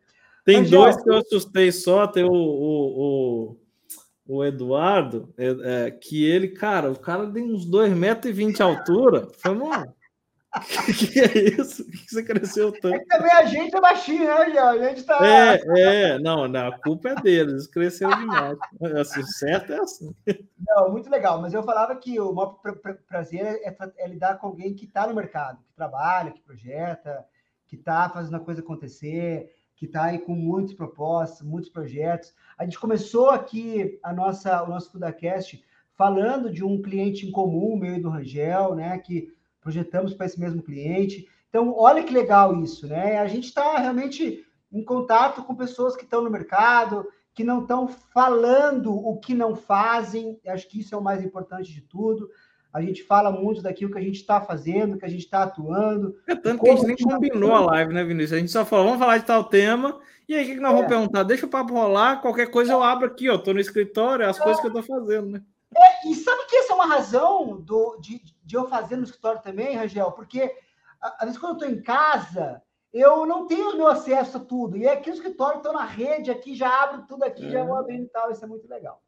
Tem 0.45 0.57
Angel, 0.57 0.79
dois 0.79 1.01
que 1.01 1.09
eu 1.09 1.17
assustei 1.17 1.71
só, 1.71 2.05
tem 2.05 2.23
o, 2.23 2.31
o, 2.31 3.57
o, 4.27 4.37
o 4.37 4.45
Eduardo, 4.45 5.33
é, 5.35 5.87
é, 5.87 5.91
que 5.91 6.23
ele, 6.23 6.49
cara, 6.49 6.91
o 6.91 6.99
cara 6.99 7.25
tem 7.31 7.51
uns 7.51 7.67
2,20 7.67 7.95
metros 7.95 8.35
de 8.35 8.61
altura. 8.61 9.27
Foi, 9.39 9.55
mano, 9.55 9.91
o 10.55 10.61
que, 10.93 11.07
que, 11.07 11.19
é 11.19 11.37
isso? 11.59 11.81
O 11.81 11.91
que, 11.91 12.07
você 12.07 12.23
cresceu 12.23 12.71
tanto? 12.71 12.95
É 12.95 12.99
também 13.05 13.31
a 13.31 13.45
gente 13.45 13.75
é 13.75 13.81
baixinho, 13.81 14.23
né, 14.23 14.45
Angel? 14.45 14.67
A 14.67 14.77
gente 14.77 15.03
tá. 15.03 15.19
É, 15.27 15.61
é, 15.79 16.19
não, 16.19 16.47
não, 16.47 16.67
a 16.67 16.79
culpa 16.79 17.09
é 17.09 17.15
deles, 17.15 17.65
cresceu 17.65 18.07
demais. 18.15 18.55
Assim, 18.99 19.23
certo 19.23 19.73
é 19.73 19.79
assim. 19.79 20.15
Não, 20.59 20.91
muito 20.91 21.09
legal, 21.09 21.41
mas 21.41 21.55
eu 21.55 21.63
falava 21.63 21.95
que 21.95 22.19
o 22.19 22.31
maior 22.31 22.59
prazer 23.07 23.41
é, 23.63 23.75
é 23.97 24.07
lidar 24.07 24.37
com 24.37 24.45
alguém 24.45 24.75
que 24.75 24.85
está 24.85 25.07
no 25.07 25.15
mercado, 25.15 25.57
que 25.63 25.73
trabalha, 25.73 26.31
que 26.31 26.41
projeta, 26.41 27.25
que 27.65 27.75
está 27.75 28.07
fazendo 28.09 28.37
a 28.37 28.39
coisa 28.39 28.61
acontecer 28.61 29.49
que 29.75 29.85
está 29.85 30.05
aí 30.05 30.19
com 30.19 30.33
muitas 30.33 30.73
propostas, 30.73 31.41
muitos 31.41 31.69
projetos. 31.69 32.33
A 32.57 32.63
gente 32.63 32.79
começou 32.79 33.29
aqui 33.29 33.99
a 34.01 34.13
nossa, 34.13 34.63
o 34.63 34.69
nosso 34.69 34.91
FudaCast 34.91 35.63
falando 35.95 36.51
de 36.51 36.63
um 36.63 36.81
cliente 36.81 37.25
em 37.25 37.31
comum, 37.31 37.77
meio 37.77 38.01
do 38.01 38.09
Rangel, 38.09 38.75
né? 38.75 38.97
Que 38.99 39.33
projetamos 39.61 40.13
para 40.13 40.25
esse 40.25 40.39
mesmo 40.39 40.61
cliente. 40.61 41.27
Então, 41.49 41.73
olha 41.77 42.03
que 42.03 42.13
legal 42.13 42.61
isso, 42.61 42.87
né? 42.87 43.17
A 43.17 43.27
gente 43.27 43.45
está 43.45 43.77
realmente 43.77 44.45
em 44.71 44.83
contato 44.83 45.43
com 45.43 45.55
pessoas 45.55 45.95
que 45.95 46.03
estão 46.03 46.21
no 46.21 46.29
mercado, 46.29 47.07
que 47.33 47.43
não 47.43 47.61
estão 47.61 47.87
falando 47.87 48.93
o 48.93 49.17
que 49.17 49.33
não 49.33 49.55
fazem. 49.55 50.39
Acho 50.47 50.67
que 50.67 50.79
isso 50.79 50.95
é 50.95 50.97
o 50.97 51.03
mais 51.03 51.23
importante 51.23 51.71
de 51.71 51.81
tudo. 51.81 52.29
A 52.75 52.81
gente 52.81 53.03
fala 53.03 53.31
muito 53.31 53.61
daquilo 53.61 53.89
que 53.89 53.97
a 53.97 54.01
gente 54.01 54.17
está 54.17 54.41
fazendo, 54.41 54.97
que 54.97 55.05
a 55.05 55.09
gente 55.09 55.23
está 55.23 55.43
atuando. 55.43 56.13
É 56.27 56.35
tanto 56.35 56.61
que 56.61 56.69
a 56.69 56.75
gente 56.75 56.87
nem 56.87 56.95
tá 56.97 57.15
combinou 57.15 57.53
a 57.53 57.61
live, 57.61 57.93
né, 57.93 58.03
Vinícius? 58.03 58.33
A 58.33 58.37
gente 58.37 58.51
só 58.51 58.65
falou, 58.65 58.87
vamos 58.87 58.99
falar 58.99 59.17
de 59.17 59.23
tal 59.23 59.45
tema. 59.45 59.97
E 60.27 60.35
aí, 60.35 60.43
o 60.43 60.45
que, 60.45 60.55
que 60.55 60.59
nós 60.59 60.73
é. 60.73 60.75
vamos 60.75 60.89
perguntar? 60.89 61.23
Deixa 61.23 61.45
o 61.45 61.49
papo 61.49 61.73
rolar, 61.73 62.21
qualquer 62.21 62.51
coisa 62.51 62.73
eu 62.73 62.83
abro 62.83 63.07
aqui, 63.07 63.29
ó. 63.29 63.37
Tô 63.37 63.53
no 63.53 63.61
escritório, 63.61 64.23
é 64.23 64.27
as 64.27 64.37
é. 64.37 64.43
coisas 64.43 64.59
que 64.59 64.67
eu 64.67 64.77
estou 64.77 64.83
fazendo, 64.83 65.29
né? 65.29 65.41
É, 65.73 66.09
e 66.09 66.15
sabe 66.15 66.47
que 66.47 66.57
essa 66.57 66.73
é 66.73 66.75
uma 66.75 66.85
razão 66.85 67.61
do, 67.61 67.97
de, 68.01 68.21
de 68.43 68.57
eu 68.57 68.67
fazer 68.67 68.97
no 68.97 69.05
escritório 69.05 69.41
também, 69.41 69.77
Rangel? 69.77 70.11
Porque, 70.11 70.53
às 71.01 71.21
vezes, 71.21 71.37
quando 71.37 71.61
eu 71.61 71.67
estou 71.67 71.79
em 71.79 71.81
casa, 71.81 72.61
eu 72.91 73.25
não 73.25 73.47
tenho 73.47 73.69
o 73.69 73.77
meu 73.77 73.87
acesso 73.87 74.35
a 74.35 74.41
tudo. 74.41 74.75
E 74.75 74.85
aqui 74.85 75.09
no 75.09 75.15
escritório, 75.15 75.59
estou 75.59 75.71
na 75.71 75.85
rede, 75.85 76.29
aqui 76.29 76.53
já 76.53 76.83
abro 76.83 77.05
tudo 77.07 77.23
aqui, 77.23 77.45
é. 77.45 77.51
já 77.51 77.63
vou 77.63 77.77
abrindo 77.77 78.03
e 78.03 78.09
tal. 78.09 78.29
Isso 78.31 78.43
é 78.43 78.47
muito 78.49 78.67
legal. 78.67 79.01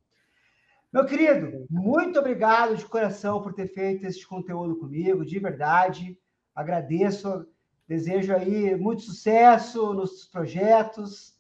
Meu 0.97 1.05
querido, 1.05 1.67
muito 1.69 2.17
obrigado 2.17 2.75
de 2.75 2.83
coração 2.83 3.39
por 3.39 3.53
ter 3.53 3.67
feito 3.67 4.07
esse 4.07 4.25
conteúdo 4.25 4.75
comigo, 4.77 5.23
de 5.23 5.37
verdade. 5.37 6.17
Agradeço, 6.55 7.45
desejo 7.87 8.33
aí 8.33 8.75
muito 8.75 9.03
sucesso 9.03 9.93
nos 9.93 10.25
projetos 10.25 11.37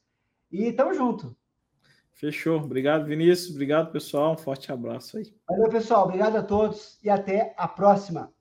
e 0.51 0.71
tamo 0.71 0.93
junto. 0.93 1.35
Fechou. 2.13 2.61
Obrigado, 2.61 3.07
Vinícius. 3.07 3.49
Obrigado, 3.49 3.91
pessoal. 3.91 4.33
Um 4.33 4.37
forte 4.37 4.71
abraço 4.71 5.17
aí. 5.17 5.33
Valeu, 5.49 5.69
pessoal. 5.69 6.03
Obrigado 6.03 6.35
a 6.35 6.43
todos 6.43 6.99
e 7.03 7.09
até 7.09 7.55
a 7.57 7.67
próxima. 7.67 8.31